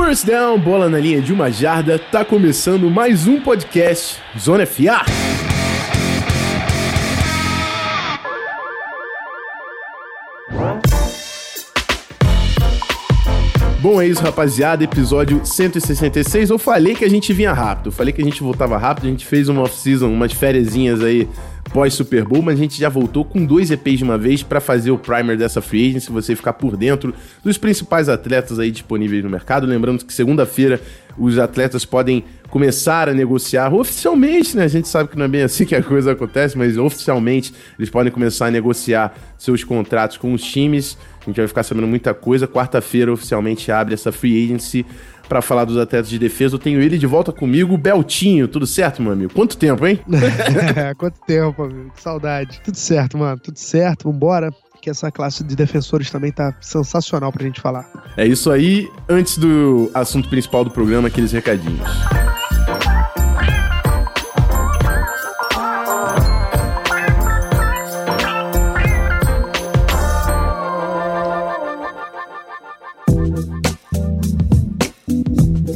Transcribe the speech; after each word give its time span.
First 0.00 0.26
down, 0.26 0.60
bola 0.60 0.88
na 0.88 1.00
linha 1.00 1.20
de 1.20 1.32
uma 1.32 1.50
jarda, 1.50 1.98
tá 1.98 2.24
começando 2.24 2.88
mais 2.88 3.26
um 3.26 3.40
podcast 3.40 4.22
Zona 4.38 4.64
FA. 4.64 5.04
Bom, 13.80 14.00
é 14.00 14.06
isso, 14.06 14.22
rapaziada. 14.22 14.84
Episódio 14.84 15.44
166. 15.44 16.50
Eu 16.50 16.58
falei 16.58 16.94
que 16.94 17.04
a 17.04 17.10
gente 17.10 17.32
vinha 17.32 17.52
rápido. 17.52 17.86
Eu 17.88 17.92
falei 17.92 18.12
que 18.12 18.22
a 18.22 18.24
gente 18.24 18.40
voltava 18.40 18.78
rápido. 18.78 19.08
A 19.08 19.10
gente 19.10 19.26
fez 19.26 19.48
uma 19.48 19.62
off-season, 19.62 20.12
umas 20.12 20.32
férias 20.32 20.74
aí 21.02 21.28
pós-Super 21.72 22.24
Bowl, 22.24 22.42
mas 22.42 22.58
a 22.58 22.62
gente 22.62 22.78
já 22.78 22.88
voltou 22.88 23.24
com 23.24 23.44
dois 23.44 23.70
EPs 23.70 23.98
de 23.98 24.04
uma 24.04 24.18
vez 24.18 24.42
para 24.42 24.60
fazer 24.60 24.90
o 24.90 24.98
primer 24.98 25.36
dessa 25.36 25.60
free 25.60 25.90
agency, 25.90 26.10
você 26.10 26.34
ficar 26.34 26.54
por 26.54 26.76
dentro 26.76 27.14
dos 27.42 27.58
principais 27.58 28.08
atletas 28.08 28.58
aí 28.58 28.70
disponíveis 28.70 29.22
no 29.22 29.30
mercado. 29.30 29.66
Lembrando 29.66 30.04
que 30.04 30.12
segunda-feira 30.12 30.80
os 31.16 31.38
atletas 31.38 31.84
podem 31.84 32.24
começar 32.48 33.08
a 33.08 33.14
negociar 33.14 33.74
oficialmente, 33.74 34.56
né? 34.56 34.64
A 34.64 34.68
gente 34.68 34.88
sabe 34.88 35.10
que 35.10 35.18
não 35.18 35.24
é 35.24 35.28
bem 35.28 35.42
assim 35.42 35.64
que 35.64 35.74
a 35.74 35.82
coisa 35.82 36.12
acontece, 36.12 36.56
mas 36.56 36.78
oficialmente 36.78 37.52
eles 37.78 37.90
podem 37.90 38.10
começar 38.10 38.46
a 38.46 38.50
negociar 38.50 39.14
seus 39.36 39.64
contratos 39.64 40.16
com 40.16 40.32
os 40.32 40.42
times. 40.42 40.96
A 41.20 41.24
gente 41.26 41.36
vai 41.36 41.48
ficar 41.48 41.62
sabendo 41.62 41.86
muita 41.86 42.14
coisa. 42.14 42.46
Quarta-feira 42.46 43.12
oficialmente 43.12 43.70
abre 43.70 43.94
essa 43.94 44.10
free 44.10 44.44
agency 44.44 44.86
para 45.28 45.42
falar 45.42 45.64
dos 45.64 45.76
atletas 45.76 46.08
de 46.08 46.18
defesa. 46.18 46.54
Eu 46.54 46.58
tenho 46.58 46.80
ele 46.80 46.98
de 46.98 47.06
volta 47.06 47.32
comigo, 47.32 47.76
Beltinho. 47.76 48.48
Tudo 48.48 48.66
certo, 48.66 49.02
meu 49.02 49.12
amigo? 49.12 49.32
Quanto 49.32 49.56
tempo, 49.56 49.86
hein? 49.86 50.00
Quanto 50.96 51.20
tempo, 51.20 51.62
amigo? 51.64 51.90
Que 51.94 52.02
saudade. 52.02 52.60
Tudo 52.64 52.76
certo, 52.76 53.18
mano. 53.18 53.38
Tudo 53.38 53.58
certo. 53.58 54.10
Vambora 54.10 54.50
que 54.80 54.88
essa 54.88 55.10
classe 55.10 55.42
de 55.44 55.56
defensores 55.56 56.10
também 56.10 56.32
tá 56.32 56.54
sensacional 56.60 57.32
pra 57.32 57.44
gente 57.44 57.60
falar. 57.60 57.86
É 58.16 58.26
isso 58.26 58.50
aí. 58.50 58.88
Antes 59.08 59.36
do 59.36 59.90
assunto 59.92 60.28
principal 60.28 60.64
do 60.64 60.70
programa, 60.70 61.08
aqueles 61.08 61.32
recadinhos. 61.32 61.88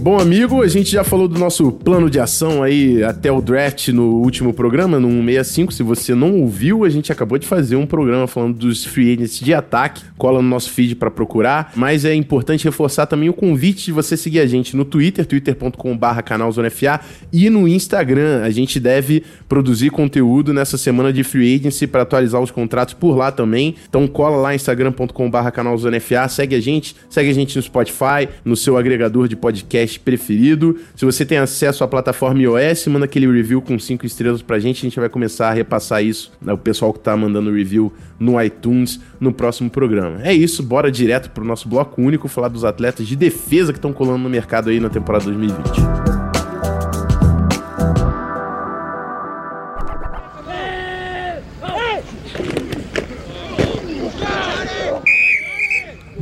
Bom, 0.02 0.18
amigo, 0.18 0.62
a 0.62 0.66
gente 0.66 0.90
já 0.90 1.04
falou 1.04 1.28
do 1.28 1.38
nosso 1.38 1.70
plano 1.70 2.10
de 2.10 2.18
ação 2.18 2.60
aí 2.60 3.04
até 3.04 3.30
o 3.30 3.40
draft 3.40 3.86
no 3.90 4.16
último 4.16 4.52
programa, 4.52 4.98
no 4.98 5.06
165. 5.08 5.72
Se 5.72 5.84
você 5.84 6.12
não 6.12 6.40
ouviu, 6.40 6.84
a 6.84 6.88
gente 6.88 7.12
acabou 7.12 7.38
de 7.38 7.46
fazer 7.46 7.76
um 7.76 7.86
programa 7.86 8.26
falando 8.26 8.56
dos 8.56 8.84
free 8.84 9.12
agents 9.12 9.38
de 9.38 9.54
ataque. 9.54 10.02
Cola 10.18 10.42
no 10.42 10.48
nosso 10.48 10.72
feed 10.72 10.96
para 10.96 11.08
procurar. 11.08 11.70
Mas 11.76 12.04
é 12.04 12.12
importante 12.16 12.64
reforçar 12.64 13.06
também 13.06 13.28
o 13.28 13.32
convite 13.32 13.84
de 13.84 13.92
você 13.92 14.16
seguir 14.16 14.40
a 14.40 14.46
gente 14.46 14.76
no 14.76 14.84
Twitter, 14.84 15.24
twitter.com.br 15.24 16.22
canalzonefa 16.24 17.00
e 17.32 17.48
no 17.48 17.68
Instagram. 17.68 18.42
A 18.42 18.50
gente 18.50 18.80
deve 18.80 19.22
produzir 19.48 19.90
conteúdo 19.90 20.52
nessa 20.52 20.76
semana 20.76 21.12
de 21.12 21.22
free 21.22 21.54
agency 21.54 21.86
para 21.86 22.02
atualizar 22.02 22.42
os 22.42 22.50
contratos 22.50 22.94
por 22.94 23.16
lá 23.16 23.30
também. 23.30 23.76
Então 23.88 24.08
cola 24.08 24.36
lá 24.36 24.52
instagram.com.br 24.52 25.50
canalzonefa, 25.52 26.26
segue 26.26 26.56
a 26.56 26.60
gente, 26.60 26.96
segue 27.08 27.30
a 27.30 27.34
gente 27.34 27.54
no 27.54 27.62
Spotify, 27.62 28.28
no 28.44 28.56
seu 28.56 28.76
agregador 28.76 29.28
de 29.28 29.36
podcast 29.36 29.91
podcast 29.92 30.00
preferido. 30.00 30.78
Se 30.94 31.04
você 31.04 31.24
tem 31.24 31.38
acesso 31.38 31.84
à 31.84 31.88
plataforma 31.88 32.40
iOS, 32.40 32.86
manda 32.86 33.04
aquele 33.04 33.30
review 33.30 33.60
com 33.60 33.78
5 33.78 34.06
estrelas 34.06 34.42
pra 34.42 34.58
gente. 34.58 34.78
A 34.78 34.88
gente 34.88 35.00
vai 35.00 35.08
começar 35.08 35.48
a 35.48 35.52
repassar 35.52 36.02
isso, 36.02 36.32
né, 36.40 36.52
o 36.52 36.58
pessoal 36.58 36.92
que 36.92 37.00
tá 37.00 37.16
mandando 37.16 37.52
review 37.52 37.92
no 38.18 38.40
iTunes 38.40 39.00
no 39.20 39.32
próximo 39.32 39.70
programa. 39.70 40.20
É 40.22 40.32
isso, 40.32 40.62
bora 40.62 40.90
direto 40.90 41.30
pro 41.30 41.44
nosso 41.44 41.68
bloco 41.68 42.00
único 42.00 42.28
falar 42.28 42.48
dos 42.48 42.64
atletas 42.64 43.06
de 43.06 43.16
defesa 43.16 43.72
que 43.72 43.78
estão 43.78 43.92
colando 43.92 44.18
no 44.18 44.30
mercado 44.30 44.70
aí 44.70 44.80
na 44.80 44.88
temporada 44.88 45.24
2020. 45.24 46.21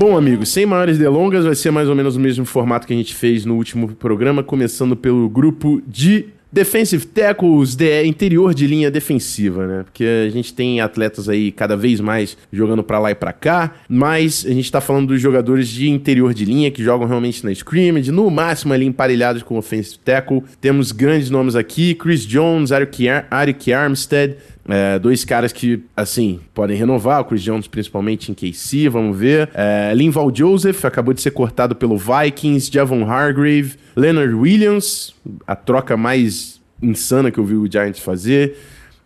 Bom, 0.03 0.16
amigos, 0.16 0.49
sem 0.49 0.65
maiores 0.65 0.97
delongas, 0.97 1.44
vai 1.44 1.55
ser 1.55 1.71
mais 1.71 1.87
ou 1.87 1.94
menos 1.94 2.16
o 2.16 2.21
mesmo 2.21 2.47
formato 2.47 2.87
que 2.87 2.94
a 2.94 2.97
gente 2.97 3.15
fez 3.15 3.44
no 3.44 3.56
último 3.56 3.94
programa, 3.97 4.43
começando 4.43 4.97
pelo 4.97 5.28
grupo 5.28 5.83
de 5.87 6.31
Defensive 6.53 7.06
tackles 7.06 7.77
de 7.77 8.05
interior 8.05 8.53
de 8.53 8.66
linha 8.66 8.91
defensiva, 8.91 9.69
né? 9.69 9.83
Porque 9.84 10.05
a 10.27 10.31
gente 10.31 10.53
tem 10.53 10.81
atletas 10.81 11.28
aí 11.28 11.53
cada 11.53 11.77
vez 11.77 12.00
mais 12.00 12.37
jogando 12.53 12.83
para 12.83 12.99
lá 12.99 13.12
e 13.12 13.15
para 13.15 13.33
cá, 13.33 13.75
mas 13.89 14.44
a 14.44 14.53
gente 14.53 14.72
tá 14.72 14.81
falando 14.81 15.09
dos 15.09 15.21
jogadores 15.21 15.69
de 15.69 15.89
interior 15.89 16.34
de 16.34 16.44
linha 16.44 16.69
que 16.69 16.83
jogam 16.83 17.06
realmente 17.06 17.44
na 17.44 17.53
scrimmage, 17.53 18.10
no 18.10 18.28
máximo 18.28 18.72
ali 18.75 18.84
emparelhados 18.84 19.44
com 19.44 19.56
offensive 19.56 20.00
tackle. 20.00 20.43
Temos 20.60 20.91
grandes 20.91 21.31
nomes 21.31 21.55
aqui, 21.55 21.94
Chris 21.94 22.27
Jones, 22.27 22.72
Arik 22.72 23.72
Armstead, 23.72 24.34
é, 24.71 24.99
dois 24.99 25.25
caras 25.25 25.53
que, 25.53 25.83
assim, 25.97 26.41
podem 26.55 26.77
renovar, 26.77 27.21
o 27.21 27.25
Chris 27.25 27.43
Jones 27.43 27.67
principalmente 27.67 28.31
em 28.31 28.35
KC, 28.35 28.89
vamos 28.89 29.19
ver. 29.19 29.51
É, 29.55 29.93
Linval 29.95 30.33
Joseph 30.35 30.85
acabou 30.85 31.13
de 31.13 31.21
ser 31.21 31.33
cortado 31.33 31.75
pelo 31.75 31.97
Vikings, 31.97 32.71
Javon 32.73 33.05
Hargrave, 33.05 33.75
Leonard 33.97 34.35
Williams, 34.35 35.15
a 35.47 35.55
troca 35.55 35.97
mais 35.97 36.61
insana 36.83 37.31
que 37.31 37.39
eu 37.39 37.45
vi 37.45 37.55
o 37.55 37.71
Giants 37.71 38.01
fazer. 38.01 38.57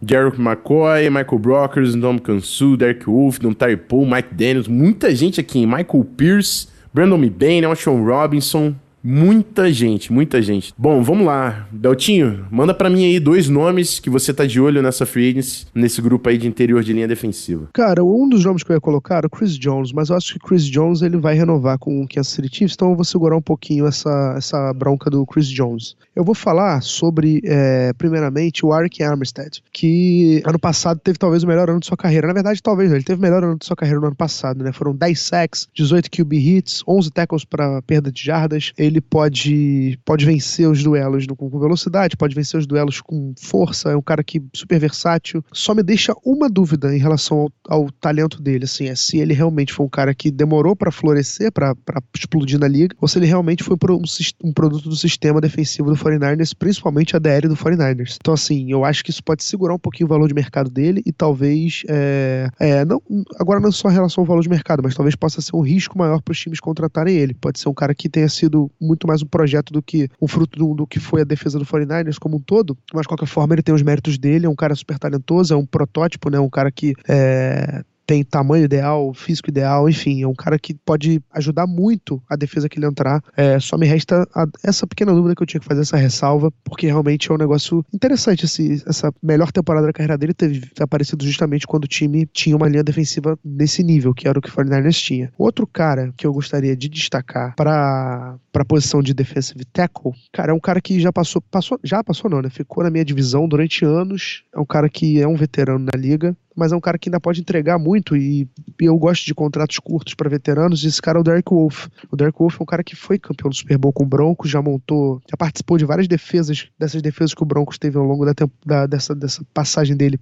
Jarek 0.06 0.38
McCoy, 0.38 1.08
Michael 1.08 1.38
Brockers, 1.38 1.94
Dom 1.94 2.18
Kansu, 2.18 2.76
Derek 2.76 3.06
Wolf, 3.06 3.38
Dom 3.38 3.52
Terry 3.52 3.76
Poole, 3.76 4.10
Mike 4.10 4.34
Daniels, 4.34 4.68
muita 4.68 5.14
gente 5.14 5.40
aqui, 5.40 5.66
Michael 5.66 6.04
Pierce, 6.16 6.68
Brandon 6.92 7.16
Mebane, 7.16 7.62
Sean 7.76 8.04
Robinson, 8.04 8.74
Muita 9.06 9.70
gente, 9.70 10.10
muita 10.10 10.40
gente. 10.40 10.72
Bom, 10.78 11.02
vamos 11.02 11.26
lá. 11.26 11.68
Beltinho, 11.70 12.46
manda 12.50 12.72
para 12.72 12.88
mim 12.88 13.04
aí 13.04 13.20
dois 13.20 13.50
nomes 13.50 14.00
que 14.00 14.08
você 14.08 14.32
tá 14.32 14.46
de 14.46 14.58
olho 14.58 14.80
nessa 14.80 15.04
free 15.04 15.28
agency, 15.28 15.66
nesse 15.74 16.00
grupo 16.00 16.26
aí 16.30 16.38
de 16.38 16.48
interior 16.48 16.82
de 16.82 16.94
linha 16.94 17.06
defensiva. 17.06 17.68
Cara, 17.74 18.02
um 18.02 18.26
dos 18.26 18.42
nomes 18.46 18.62
que 18.62 18.72
eu 18.72 18.76
ia 18.76 18.80
colocar 18.80 19.16
era 19.16 19.26
o 19.26 19.30
Chris 19.30 19.58
Jones, 19.58 19.92
mas 19.92 20.08
eu 20.08 20.16
acho 20.16 20.32
que 20.32 20.38
Chris 20.38 20.64
Jones 20.64 21.02
ele 21.02 21.18
vai 21.18 21.34
renovar 21.34 21.78
com 21.78 22.00
o 22.00 22.08
Kansas 22.08 22.32
City 22.32 22.48
Chiefs, 22.48 22.74
então 22.74 22.90
eu 22.90 22.96
vou 22.96 23.04
segurar 23.04 23.36
um 23.36 23.42
pouquinho 23.42 23.86
essa, 23.86 24.34
essa 24.38 24.72
bronca 24.72 25.10
do 25.10 25.26
Chris 25.26 25.48
Jones. 25.48 25.96
Eu 26.16 26.24
vou 26.24 26.34
falar 26.34 26.80
sobre, 26.80 27.42
é, 27.44 27.92
primeiramente, 27.98 28.64
o 28.64 28.72
Arik 28.72 29.02
Armstead, 29.02 29.62
que 29.70 30.42
ano 30.46 30.58
passado 30.58 30.98
teve 30.98 31.18
talvez 31.18 31.42
o 31.42 31.46
melhor 31.46 31.68
ano 31.68 31.80
de 31.80 31.86
sua 31.86 31.96
carreira. 31.96 32.26
Na 32.26 32.32
verdade, 32.32 32.62
talvez 32.62 32.90
ele 32.90 33.02
teve 33.02 33.18
o 33.18 33.22
melhor 33.22 33.44
ano 33.44 33.58
de 33.58 33.66
sua 33.66 33.76
carreira 33.76 34.00
no 34.00 34.06
ano 34.06 34.16
passado, 34.16 34.64
né? 34.64 34.72
Foram 34.72 34.94
10 34.94 35.20
sacks, 35.20 35.68
18 35.74 36.10
QB 36.10 36.38
hits, 36.38 36.82
11 36.86 37.10
tackles 37.10 37.44
para 37.44 37.82
perda 37.82 38.10
de 38.10 38.22
jardas. 38.22 38.72
Ele 38.78 38.93
ele 38.94 39.00
pode, 39.00 39.98
pode 40.04 40.24
vencer 40.24 40.68
os 40.68 40.82
duelos 40.82 41.26
com 41.26 41.48
velocidade, 41.58 42.16
pode 42.16 42.34
vencer 42.34 42.58
os 42.58 42.66
duelos 42.66 43.00
com 43.00 43.34
força, 43.36 43.90
é 43.90 43.96
um 43.96 44.02
cara 44.02 44.22
que 44.22 44.42
super 44.54 44.78
versátil. 44.78 45.44
Só 45.52 45.74
me 45.74 45.82
deixa 45.82 46.14
uma 46.24 46.48
dúvida 46.48 46.94
em 46.94 46.98
relação 46.98 47.38
ao, 47.38 47.52
ao 47.68 47.90
talento 47.90 48.40
dele, 48.40 48.64
assim, 48.64 48.86
é 48.86 48.94
se 48.94 49.18
ele 49.18 49.34
realmente 49.34 49.72
foi 49.72 49.84
um 49.84 49.88
cara 49.88 50.14
que 50.14 50.30
demorou 50.30 50.76
para 50.76 50.92
florescer, 50.92 51.50
para 51.50 51.74
explodir 52.16 52.58
na 52.58 52.68
liga, 52.68 52.94
ou 53.00 53.08
se 53.08 53.18
ele 53.18 53.26
realmente 53.26 53.64
foi 53.64 53.76
um, 53.76 54.02
um, 54.44 54.52
produto 54.52 54.88
do 54.88 54.96
sistema 54.96 55.40
defensivo 55.40 55.90
do 55.90 55.96
49ers, 55.96 56.54
principalmente 56.56 57.16
a 57.16 57.18
DL 57.18 57.48
do 57.48 57.56
49ers. 57.56 58.16
Então, 58.20 58.34
assim, 58.34 58.70
eu 58.70 58.84
acho 58.84 59.02
que 59.02 59.10
isso 59.10 59.22
pode 59.24 59.42
segurar 59.42 59.74
um 59.74 59.78
pouquinho 59.78 60.06
o 60.06 60.08
valor 60.08 60.28
de 60.28 60.34
mercado 60.34 60.70
dele 60.70 61.02
e 61.04 61.12
talvez, 61.12 61.82
é, 61.88 62.48
é, 62.60 62.84
não, 62.84 63.02
agora 63.40 63.58
não 63.58 63.72
só 63.72 63.90
em 63.90 63.94
relação 63.94 64.22
ao 64.22 64.26
valor 64.26 64.42
de 64.42 64.48
mercado, 64.48 64.82
mas 64.82 64.94
talvez 64.94 65.16
possa 65.16 65.40
ser 65.40 65.56
um 65.56 65.60
risco 65.60 65.98
maior 65.98 66.20
para 66.22 66.32
os 66.32 66.38
times 66.38 66.60
contratarem 66.60 67.16
ele. 67.16 67.34
Pode 67.34 67.58
ser 67.58 67.68
um 67.68 67.74
cara 67.74 67.94
que 67.94 68.08
tenha 68.08 68.28
sido 68.28 68.70
muito 68.84 69.06
mais 69.06 69.22
um 69.22 69.26
projeto 69.26 69.72
do 69.72 69.82
que 69.82 70.08
um 70.20 70.28
fruto 70.28 70.58
do, 70.58 70.74
do, 70.74 70.86
que 70.86 71.00
foi 71.00 71.22
a 71.22 71.24
defesa 71.24 71.58
do 71.58 71.64
49ers 71.64 72.18
como 72.18 72.36
um 72.36 72.40
todo, 72.40 72.76
mas 72.92 73.02
de 73.02 73.08
qualquer 73.08 73.26
forma 73.26 73.54
ele 73.54 73.62
tem 73.62 73.74
os 73.74 73.82
méritos 73.82 74.18
dele, 74.18 74.46
é 74.46 74.48
um 74.48 74.54
cara 74.54 74.74
super 74.74 74.98
talentoso, 74.98 75.54
é 75.54 75.56
um 75.56 75.66
protótipo, 75.66 76.30
né, 76.30 76.38
um 76.38 76.50
cara 76.50 76.70
que 76.70 76.94
é, 77.08 77.82
tem 78.06 78.22
tamanho 78.22 78.64
ideal, 78.64 79.12
físico 79.14 79.48
ideal, 79.48 79.88
enfim, 79.88 80.22
é 80.22 80.28
um 80.28 80.34
cara 80.34 80.58
que 80.58 80.74
pode 80.74 81.22
ajudar 81.32 81.66
muito 81.66 82.22
a 82.28 82.36
defesa 82.36 82.68
que 82.68 82.78
ele 82.78 82.86
entrar. 82.86 83.22
É, 83.36 83.58
só 83.58 83.76
me 83.76 83.86
resta 83.86 84.26
a, 84.34 84.46
essa 84.62 84.86
pequena 84.86 85.12
dúvida 85.12 85.34
que 85.34 85.42
eu 85.42 85.46
tinha 85.46 85.60
que 85.60 85.66
fazer 85.66 85.82
essa 85.82 85.96
ressalva, 85.96 86.52
porque 86.62 86.86
realmente 86.86 87.30
é 87.30 87.34
um 87.34 87.38
negócio 87.38 87.84
interessante. 87.92 88.44
Esse, 88.44 88.82
essa 88.86 89.12
melhor 89.22 89.50
temporada 89.50 89.86
da 89.86 89.92
carreira 89.92 90.18
dele 90.18 90.34
ter 90.34 90.70
aparecido 90.80 91.24
justamente 91.24 91.66
quando 91.66 91.84
o 91.84 91.88
time 91.88 92.26
tinha 92.32 92.56
uma 92.56 92.68
linha 92.68 92.84
defensiva 92.84 93.38
nesse 93.44 93.82
nível, 93.82 94.14
que 94.14 94.28
era 94.28 94.38
o 94.38 94.42
que 94.42 94.50
o 94.50 94.52
49ers 94.52 95.02
tinha. 95.02 95.32
Outro 95.38 95.66
cara 95.66 96.12
que 96.16 96.26
eu 96.26 96.32
gostaria 96.32 96.76
de 96.76 96.88
destacar 96.88 97.54
para 97.56 98.36
a 98.62 98.64
posição 98.66 99.02
de 99.02 99.12
defensive 99.12 99.64
tackle, 99.64 100.12
cara, 100.32 100.52
é 100.52 100.54
um 100.54 100.60
cara 100.60 100.80
que 100.80 101.00
já 101.00 101.12
passou, 101.12 101.42
passou, 101.42 101.78
já 101.82 102.02
passou 102.02 102.30
não, 102.30 102.40
né? 102.40 102.50
Ficou 102.50 102.84
na 102.84 102.90
minha 102.90 103.04
divisão 103.04 103.48
durante 103.48 103.84
anos. 103.84 104.44
É 104.54 104.58
um 104.58 104.64
cara 104.64 104.88
que 104.88 105.20
é 105.20 105.26
um 105.26 105.34
veterano 105.34 105.86
na 105.92 105.98
liga, 105.98 106.36
mas 106.54 106.72
é 106.72 106.76
um 106.76 106.80
cara 106.80 106.98
que 106.98 107.08
ainda 107.08 107.20
pode 107.20 107.40
entregar 107.40 107.78
muito 107.78 108.16
e, 108.16 108.48
e 108.80 108.84
eu 108.84 108.96
gosto 108.96 109.26
de 109.26 109.34
contratos 109.34 109.78
curtos 109.78 110.14
para 110.14 110.30
veteranos. 110.30 110.84
Esse 110.84 111.02
cara 111.02 111.18
é 111.18 111.20
o 111.20 111.24
Derek 111.24 111.50
Wolf. 111.50 111.88
O 112.10 112.16
Derek 112.16 112.38
Wolf 112.38 112.60
é 112.60 112.62
um 112.62 112.66
cara 112.66 112.84
que 112.84 112.94
foi 112.94 113.18
campeão 113.18 113.50
do 113.50 113.56
Super 113.56 113.78
Bowl 113.78 113.92
com 113.92 114.04
o 114.04 114.06
Broncos, 114.06 114.50
já 114.50 114.62
montou, 114.62 115.20
já 115.28 115.36
participou 115.36 115.76
de 115.76 115.84
várias 115.84 116.06
defesas, 116.06 116.68
dessas 116.78 117.02
defesas 117.02 117.34
que 117.34 117.42
o 117.42 117.46
Broncos 117.46 117.78
teve 117.78 117.98
ao 117.98 118.04
longo 118.04 118.24
da, 118.24 118.32
da 118.64 118.86
dessa, 118.86 119.14
dessa 119.14 119.44
passagem 119.52 119.96
dele 119.96 120.18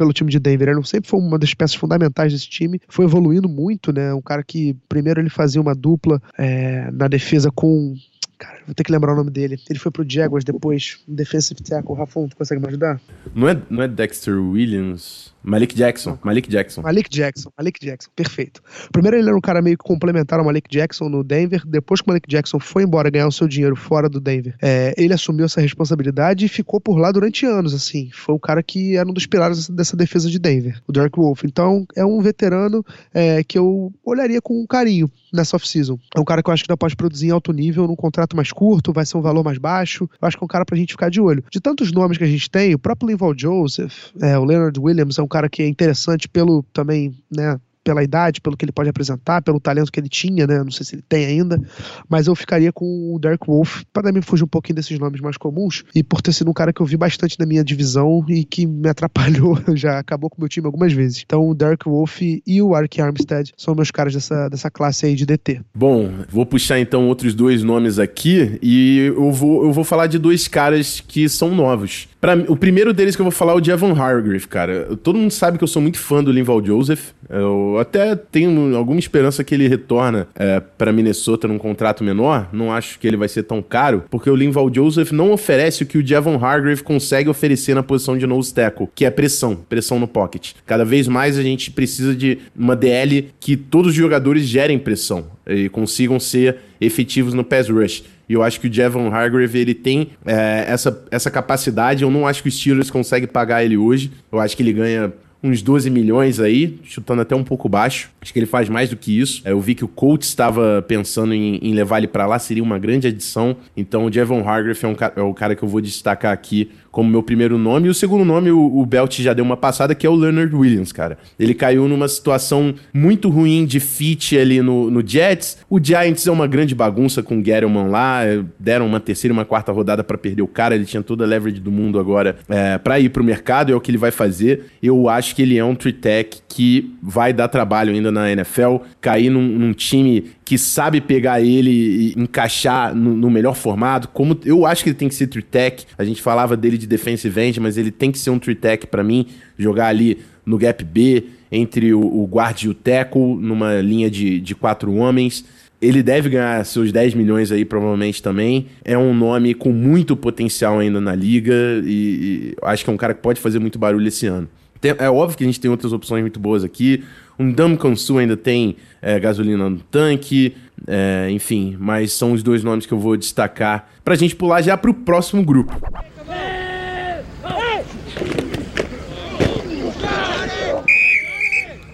pelo 0.00 0.14
time 0.14 0.30
de 0.30 0.38
Denver. 0.38 0.70
Ele 0.70 0.82
sempre 0.82 1.10
foi 1.10 1.20
uma 1.20 1.38
das 1.38 1.52
peças 1.52 1.74
fundamentais 1.76 2.32
desse 2.32 2.48
time, 2.48 2.80
foi 2.88 3.04
evoluindo 3.04 3.50
muito, 3.50 3.92
né? 3.92 4.14
Um 4.14 4.22
cara 4.22 4.42
que 4.42 4.74
primeiro 4.88 5.20
ele 5.20 5.28
fazia 5.28 5.60
uma 5.60 5.74
dupla 5.74 6.22
é, 6.38 6.90
na 6.90 7.06
defesa 7.06 7.50
com 7.54 7.94
Cara, 8.40 8.58
vou 8.66 8.74
ter 8.74 8.84
que 8.84 8.90
lembrar 8.90 9.12
o 9.12 9.16
nome 9.16 9.30
dele. 9.30 9.60
Ele 9.68 9.78
foi 9.78 9.92
pro 9.92 10.02
Jaguars 10.08 10.44
depois, 10.44 10.98
defensive 11.06 11.62
tackle. 11.62 11.94
Rafão, 11.94 12.26
tu 12.26 12.34
consegue 12.34 12.58
me 12.58 12.68
ajudar? 12.68 12.98
Não 13.34 13.46
é, 13.46 13.62
não 13.68 13.82
é 13.82 13.86
Dexter 13.86 14.40
Williams? 14.40 15.34
Malik 15.42 15.74
Jackson, 15.74 16.18
Malik 16.22 16.48
Jackson. 16.48 16.82
Malik 16.82 17.08
Jackson, 17.10 17.50
Malik 17.56 17.80
Jackson, 17.80 18.10
perfeito. 18.14 18.62
Primeiro 18.92 19.16
ele 19.16 19.28
era 19.28 19.36
um 19.36 19.40
cara 19.40 19.62
meio 19.62 19.76
que 19.76 19.84
complementar 19.84 20.38
ao 20.38 20.44
Malik 20.44 20.68
Jackson 20.70 21.08
no 21.08 21.24
Denver, 21.24 21.62
depois 21.66 22.00
que 22.00 22.08
o 22.08 22.10
Malik 22.10 22.28
Jackson 22.28 22.58
foi 22.58 22.82
embora 22.82 23.10
ganhar 23.10 23.26
o 23.26 23.32
seu 23.32 23.48
dinheiro 23.48 23.74
fora 23.74 24.08
do 24.08 24.20
Denver, 24.20 24.54
é, 24.60 24.94
ele 24.98 25.14
assumiu 25.14 25.46
essa 25.46 25.60
responsabilidade 25.60 26.44
e 26.44 26.48
ficou 26.48 26.80
por 26.80 26.98
lá 26.98 27.10
durante 27.10 27.46
anos, 27.46 27.72
assim. 27.72 28.10
Foi 28.12 28.34
o 28.34 28.38
cara 28.38 28.62
que 28.62 28.96
era 28.96 29.08
um 29.08 29.12
dos 29.12 29.26
pilares 29.26 29.68
dessa 29.68 29.96
defesa 29.96 30.28
de 30.28 30.38
Denver, 30.38 30.80
o 30.86 30.92
Derek 30.92 31.18
Wolf. 31.18 31.44
Então 31.44 31.86
é 31.96 32.04
um 32.04 32.20
veterano 32.20 32.84
é, 33.14 33.42
que 33.42 33.58
eu 33.58 33.92
olharia 34.04 34.42
com 34.42 34.66
carinho 34.66 35.10
nessa 35.32 35.56
off-season. 35.56 35.98
É 36.14 36.20
um 36.20 36.24
cara 36.24 36.42
que 36.42 36.50
eu 36.50 36.54
acho 36.54 36.64
que 36.64 36.70
ainda 36.70 36.76
pode 36.76 36.96
produzir 36.96 37.28
em 37.28 37.30
alto 37.30 37.52
nível 37.52 37.86
num 37.86 37.96
contrato 37.96 38.29
mais 38.36 38.52
curto, 38.52 38.92
vai 38.92 39.04
ser 39.06 39.16
um 39.16 39.22
valor 39.22 39.44
mais 39.44 39.58
baixo. 39.58 40.08
Eu 40.20 40.28
acho 40.28 40.36
que 40.36 40.42
é 40.42 40.46
um 40.46 40.48
cara 40.48 40.64
pra 40.64 40.76
gente 40.76 40.92
ficar 40.92 41.10
de 41.10 41.20
olho. 41.20 41.44
De 41.50 41.60
tantos 41.60 41.92
nomes 41.92 42.18
que 42.18 42.24
a 42.24 42.26
gente 42.26 42.50
tem, 42.50 42.74
o 42.74 42.78
próprio 42.78 43.08
Linval 43.08 43.34
Joseph, 43.36 44.10
é, 44.20 44.38
o 44.38 44.44
Leonard 44.44 44.78
Williams 44.78 45.18
é 45.18 45.22
um 45.22 45.28
cara 45.28 45.48
que 45.48 45.62
é 45.62 45.68
interessante 45.68 46.28
pelo 46.28 46.62
também, 46.72 47.14
né, 47.30 47.58
pela 47.82 48.02
idade, 48.02 48.40
pelo 48.40 48.56
que 48.56 48.64
ele 48.64 48.72
pode 48.72 48.88
apresentar, 48.88 49.42
pelo 49.42 49.60
talento 49.60 49.90
que 49.90 49.98
ele 49.98 50.08
tinha, 50.08 50.46
né? 50.46 50.62
Não 50.62 50.70
sei 50.70 50.84
se 50.84 50.94
ele 50.94 51.04
tem 51.08 51.24
ainda, 51.26 51.60
mas 52.08 52.26
eu 52.26 52.34
ficaria 52.34 52.72
com 52.72 53.14
o 53.14 53.18
Dark 53.18 53.44
Wolf 53.46 53.82
para 53.92 54.04
também 54.04 54.22
fugir 54.22 54.44
um 54.44 54.48
pouquinho 54.48 54.76
desses 54.76 54.98
nomes 54.98 55.20
mais 55.20 55.36
comuns 55.36 55.84
e 55.94 56.02
por 56.02 56.20
ter 56.20 56.32
sido 56.32 56.50
um 56.50 56.54
cara 56.54 56.72
que 56.72 56.80
eu 56.80 56.86
vi 56.86 56.96
bastante 56.96 57.38
na 57.38 57.46
minha 57.46 57.64
divisão 57.64 58.24
e 58.28 58.44
que 58.44 58.66
me 58.66 58.88
atrapalhou, 58.88 59.58
já 59.74 59.98
acabou 59.98 60.28
com 60.28 60.36
o 60.36 60.40
meu 60.40 60.48
time 60.48 60.66
algumas 60.66 60.92
vezes. 60.92 61.22
Então 61.24 61.48
o 61.48 61.54
Dark 61.54 61.84
Wolf 61.84 62.20
e 62.20 62.62
o 62.62 62.74
Ark 62.74 63.00
Armstead 63.00 63.52
são 63.56 63.74
meus 63.74 63.90
caras 63.90 64.14
dessa, 64.14 64.48
dessa 64.48 64.70
classe 64.70 65.06
aí 65.06 65.14
de 65.14 65.24
DT. 65.24 65.60
Bom, 65.74 66.10
vou 66.28 66.44
puxar 66.44 66.78
então 66.78 67.08
outros 67.08 67.34
dois 67.34 67.62
nomes 67.62 67.98
aqui 67.98 68.58
e 68.62 69.12
eu 69.16 69.32
vou, 69.32 69.64
eu 69.64 69.72
vou 69.72 69.84
falar 69.84 70.06
de 70.06 70.18
dois 70.18 70.46
caras 70.48 71.00
que 71.00 71.28
são 71.28 71.54
novos. 71.54 72.08
Pra, 72.20 72.34
o 72.48 72.56
primeiro 72.56 72.92
deles 72.92 73.16
que 73.16 73.22
eu 73.22 73.24
vou 73.24 73.32
falar 73.32 73.52
é 73.52 73.56
o 73.56 73.60
Devon 73.60 73.92
Hargrave, 73.92 74.46
cara. 74.46 74.94
Todo 75.02 75.18
mundo 75.18 75.30
sabe 75.30 75.56
que 75.56 75.64
eu 75.64 75.68
sou 75.68 75.80
muito 75.80 75.98
fã 75.98 76.22
do 76.22 76.30
Linval 76.30 76.62
Joseph. 76.62 77.12
Eu 77.30 77.78
até 77.80 78.14
tenho 78.14 78.76
alguma 78.76 78.98
esperança 78.98 79.42
que 79.42 79.54
ele 79.54 79.66
retorna 79.66 80.28
é, 80.34 80.60
para 80.60 80.92
Minnesota 80.92 81.48
num 81.48 81.56
contrato 81.56 82.04
menor. 82.04 82.48
Não 82.52 82.72
acho 82.72 82.98
que 82.98 83.08
ele 83.08 83.16
vai 83.16 83.28
ser 83.28 83.44
tão 83.44 83.62
caro, 83.62 84.04
porque 84.10 84.28
o 84.28 84.36
Linval 84.36 84.70
Joseph 84.72 85.12
não 85.12 85.32
oferece 85.32 85.82
o 85.82 85.86
que 85.86 85.96
o 85.96 86.02
Devon 86.02 86.36
Hargrave 86.36 86.82
consegue 86.82 87.30
oferecer 87.30 87.74
na 87.74 87.82
posição 87.82 88.18
de 88.18 88.26
nose 88.26 88.52
tackle, 88.52 88.88
que 88.94 89.06
é 89.06 89.10
pressão, 89.10 89.56
pressão 89.56 89.98
no 89.98 90.06
pocket. 90.06 90.52
Cada 90.66 90.84
vez 90.84 91.08
mais 91.08 91.38
a 91.38 91.42
gente 91.42 91.70
precisa 91.70 92.14
de 92.14 92.38
uma 92.54 92.76
DL 92.76 93.30
que 93.40 93.56
todos 93.56 93.92
os 93.92 93.96
jogadores 93.96 94.44
gerem 94.44 94.78
pressão 94.78 95.24
e 95.46 95.70
consigam 95.70 96.20
ser 96.20 96.56
efetivos 96.80 97.32
no 97.32 97.44
pass 97.44 97.68
rush. 97.68 98.04
E 98.30 98.32
eu 98.32 98.44
acho 98.44 98.60
que 98.60 98.68
o 98.68 98.72
Javon 98.72 99.12
Hargrave 99.12 99.58
ele 99.58 99.74
tem 99.74 100.10
é, 100.24 100.64
essa, 100.68 101.04
essa 101.10 101.28
capacidade. 101.32 102.04
Eu 102.04 102.12
não 102.12 102.28
acho 102.28 102.44
que 102.44 102.48
o 102.48 102.52
Steelers 102.52 102.88
consegue 102.88 103.26
pagar 103.26 103.64
ele 103.64 103.76
hoje. 103.76 104.12
Eu 104.30 104.38
acho 104.38 104.56
que 104.56 104.62
ele 104.62 104.72
ganha 104.72 105.12
uns 105.42 105.62
12 105.62 105.90
milhões 105.90 106.38
aí, 106.38 106.78
chutando 106.84 107.22
até 107.22 107.34
um 107.34 107.42
pouco 107.42 107.68
baixo. 107.68 108.08
Acho 108.20 108.32
que 108.32 108.38
ele 108.38 108.46
faz 108.46 108.68
mais 108.68 108.88
do 108.88 108.96
que 108.96 109.18
isso. 109.18 109.42
É, 109.44 109.50
eu 109.50 109.60
vi 109.60 109.74
que 109.74 109.84
o 109.84 109.88
Colts 109.88 110.28
estava 110.28 110.80
pensando 110.86 111.34
em, 111.34 111.56
em, 111.56 111.74
levar 111.74 111.98
ele 111.98 112.06
para 112.06 112.24
lá, 112.24 112.38
seria 112.38 112.62
uma 112.62 112.78
grande 112.78 113.08
adição. 113.08 113.56
Então 113.76 114.04
o 114.04 114.12
Javon 114.12 114.48
Hargrave 114.48 114.78
é, 114.80 114.86
um, 114.86 114.96
é 115.16 115.22
o 115.22 115.34
cara 115.34 115.56
que 115.56 115.64
eu 115.64 115.68
vou 115.68 115.80
destacar 115.80 116.32
aqui 116.32 116.70
como 116.90 117.10
meu 117.10 117.22
primeiro 117.22 117.56
nome. 117.56 117.86
E 117.86 117.90
o 117.90 117.94
segundo 117.94 118.24
nome, 118.24 118.50
o, 118.50 118.78
o 118.78 118.84
Belt 118.84 119.20
já 119.20 119.32
deu 119.32 119.44
uma 119.44 119.56
passada, 119.56 119.94
que 119.94 120.06
é 120.06 120.10
o 120.10 120.14
Leonard 120.14 120.54
Williams, 120.54 120.92
cara. 120.92 121.18
Ele 121.38 121.54
caiu 121.54 121.88
numa 121.88 122.08
situação 122.08 122.74
muito 122.92 123.28
ruim 123.28 123.64
de 123.64 123.80
fit 123.80 124.36
ali 124.36 124.60
no, 124.60 124.90
no 124.90 125.06
Jets. 125.06 125.58
O 125.68 125.82
Giants 125.82 126.26
é 126.26 126.30
uma 126.30 126.46
grande 126.46 126.74
bagunça 126.74 127.22
com 127.22 127.38
o 127.38 127.44
Gettleman 127.44 127.88
lá. 127.88 128.20
Deram 128.58 128.86
uma 128.86 129.00
terceira 129.00 129.32
e 129.32 129.36
uma 129.36 129.44
quarta 129.44 129.72
rodada 129.72 130.02
para 130.02 130.18
perder 130.18 130.42
o 130.42 130.48
cara. 130.48 130.74
Ele 130.74 130.84
tinha 130.84 131.02
toda 131.02 131.24
a 131.24 131.26
leverage 131.26 131.60
do 131.60 131.70
mundo 131.70 131.98
agora 131.98 132.36
é, 132.48 132.78
para 132.78 132.98
ir 132.98 133.10
pro 133.10 133.22
mercado. 133.22 133.72
É 133.72 133.74
o 133.74 133.80
que 133.80 133.90
ele 133.90 133.98
vai 133.98 134.10
fazer. 134.10 134.66
Eu 134.82 135.08
acho 135.08 135.34
que 135.36 135.42
ele 135.42 135.56
é 135.56 135.64
um 135.64 135.74
tritech 135.74 136.40
que 136.48 136.92
vai 137.02 137.32
dar 137.32 137.48
trabalho 137.48 137.92
ainda 137.92 138.10
na 138.10 138.30
NFL. 138.30 138.76
Cair 139.00 139.30
num, 139.30 139.42
num 139.42 139.72
time 139.72 140.30
que 140.50 140.58
sabe 140.58 141.00
pegar 141.00 141.40
ele 141.40 141.70
e 141.70 142.14
encaixar 142.20 142.92
no, 142.92 143.14
no, 143.14 143.30
melhor 143.30 143.54
formato. 143.54 144.08
Como 144.08 144.36
eu 144.44 144.66
acho 144.66 144.82
que 144.82 144.90
ele 144.90 144.96
tem 144.96 145.08
que 145.08 145.14
ser 145.14 145.28
tritech. 145.28 145.86
A 145.96 146.02
gente 146.02 146.20
falava 146.20 146.56
dele 146.56 146.76
de 146.76 146.88
defensive 146.88 147.40
end, 147.40 147.60
mas 147.60 147.78
ele 147.78 147.92
tem 147.92 148.10
que 148.10 148.18
ser 148.18 148.30
um 148.30 148.38
tritech 148.40 148.88
para 148.88 149.04
mim, 149.04 149.28
jogar 149.56 149.86
ali 149.86 150.18
no 150.44 150.58
gap 150.58 150.82
B 150.82 151.26
entre 151.52 151.94
o, 151.94 152.00
o 152.00 152.26
guard 152.26 152.62
e 152.62 152.68
o 152.68 152.74
tackle 152.74 153.36
numa 153.36 153.80
linha 153.80 154.10
de, 154.10 154.40
de 154.40 154.56
quatro 154.56 154.92
homens. 154.92 155.44
Ele 155.80 156.02
deve 156.02 156.28
ganhar 156.28 156.66
seus 156.66 156.90
10 156.90 157.14
milhões 157.14 157.52
aí, 157.52 157.64
provavelmente 157.64 158.20
também. 158.20 158.66
É 158.84 158.98
um 158.98 159.14
nome 159.14 159.54
com 159.54 159.70
muito 159.70 160.16
potencial 160.16 160.80
ainda 160.80 161.00
na 161.00 161.14
liga 161.14 161.54
e, 161.84 161.92
e 161.92 162.56
acho 162.62 162.82
que 162.82 162.90
é 162.90 162.92
um 162.92 162.96
cara 162.96 163.14
que 163.14 163.22
pode 163.22 163.40
fazer 163.40 163.60
muito 163.60 163.78
barulho 163.78 164.08
esse 164.08 164.26
ano. 164.26 164.48
Tem, 164.80 164.96
é 164.98 165.08
óbvio 165.08 165.38
que 165.38 165.44
a 165.44 165.46
gente 165.46 165.60
tem 165.60 165.70
outras 165.70 165.92
opções 165.92 166.22
muito 166.22 166.40
boas 166.40 166.64
aqui. 166.64 167.04
Um 167.42 167.96
Sul 167.96 168.18
ainda 168.18 168.36
tem 168.36 168.76
é, 169.00 169.18
gasolina 169.18 169.70
no 169.70 169.78
tanque, 169.78 170.54
é, 170.86 171.28
enfim, 171.30 171.74
mas 171.80 172.12
são 172.12 172.32
os 172.32 172.42
dois 172.42 172.62
nomes 172.62 172.84
que 172.84 172.92
eu 172.92 172.98
vou 172.98 173.16
destacar 173.16 173.88
para 174.04 174.12
a 174.12 174.16
gente 174.16 174.36
pular 174.36 174.60
já 174.60 174.76
para 174.76 174.90
o 174.90 174.94
próximo 174.94 175.42
grupo. 175.42 175.74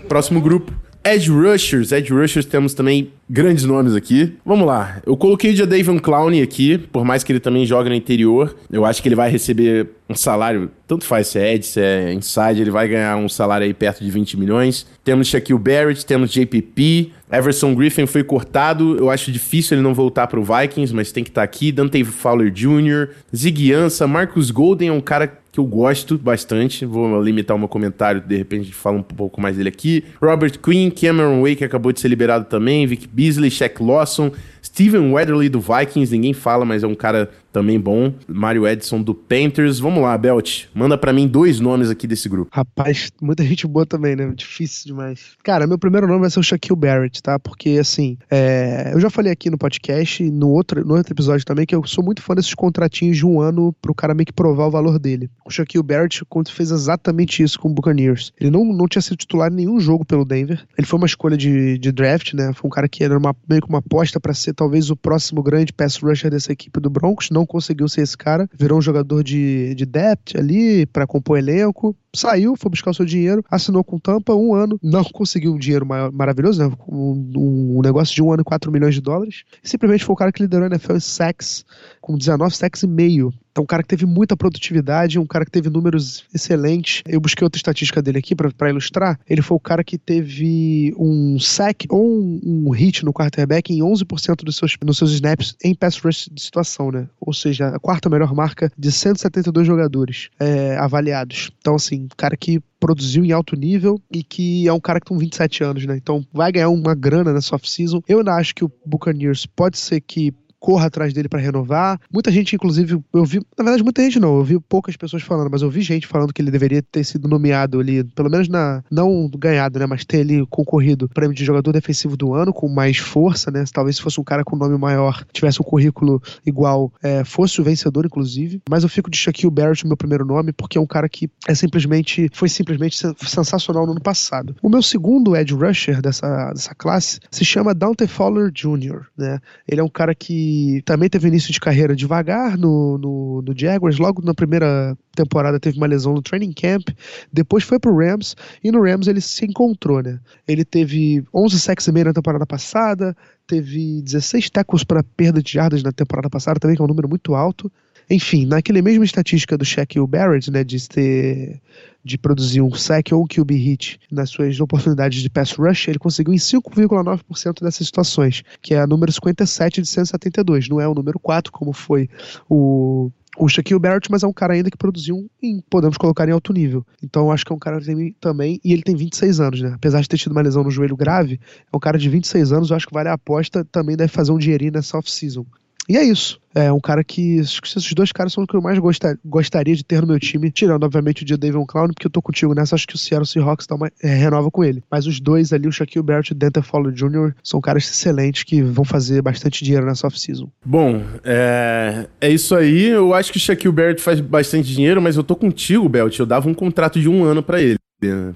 Próximo 0.09 0.41
grupo, 0.41 0.73
Edge 1.07 1.31
Rushers. 1.31 1.93
Edge 1.93 2.13
Rushers 2.13 2.45
temos 2.47 2.75
também 2.75 3.13
grandes 3.31 3.65
nomes 3.65 3.95
aqui. 3.95 4.35
Vamos 4.45 4.67
lá. 4.67 5.01
Eu 5.07 5.17
coloquei 5.17 5.53
o 5.53 5.57
Jadavion 5.57 6.01
Clowney 6.01 6.43
aqui, 6.43 6.79
por 6.79 7.05
mais 7.05 7.23
que 7.23 7.31
ele 7.31 7.39
também 7.39 7.65
jogue 7.65 7.89
no 7.89 7.95
interior. 7.95 8.57
Eu 8.73 8.85
acho 8.85 9.01
que 9.01 9.09
ele 9.09 9.15
vai 9.15 9.31
receber 9.31 9.91
um 10.09 10.17
salário, 10.17 10.69
tanto 10.87 11.05
faz 11.05 11.29
se 11.29 11.39
é 11.39 11.55
Edge, 11.55 11.67
se 11.67 11.81
é 11.81 12.13
Inside, 12.13 12.61
ele 12.61 12.71
vai 12.71 12.89
ganhar 12.89 13.17
um 13.17 13.29
salário 13.29 13.65
aí 13.65 13.73
perto 13.73 14.05
de 14.05 14.11
20 14.11 14.37
milhões. 14.37 14.85
Temos 15.05 15.29
Shaquille 15.29 15.59
Barrett, 15.59 16.05
temos 16.05 16.33
JPP. 16.33 17.13
Everson 17.31 17.75
Griffin 17.75 18.07
foi 18.07 18.25
cortado. 18.25 18.97
Eu 18.97 19.09
acho 19.09 19.31
difícil 19.31 19.77
ele 19.77 19.83
não 19.83 19.95
voltar 19.95 20.27
para 20.27 20.41
o 20.41 20.45
Vikings, 20.45 20.93
mas 20.93 21.13
tem 21.13 21.23
que 21.23 21.31
estar 21.31 21.43
tá 21.43 21.45
aqui. 21.45 21.71
Dante 21.71 22.03
Fowler 22.05 22.51
Jr., 22.51 23.11
Ziggy 23.35 23.73
Marcus 24.09 24.51
Golden 24.51 24.89
é 24.89 24.93
um 24.93 25.01
cara 25.01 25.39
que 25.57 25.61
eu 25.61 25.65
gosto 25.65 26.19
bastante. 26.19 26.85
Vou 26.85 27.23
limitar 27.23 27.57
o 27.57 27.59
meu 27.59 27.69
comentário, 27.69 28.21
de 28.21 28.37
repente 28.37 28.75
fala 28.75 28.99
um 28.99 29.03
pouco 29.03 29.41
mais 29.41 29.57
dele 29.57 29.71
aqui. 29.71 30.05
Robert 30.21 30.59
Quinn, 30.61 30.91
Cameron 30.91 31.43
Wake 31.43 31.65
acabou 31.65 31.93
de 31.93 32.01
ser 32.01 32.09
liberado 32.09 32.45
também, 32.45 32.87
Vic 32.87 33.09
Beasley, 33.09 33.51
Shaq 33.51 33.83
Lawson, 33.83 34.31
Steven 34.63 35.13
Weatherly 35.13 35.49
do 35.49 35.59
Vikings, 35.59 36.13
ninguém 36.13 36.35
fala, 36.35 36.67
mas 36.67 36.83
é 36.83 36.87
um 36.87 36.95
cara 36.95 37.31
também 37.53 37.81
bom. 37.81 38.13
Mario 38.29 38.67
Edson 38.67 39.03
do 39.03 39.15
Panthers. 39.15 39.79
Vamos 39.79 40.03
lá, 40.03 40.17
Belt. 40.17 40.65
Manda 40.75 40.99
para 40.99 41.13
mim 41.13 41.27
dois 41.27 41.61
nomes 41.61 41.91
aqui 41.91 42.07
desse 42.07 42.29
grupo. 42.29 42.51
Rapaz, 42.53 43.11
muita 43.21 43.45
gente 43.45 43.67
boa 43.67 43.87
também, 43.87 44.15
né? 44.15 44.33
Difícil 44.35 44.87
demais. 44.87 45.37
Cara, 45.43 45.67
meu 45.67 45.79
primeiro 45.79 46.07
nome 46.07 46.21
vai 46.21 46.31
ser 46.31 46.41
o 46.41 46.43
Shaquille 46.43 46.79
Barrett, 46.79 47.23
tá? 47.23 47.39
Porque, 47.39 47.71
assim, 47.81 48.19
é... 48.31 48.93
eu 48.93 49.01
já 49.01 49.09
falei 49.09 49.33
aqui 49.33 49.51
no 49.51 49.59
podcast 49.59 50.23
no 50.31 50.51
outro, 50.51 50.85
no 50.85 50.97
outro 50.97 51.13
episódio 51.13 51.47
também 51.47 51.65
que 51.65 51.75
eu 51.75 51.87
sou 51.87 52.05
muito 52.05 52.23
fã 52.23 52.35
desses 52.35 52.55
contratinhos 52.55 53.17
de 53.17 53.25
um 53.25 53.41
ano 53.41 53.73
pro 53.81 53.95
cara 53.95 54.15
meio 54.15 54.27
que 54.27 54.33
provar 54.33 54.67
o 54.67 54.71
valor 54.71 54.99
dele. 54.99 55.31
O 55.45 55.51
Shaquille 55.51 55.83
Barrett 55.83 56.23
fez 56.51 56.71
exatamente 56.71 57.43
isso 57.43 57.59
com 57.59 57.69
o 57.69 57.73
Buccaneers. 57.73 58.33
Ele 58.39 58.51
não, 58.51 58.65
não 58.65 58.87
tinha 58.87 59.03
sido 59.03 59.17
titular 59.17 59.51
em 59.51 59.57
nenhum 59.57 59.81
jogo 59.81 60.05
pelo 60.05 60.25
Denver. 60.25 60.63
Ele 60.77 60.87
foi 60.87 60.99
uma 60.99 61.07
escolha 61.07 61.37
de, 61.37 61.79
de 61.79 61.93
draft, 61.93 62.35
né? 62.35 62.53
Foi 62.55 62.69
um 62.69 62.71
cara 62.71 62.89
que 62.89 63.03
era 63.03 63.17
uma, 63.17 63.35
meio 63.49 63.63
que 63.63 63.69
uma 63.69 63.79
aposta 63.79 64.21
para 64.21 64.35
ser 64.35 64.53
talvez 64.53 64.91
o 64.91 64.97
próximo 64.97 65.43
grande 65.43 65.73
pass 65.73 65.97
rusher 65.97 66.31
dessa 66.31 66.53
equipe 66.53 66.81
do 66.81 66.91
Broncos. 66.91 67.31
Não 67.31 67.46
conseguiu 67.47 67.89
ser 67.89 68.03
esse 68.03 68.17
cara. 68.17 68.49
Virou 68.53 68.79
um 68.79 68.83
jogador 68.83 69.23
de, 69.23 69.75
de 69.75 69.87
depth 69.87 70.37
ali 70.37 70.87
para 70.87 71.07
compor 71.07 71.39
elenco 71.39 71.97
saiu, 72.17 72.57
foi 72.57 72.71
buscar 72.71 72.91
o 72.91 72.95
seu 72.95 73.05
dinheiro, 73.05 73.45
assinou 73.51 73.85
com 73.85 73.99
Tampa 73.99 74.35
um 74.35 74.55
ano, 74.55 74.79
não 74.83 75.05
conseguiu 75.05 75.55
um 75.55 75.59
dinheiro 75.59 75.87
maior, 75.87 76.11
maravilhoso, 76.13 76.67
né? 76.67 76.75
Um, 76.89 77.77
um, 77.79 77.83
negócio 77.83 78.15
de 78.15 78.23
um 78.23 78.33
ano 78.33 78.43
e 78.43 78.45
4 78.45 78.71
milhões 78.73 78.95
de 78.95 79.01
dólares. 79.01 79.45
E 79.63 79.69
simplesmente 79.69 80.05
foi 80.05 80.13
o 80.15 80.17
cara 80.17 80.33
que 80.33 80.43
liderou 80.43 80.67
a 80.67 80.71
NFL 80.71 80.95
em 80.95 81.01
sacks, 81.01 81.65
com 82.01 82.17
19 82.17 82.55
sacks 82.55 82.83
e 82.83 82.87
meio. 82.87 83.33
Então, 83.57 83.65
um 83.65 83.67
cara 83.67 83.83
que 83.83 83.89
teve 83.89 84.05
muita 84.05 84.37
produtividade, 84.37 85.19
um 85.19 85.25
cara 85.25 85.43
que 85.43 85.51
teve 85.51 85.71
números 85.71 86.27
excelentes. 86.35 87.03
Eu 87.07 87.19
busquei 87.19 87.43
outra 87.43 87.57
estatística 87.57 88.03
dele 88.03 88.19
aqui 88.19 88.35
para 88.35 88.69
ilustrar. 88.69 89.19
Ele 89.27 89.41
foi 89.41 89.57
o 89.57 89.61
cara 89.61 89.83
que 89.83 89.97
teve 89.97 90.95
um 90.99 91.39
sack 91.41 91.87
ou 91.89 92.07
um, 92.07 92.41
um 92.45 92.71
hit 92.71 93.03
no 93.03 93.15
quarterback 93.15 93.73
em 93.73 93.79
11% 93.79 94.45
dos 94.45 94.57
seus, 94.57 94.77
dos 94.79 94.99
seus 94.99 95.13
snaps 95.13 95.57
em 95.65 95.75
pass 95.75 95.97
rush 95.97 96.29
de 96.31 96.43
situação, 96.43 96.93
né? 96.93 97.09
Ou 97.19 97.33
seja, 97.33 97.69
a 97.69 97.79
quarta 97.79 98.11
melhor 98.11 98.35
marca 98.35 98.71
de 98.77 98.93
172 98.93 99.67
jogadores 99.67 100.29
é, 100.39 100.77
avaliados. 100.77 101.51
Então, 101.59 101.77
assim, 101.77 102.06
um 102.07 102.17
cara 102.17 102.37
que 102.37 102.61
produziu 102.81 103.25
em 103.25 103.33
alto 103.33 103.57
nível 103.57 104.01
e 104.13 104.23
que 104.23 104.67
é 104.67 104.73
um 104.73 104.81
cara 104.81 105.01
que 105.01 105.07
tem 105.07 105.19
27 105.19 105.65
anos, 105.65 105.87
né? 105.87 105.97
Então 105.97 106.25
vai 106.33 106.51
ganhar 106.53 106.69
uma 106.69 106.95
grana 106.95 107.33
nessa 107.33 107.55
off-season. 107.55 108.01
Eu 108.09 108.19
ainda 108.19 108.35
acho 108.35 108.55
que 108.55 108.65
o 108.65 108.73
Buccaneers 108.85 109.47
pode 109.47 109.79
ser 109.79 110.01
que 110.01 110.33
corra 110.59 110.87
atrás 110.87 111.13
dele 111.13 111.29
para 111.29 111.41
renovar. 111.41 112.01
Muita 112.13 112.31
gente, 112.31 112.55
inclusive, 112.55 113.01
eu 113.13 113.25
vi, 113.25 113.39
na 113.57 113.65
verdade, 113.65 113.83
muita 113.83 114.03
gente 114.03 114.19
não, 114.19 114.37
eu 114.39 114.45
vi 114.45 114.59
poucas 114.59 114.97
pessoas 114.97 115.23
falando, 115.23 115.51
mas 115.51 115.63
eu 115.63 115.71
vi 115.71 115.81
gente 115.81 116.07
falando 116.07 116.33
que 116.33 116.43
ele 116.43 116.51
deveria 116.51 116.83
ter 116.83 117.05
sido 117.05 117.29
nomeado 117.29 117.81
ali, 117.81 118.05
pelo 118.05 118.31
menos 118.31 118.49
na, 118.49 118.83
não 118.91 119.29
ganhado, 119.29 119.79
né, 119.79 119.87
mas 119.87 120.05
ter 120.05 120.19
ele 120.19 120.47
concorrido 120.47 121.09
prêmio 121.09 121.35
de 121.35 121.45
jogador 121.45 121.73
defensivo 121.73 122.17
do 122.17 122.35
ano, 122.35 122.53
com 122.53 122.69
mais 122.69 122.99
força, 122.99 123.51
né, 123.51 123.65
talvez 123.73 123.97
se 123.97 124.03
fosse 124.03 124.21
um 124.21 124.25
cara 124.25 124.45
com 124.45 124.57
nome 124.57 124.77
maior, 124.77 125.25
tivesse 125.33 125.61
um 125.61 125.65
currículo 125.65 126.23
igual, 126.45 126.93
é, 127.03 127.25
fosse 127.25 127.61
o 127.61 127.65
vencedor, 127.65 128.07
inclusive, 128.07 128.63
mas 128.69 128.83
eu 128.83 128.89
fico 128.89 129.11
de 129.11 129.17
Shaquille 129.17 129.51
Barrett, 129.51 129.87
meu 129.87 129.97
primeiro 129.97 130.25
nome, 130.25 130.53
porque 130.53 130.79
é 130.79 130.81
um 130.81 130.87
cara 130.87 131.09
que 131.09 131.31
é 131.47 131.55
simplesmente, 131.55 132.29
foi 132.33 132.49
simplesmente 132.49 132.97
sensacional 132.97 133.87
no 133.87 133.93
ano 133.93 134.01
passado. 134.01 134.57
O 134.63 134.69
meu 134.69 134.83
segundo 134.83 135.37
edge 135.37 135.55
rusher 135.55 136.01
dessa, 136.01 136.51
dessa 136.53 136.75
classe 136.75 137.21
se 137.31 137.45
chama 137.45 137.75
Dante 137.75 138.07
Fowler 138.07 138.51
Jr., 138.51 139.07
né, 139.17 139.39
ele 139.69 139.81
é 139.81 139.85
um 139.85 139.89
cara 139.89 140.15
que 140.15 140.46
também 140.85 141.09
teve 141.09 141.29
início 141.29 141.53
de 141.53 141.61
carreira 141.61 141.95
devagar 141.95 142.59
no, 142.59 142.99
no, 142.99 143.43
no 143.43 143.59
Jaguars, 143.59 143.99
logo 143.99 144.23
na 144.23 144.35
primeira 144.35 144.97
temporada 145.15 145.59
teve 145.59 145.77
uma 145.77 145.87
lesão 145.87 146.15
no 146.15 146.23
training 146.23 146.53
camp, 146.53 146.89
depois 147.33 147.65
foi 147.65 147.79
pro 147.79 147.97
Rams, 147.97 148.35
e 148.63 148.71
no 148.71 148.83
Rams 148.83 149.09
ele 149.09 149.21
se 149.21 149.45
encontrou, 149.47 150.03
né? 150.03 150.19
Ele 150.47 150.65
teve 150.65 151.25
11 151.35 151.59
sacks 151.59 151.87
e 151.87 151.93
meio 151.93 152.07
na 152.07 152.13
temporada 152.13 152.47
passada, 152.47 153.17
teve 153.47 154.03
16 154.03 154.51
tackles 154.51 154.85
para 154.85 155.03
perda 155.03 155.43
de 155.43 155.53
jardas 155.53 155.83
na 155.83 155.93
temporada 155.93 156.29
passada 156.29 156.61
também, 156.61 156.77
que 156.77 156.83
é 156.83 156.85
um 156.85 156.89
número 156.89 157.09
muito 157.09 157.35
alto. 157.35 157.71
Enfim, 158.09 158.47
naquele 158.47 158.81
mesma 158.83 159.05
estatística 159.05 159.59
do 159.59 159.65
Shaquille 159.65 160.07
Barrett, 160.07 160.51
né, 160.51 160.63
de 160.63 160.89
ter 160.89 161.61
de 162.05 162.17
produzir 162.17 162.61
um 162.61 162.73
sack 162.73 163.13
ou 163.13 163.25
um 163.25 163.27
QB 163.27 163.57
hit 163.57 164.01
nas 164.13 164.31
suas 164.31 164.61
oportunidades 164.61 165.21
de 165.21 165.29
pass 165.29 165.51
rush, 165.51 165.89
ele 165.89 165.99
conseguiu 165.99 166.33
em 166.33 166.37
5,9% 166.37 167.61
dessas 167.61 167.85
situações, 167.85 168.45
que 168.63 168.75
é 168.75 168.81
a 168.81 168.87
número 168.87 169.11
57 169.11 169.83
de 169.83 169.89
172. 169.89 170.69
Não 170.69 170.81
é 170.81 170.87
o 170.87 170.95
número 170.95 171.19
4, 171.19 171.51
como 171.51 171.73
foi 171.73 172.09
o 172.49 173.11
o 173.39 173.49
Shaquille 173.49 173.79
Barrett, 173.79 174.11
mas 174.11 174.23
é 174.23 174.27
um 174.27 174.33
cara 174.33 174.55
ainda 174.55 174.71
que 174.71 174.79
produziu 174.79 175.31
em, 175.43 175.61
podemos 175.69 175.97
colocar 175.99 176.27
em 176.27 176.33
alto 176.33 176.53
nível. 176.53 176.87
Então 177.03 177.31
acho 177.31 177.45
que 177.45 177.53
é 177.53 177.55
um 177.55 177.59
cara 177.59 177.79
que 177.79 177.87
tem, 177.87 178.17
também, 178.19 178.59
e 178.65 178.73
ele 178.73 178.83
tem 178.83 178.97
26 178.97 179.41
anos, 179.41 179.61
né? 179.61 179.73
Apesar 179.75 180.01
de 180.01 180.09
ter 180.09 180.17
tido 180.17 180.33
uma 180.33 180.41
lesão 180.41 180.65
no 180.65 180.71
joelho 180.71 180.97
grave, 180.97 181.39
é 181.71 181.77
um 181.77 181.81
cara 181.81 181.99
de 181.99 182.09
26 182.09 182.53
anos, 182.53 182.71
eu 182.71 182.77
acho 182.77 182.87
que 182.87 182.95
vale 182.95 183.09
a 183.09 183.13
aposta, 183.13 183.65
também 183.65 183.97
deve 183.97 184.11
fazer 184.11 184.33
um 184.33 184.39
dinheirinho 184.39 184.73
nessa 184.73 184.97
off-season. 184.97 185.45
E 185.89 185.97
é 185.97 186.05
isso. 186.05 186.41
É 186.55 186.73
um 186.73 186.81
cara 186.81 187.05
que. 187.05 187.39
Acho 187.39 187.61
que 187.61 187.69
esses 187.69 187.93
dois 187.93 188.13
caras 188.13 188.33
são 188.33 188.43
os 188.43 188.49
que 188.49 188.57
eu 188.57 188.63
mais 188.63 188.79
gostar, 188.79 189.19
gostaria 189.25 189.77
de 189.77 189.85
ter 189.85 190.01
no 190.01 190.07
meu 190.07 190.19
time, 190.19 190.51
tirando, 190.51 190.85
obviamente, 190.85 191.23
o 191.23 191.25
dia 191.25 191.37
David 191.37 191.65
Clown, 191.67 191.89
porque 191.89 192.07
eu 192.07 192.11
tô 192.11 192.23
contigo 192.23 192.55
nessa. 192.55 192.75
Acho 192.75 192.87
que 192.87 192.95
o 192.95 192.99
Seattle 192.99 193.27
Seahawks 193.27 193.67
uma, 193.71 193.91
é, 194.03 194.09
renova 194.15 194.51
com 194.51 194.65
ele. 194.65 194.83
Mas 194.91 195.07
os 195.07 195.21
dois 195.21 195.53
ali, 195.53 195.69
o 195.69 195.73
Shaquille 195.73 196.05
Barrett 196.05 196.33
e 196.33 196.35
o 196.35 196.37
Dante 196.37 196.63
Fowler 196.63 196.93
Jr., 196.93 197.35
são 197.43 197.61
caras 197.61 197.85
excelentes 197.85 198.43
que 198.43 198.63
vão 198.63 198.85
fazer 198.85 199.21
bastante 199.21 199.63
dinheiro 199.63 199.85
nessa 199.85 200.07
off-season. 200.07 200.49
Bom, 200.65 201.03
é, 201.23 202.07
é 202.21 202.31
isso 202.31 202.55
aí. 202.55 202.87
Eu 202.87 203.13
acho 203.13 203.31
que 203.31 203.39
o 203.39 203.41
Shaquille 203.41 203.75
Barrett 203.75 204.01
faz 204.01 204.19
bastante 204.21 204.73
dinheiro, 204.73 205.03
mas 205.03 205.17
eu 205.17 205.23
tô 205.23 205.37
contigo, 205.37 205.89
Belt. 205.89 206.19
Eu 206.19 206.27
dava 206.27 206.49
um 206.49 206.55
contrato 206.55 206.99
de 206.99 207.09
um 207.09 207.23
ano 207.23 207.43
para 207.43 207.61
ele. 207.61 207.77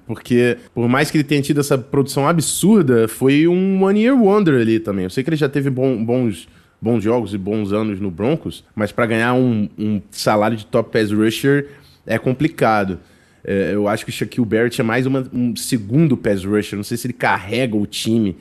Porque, 0.06 0.56
por 0.74 0.88
mais 0.88 1.10
que 1.10 1.18
ele 1.18 1.24
tenha 1.24 1.42
tido 1.42 1.60
essa 1.60 1.76
produção 1.76 2.26
absurda, 2.26 3.06
foi 3.06 3.46
um 3.46 3.82
One 3.82 4.02
Year 4.02 4.16
Wonder 4.16 4.60
ali 4.60 4.80
também. 4.80 5.04
Eu 5.04 5.10
sei 5.10 5.22
que 5.22 5.30
ele 5.30 5.36
já 5.36 5.48
teve 5.48 5.70
bons 5.70 6.48
bons 6.80 7.02
jogos 7.02 7.34
e 7.34 7.38
bons 7.38 7.72
anos 7.72 8.00
no 8.00 8.10
Broncos, 8.10 8.64
mas 8.74 8.90
para 8.90 9.06
ganhar 9.06 9.34
um, 9.34 9.68
um, 9.78 10.00
salário 10.10 10.56
de 10.56 10.64
top 10.64 10.90
pass 10.90 11.12
rusher 11.12 11.68
é 12.06 12.18
complicado. 12.18 12.98
É, 13.44 13.70
eu 13.74 13.88
acho 13.88 14.04
que 14.04 14.10
o 14.10 14.14
Shaquille 14.14 14.46
Barrett 14.46 14.80
é 14.80 14.84
mais 14.84 15.06
uma, 15.06 15.26
um 15.32 15.54
segundo 15.56 16.16
pass 16.16 16.44
rusher. 16.44 16.76
Não 16.76 16.84
sei 16.84 16.96
se 16.96 17.06
ele 17.06 17.14
carrega 17.14 17.76
o 17.76 17.86
time, 17.86 18.36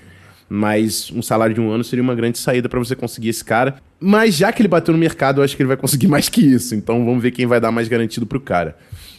mas 0.48 1.12
um 1.12 1.22
salário 1.22 1.54
de 1.54 1.62
um 1.62 1.70
ano 1.70 1.84
seria 1.84 2.04
uma 2.04 2.16
grande 2.16 2.38
saída 2.38 2.70
para 2.70 2.80
você 2.80 2.96
conseguir 2.96 3.30
esse 3.30 3.44
cara. 3.44 3.76
Mas 4.00 4.36
já 4.36 4.52
que 4.52 4.62
ele 4.62 4.70
bateu 4.70 4.94
no 4.94 5.00
mercado, 5.00 5.42
eu 5.42 5.44
acho 5.44 5.56
que 5.56 5.62
ele 5.62 5.68
vai 5.68 5.78
conseguir 5.78 6.08
mais 6.10 6.30
que 6.30 6.42
isso. 6.42 6.76
Então 6.76 7.06
vamos 7.06 7.22
ver 7.22 7.32
quem 7.32 7.46
vai 7.46 7.60
dar 7.60 7.72
mais 7.72 7.88
garantido 7.88 8.26
pro 8.26 8.40
cara. 8.40 8.78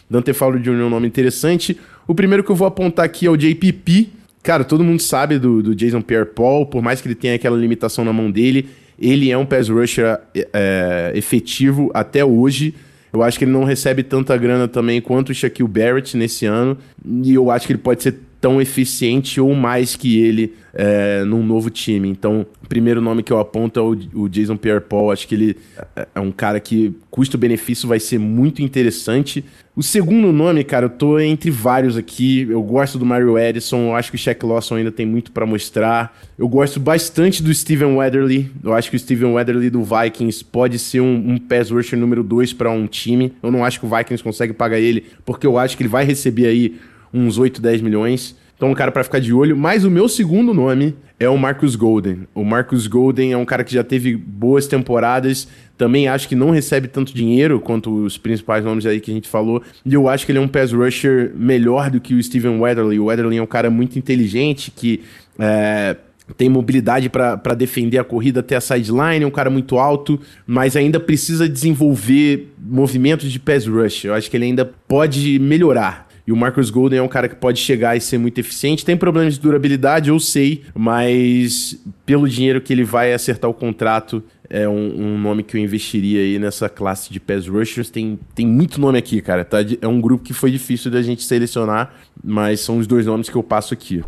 Dante 0.09 0.33
Fowler 0.33 0.61
Jr. 0.61 0.81
é 0.81 0.83
um 0.83 0.89
nome 0.89 1.07
interessante. 1.07 1.79
O 2.07 2.13
primeiro 2.13 2.43
que 2.43 2.51
eu 2.51 2.55
vou 2.55 2.67
apontar 2.67 3.05
aqui 3.05 3.25
é 3.25 3.29
o 3.29 3.37
JPP. 3.37 4.09
Cara, 4.43 4.63
todo 4.63 4.83
mundo 4.83 5.01
sabe 5.01 5.37
do, 5.37 5.61
do 5.61 5.75
Jason 5.75 6.01
Pierre-Paul, 6.01 6.65
por 6.65 6.81
mais 6.81 6.99
que 6.99 7.07
ele 7.07 7.15
tenha 7.15 7.35
aquela 7.35 7.55
limitação 7.55 8.03
na 8.03 8.11
mão 8.11 8.29
dele, 8.29 8.67
ele 9.01 9.31
é 9.31 9.37
um 9.37 9.45
pass 9.45 9.67
rusher 9.67 10.19
é, 10.53 11.11
efetivo 11.15 11.89
até 11.93 12.23
hoje. 12.23 12.75
Eu 13.11 13.23
acho 13.23 13.37
que 13.37 13.43
ele 13.43 13.51
não 13.51 13.63
recebe 13.63 14.03
tanta 14.03 14.37
grana 14.37 14.67
também 14.67 15.01
quanto 15.01 15.29
o 15.29 15.33
Shaquille 15.33 15.67
Barrett 15.67 16.15
nesse 16.15 16.45
ano. 16.45 16.77
E 17.23 17.33
eu 17.33 17.49
acho 17.49 17.65
que 17.65 17.73
ele 17.73 17.79
pode 17.79 18.03
ser 18.03 18.19
tão 18.41 18.59
eficiente 18.59 19.39
ou 19.39 19.53
mais 19.53 19.95
que 19.95 20.19
ele 20.19 20.55
é, 20.73 21.23
num 21.23 21.45
novo 21.45 21.69
time. 21.69 22.09
Então, 22.09 22.45
o 22.63 22.67
primeiro 22.67 22.99
nome 22.99 23.21
que 23.21 23.31
eu 23.31 23.39
aponto 23.39 23.79
é 23.79 23.83
o, 23.83 24.23
o 24.23 24.27
Jason 24.27 24.57
Pierre-Paul. 24.57 25.11
Acho 25.11 25.27
que 25.27 25.35
ele 25.35 25.57
é, 25.95 26.07
é 26.15 26.19
um 26.19 26.31
cara 26.31 26.59
que 26.59 26.91
custo-benefício 27.11 27.87
vai 27.87 27.99
ser 27.99 28.17
muito 28.17 28.61
interessante. 28.63 29.45
O 29.75 29.83
segundo 29.83 30.31
nome, 30.31 30.63
cara, 30.63 30.87
eu 30.87 30.89
tô 30.89 31.19
entre 31.19 31.51
vários 31.51 31.95
aqui. 31.95 32.47
Eu 32.49 32.63
gosto 32.63 32.97
do 32.97 33.05
Mario 33.05 33.37
Edison, 33.37 33.89
eu 33.89 33.95
acho 33.95 34.09
que 34.09 34.15
o 34.15 34.19
Shaq 34.19 34.43
Lawson 34.43 34.75
ainda 34.75 34.91
tem 34.91 35.05
muito 35.05 35.31
para 35.31 35.45
mostrar. 35.45 36.17
Eu 36.37 36.47
gosto 36.47 36.79
bastante 36.79 37.43
do 37.43 37.53
Steven 37.53 37.95
Weatherly. 37.97 38.51
Eu 38.63 38.73
acho 38.73 38.89
que 38.89 38.95
o 38.95 38.99
Steven 38.99 39.33
Weatherly 39.33 39.69
do 39.69 39.83
Vikings 39.83 40.43
pode 40.43 40.79
ser 40.79 40.99
um, 40.99 41.33
um 41.33 41.37
pass 41.37 41.69
rusher 41.69 41.97
número 41.97 42.23
2 42.23 42.53
para 42.53 42.71
um 42.71 42.87
time. 42.87 43.33
Eu 43.43 43.51
não 43.51 43.63
acho 43.63 43.79
que 43.79 43.85
o 43.85 43.89
Vikings 43.89 44.23
consegue 44.23 44.51
pagar 44.51 44.79
ele, 44.79 45.05
porque 45.23 45.45
eu 45.45 45.57
acho 45.59 45.77
que 45.77 45.83
ele 45.83 45.89
vai 45.89 46.03
receber 46.03 46.47
aí 46.47 46.75
uns 47.13 47.37
8, 47.37 47.61
10 47.61 47.81
milhões. 47.81 48.35
Então, 48.61 48.69
um 48.69 48.75
cara 48.75 48.91
para 48.91 49.03
ficar 49.03 49.19
de 49.19 49.33
olho. 49.33 49.57
Mas 49.57 49.83
o 49.83 49.89
meu 49.89 50.07
segundo 50.07 50.53
nome 50.53 50.95
é 51.19 51.27
o 51.27 51.35
Marcus 51.35 51.75
Golden. 51.75 52.27
O 52.33 52.43
Marcus 52.43 52.85
Golden 52.85 53.33
é 53.33 53.37
um 53.37 53.43
cara 53.43 53.63
que 53.63 53.73
já 53.73 53.83
teve 53.83 54.15
boas 54.15 54.67
temporadas. 54.67 55.47
Também 55.75 56.07
acho 56.07 56.27
que 56.27 56.35
não 56.35 56.51
recebe 56.51 56.87
tanto 56.87 57.11
dinheiro 57.11 57.59
quanto 57.59 57.91
os 57.91 58.19
principais 58.19 58.63
nomes 58.63 58.85
aí 58.85 58.99
que 58.99 59.09
a 59.09 59.13
gente 59.15 59.27
falou. 59.27 59.63
E 59.83 59.93
eu 59.95 60.07
acho 60.07 60.27
que 60.27 60.31
ele 60.31 60.37
é 60.37 60.41
um 60.41 60.47
pass 60.47 60.71
rusher 60.71 61.31
melhor 61.35 61.89
do 61.89 61.99
que 61.99 62.13
o 62.13 62.21
Steven 62.21 62.59
Weatherly. 62.59 62.99
O 62.99 63.05
Weatherly 63.05 63.37
é 63.37 63.41
um 63.41 63.47
cara 63.47 63.71
muito 63.71 63.97
inteligente 63.97 64.69
que. 64.69 65.01
É, 65.39 65.95
tem 66.37 66.47
mobilidade 66.47 67.09
para 67.09 67.53
defender 67.55 67.97
a 67.97 68.03
corrida 68.03 68.39
até 68.39 68.55
a 68.55 68.61
sideline, 68.61 69.23
é 69.23 69.27
um 69.27 69.31
cara 69.31 69.49
muito 69.49 69.77
alto, 69.77 70.17
mas 70.47 70.77
ainda 70.77 70.97
precisa 70.97 71.49
desenvolver 71.49 72.53
movimentos 72.57 73.29
de 73.31 73.39
pass 73.39 73.67
rush. 73.67 74.05
Eu 74.05 74.13
acho 74.13 74.29
que 74.29 74.37
ele 74.37 74.45
ainda 74.45 74.63
pode 74.63 75.39
melhorar. 75.39 76.10
E 76.25 76.31
o 76.31 76.35
Marcus 76.35 76.69
Golden 76.69 76.99
é 76.99 77.01
um 77.01 77.07
cara 77.07 77.27
que 77.27 77.35
pode 77.35 77.59
chegar 77.59 77.95
e 77.95 78.01
ser 78.01 78.17
muito 78.17 78.39
eficiente. 78.39 78.85
Tem 78.85 78.95
problemas 78.95 79.35
de 79.35 79.39
durabilidade, 79.39 80.09
eu 80.09 80.19
sei, 80.19 80.63
mas 80.75 81.79
pelo 82.05 82.27
dinheiro 82.27 82.61
que 82.61 82.71
ele 82.71 82.83
vai 82.83 83.13
acertar 83.13 83.49
o 83.49 83.53
contrato, 83.53 84.23
é 84.49 84.67
um, 84.67 85.01
um, 85.01 85.17
nome 85.17 85.43
que 85.43 85.55
eu 85.55 85.61
investiria 85.61 86.19
aí 86.19 86.37
nessa 86.37 86.67
classe 86.67 87.11
de 87.11 87.19
pass 87.19 87.47
rushers. 87.47 87.89
Tem, 87.89 88.19
tem 88.35 88.45
muito 88.45 88.81
nome 88.81 88.97
aqui, 88.97 89.21
cara. 89.21 89.45
Tá? 89.45 89.59
É 89.81 89.87
um 89.87 90.01
grupo 90.01 90.23
que 90.23 90.33
foi 90.33 90.51
difícil 90.51 90.91
da 90.91 91.01
gente 91.01 91.23
selecionar, 91.23 91.93
mas 92.21 92.59
são 92.59 92.77
os 92.77 92.85
dois 92.85 93.05
nomes 93.05 93.29
que 93.29 93.35
eu 93.35 93.43
passo 93.43 93.73
aqui. 93.73 94.03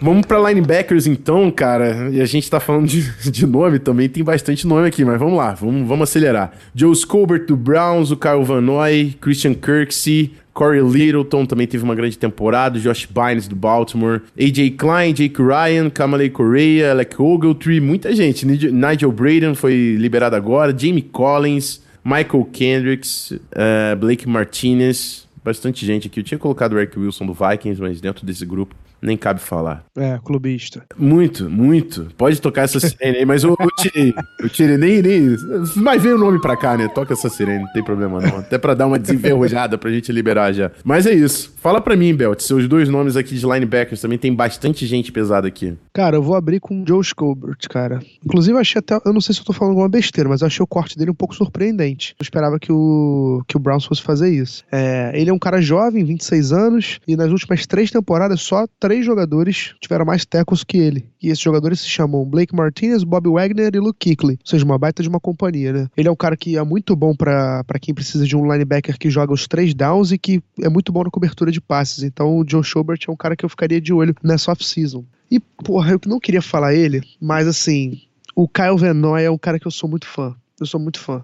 Vamos 0.00 0.26
para 0.26 0.48
linebackers 0.48 1.06
então, 1.08 1.50
cara. 1.50 2.08
E 2.12 2.20
a 2.20 2.26
gente 2.26 2.48
tá 2.48 2.60
falando 2.60 2.86
de, 2.86 3.02
de 3.30 3.46
nome 3.46 3.78
também, 3.78 4.08
tem 4.08 4.22
bastante 4.22 4.66
nome 4.66 4.86
aqui, 4.86 5.04
mas 5.04 5.18
vamos 5.18 5.36
lá, 5.36 5.54
vamos, 5.54 5.86
vamos 5.86 6.08
acelerar. 6.08 6.52
Joe 6.74 6.94
Scobert 6.94 7.46
do 7.46 7.56
Browns, 7.56 8.10
o 8.10 8.16
Kyle 8.16 8.44
Van 8.44 8.60
Noy, 8.60 9.16
Christian 9.20 9.54
Kirksey, 9.54 10.32
Corey 10.54 10.80
Littleton 10.80 11.46
também 11.46 11.66
teve 11.66 11.82
uma 11.84 11.94
grande 11.94 12.16
temporada, 12.16 12.78
Josh 12.78 13.06
Bynes 13.06 13.48
do 13.48 13.56
Baltimore, 13.56 14.22
AJ 14.38 14.70
Klein, 14.76 15.12
Jake 15.12 15.40
Ryan, 15.40 15.90
Kamalei 15.90 16.30
Correa, 16.30 16.90
Alec 16.92 17.20
Ogletree, 17.20 17.80
muita 17.80 18.14
gente. 18.14 18.44
Nigel 18.44 19.12
Braden 19.12 19.54
foi 19.54 19.96
liberado 19.98 20.34
agora, 20.34 20.76
Jamie 20.76 21.02
Collins, 21.02 21.80
Michael 22.04 22.44
Kendricks, 22.52 23.30
uh, 23.30 23.96
Blake 23.98 24.28
Martinez, 24.28 25.28
bastante 25.44 25.84
gente 25.84 26.08
aqui. 26.08 26.20
Eu 26.20 26.24
tinha 26.24 26.38
colocado 26.38 26.72
o 26.72 26.78
Eric 26.78 26.98
Wilson 26.98 27.26
do 27.26 27.34
Vikings, 27.34 27.80
mas 27.80 28.00
dentro 28.00 28.26
desse 28.26 28.44
grupo 28.44 28.74
nem 29.00 29.16
cabe 29.16 29.40
falar. 29.40 29.84
É, 29.96 30.18
clubista. 30.24 30.84
Muito, 30.96 31.48
muito. 31.48 32.08
Pode 32.16 32.40
tocar 32.40 32.62
essa 32.62 32.80
sirene 32.80 33.18
aí, 33.18 33.24
mas 33.24 33.44
eu, 33.44 33.56
eu 33.58 33.70
tirei. 33.76 34.14
Eu 34.40 34.48
tirei, 34.48 34.76
nem, 34.76 35.02
nem. 35.02 35.36
Mas 35.76 36.02
vem 36.02 36.12
o 36.12 36.18
nome 36.18 36.40
pra 36.40 36.56
cá, 36.56 36.76
né? 36.76 36.88
Toca 36.88 37.12
essa 37.12 37.28
sirene, 37.28 37.64
não 37.64 37.72
tem 37.72 37.82
problema 37.82 38.20
não. 38.20 38.38
Até 38.38 38.58
pra 38.58 38.74
dar 38.74 38.86
uma 38.86 38.98
desenferrujada 38.98 39.78
pra 39.78 39.90
gente 39.90 40.12
liberar 40.12 40.52
já. 40.52 40.70
Mas 40.84 41.06
é 41.06 41.12
isso. 41.12 41.52
Fala 41.56 41.80
pra 41.80 41.96
mim, 41.96 42.14
Belt, 42.14 42.40
seus 42.40 42.68
dois 42.68 42.88
nomes 42.88 43.16
aqui 43.16 43.34
de 43.34 43.44
linebackers 43.44 44.00
também 44.00 44.18
tem 44.18 44.34
bastante 44.34 44.86
gente 44.86 45.10
pesada 45.12 45.48
aqui. 45.48 45.76
Cara, 45.92 46.16
eu 46.16 46.22
vou 46.22 46.34
abrir 46.36 46.60
com 46.60 46.82
o 46.82 46.84
Joe 46.86 47.02
Scobert, 47.04 47.68
cara. 47.68 48.00
Inclusive, 48.24 48.56
eu 48.56 48.60
achei 48.60 48.78
até. 48.78 48.98
Eu 49.04 49.12
não 49.12 49.20
sei 49.20 49.34
se 49.34 49.40
eu 49.40 49.44
tô 49.44 49.52
falando 49.52 49.72
alguma 49.72 49.88
besteira, 49.88 50.28
mas 50.28 50.40
eu 50.40 50.46
achei 50.46 50.62
o 50.62 50.66
corte 50.66 50.96
dele 50.96 51.10
um 51.10 51.14
pouco 51.14 51.34
surpreendente. 51.34 52.14
Eu 52.18 52.22
esperava 52.22 52.58
que 52.58 52.72
o, 52.72 53.42
que 53.46 53.56
o 53.56 53.60
Browns 53.60 53.84
fosse 53.84 54.02
fazer 54.02 54.30
isso. 54.30 54.64
É, 54.70 55.12
ele 55.14 55.30
é 55.30 55.32
um 55.32 55.38
cara 55.38 55.60
jovem, 55.60 56.04
26 56.04 56.52
anos, 56.52 57.00
e 57.06 57.16
nas 57.16 57.30
últimas 57.30 57.66
três 57.66 57.90
temporadas 57.90 58.40
só 58.40 58.66
três 58.88 59.04
jogadores 59.04 59.74
tiveram 59.82 60.06
mais 60.06 60.24
tackles 60.24 60.64
que 60.64 60.78
ele. 60.78 61.10
E 61.22 61.28
esses 61.28 61.44
jogadores 61.44 61.80
se 61.80 61.88
chamam 61.88 62.24
Blake 62.24 62.56
Martinez, 62.56 63.04
Bob 63.04 63.28
Wagner 63.28 63.70
e 63.74 63.78
Luke 63.78 63.98
Kuechly. 63.98 64.38
Ou 64.40 64.46
seja, 64.46 64.64
uma 64.64 64.78
baita 64.78 65.02
de 65.02 65.10
uma 65.10 65.20
companhia, 65.20 65.74
né? 65.74 65.88
Ele 65.94 66.08
é 66.08 66.10
um 66.10 66.16
cara 66.16 66.38
que 66.38 66.56
é 66.56 66.64
muito 66.64 66.96
bom 66.96 67.14
para 67.14 67.62
quem 67.82 67.94
precisa 67.94 68.26
de 68.26 68.34
um 68.34 68.50
linebacker 68.50 68.98
que 68.98 69.10
joga 69.10 69.30
os 69.30 69.46
três 69.46 69.74
downs 69.74 70.10
e 70.10 70.16
que 70.16 70.42
é 70.62 70.70
muito 70.70 70.90
bom 70.90 71.04
na 71.04 71.10
cobertura 71.10 71.52
de 71.52 71.60
passes. 71.60 72.02
Então 72.02 72.38
o 72.38 72.44
Joe 72.48 72.64
Schobert 72.64 73.00
é 73.06 73.10
um 73.10 73.16
cara 73.16 73.36
que 73.36 73.44
eu 73.44 73.50
ficaria 73.50 73.78
de 73.78 73.92
olho 73.92 74.14
nessa 74.24 74.52
off-season. 74.52 75.04
E, 75.30 75.38
porra, 75.38 75.90
eu 75.92 76.00
não 76.06 76.18
queria 76.18 76.40
falar 76.40 76.72
ele, 76.72 77.02
mas 77.20 77.46
assim, 77.46 78.00
o 78.34 78.48
Kyle 78.48 78.78
Van 78.78 78.94
Noy 78.94 79.22
é 79.22 79.30
um 79.30 79.36
cara 79.36 79.58
que 79.60 79.66
eu 79.66 79.70
sou 79.70 79.90
muito 79.90 80.06
fã. 80.06 80.34
Eu 80.60 80.66
sou 80.66 80.80
muito 80.80 80.98
fã. 80.98 81.22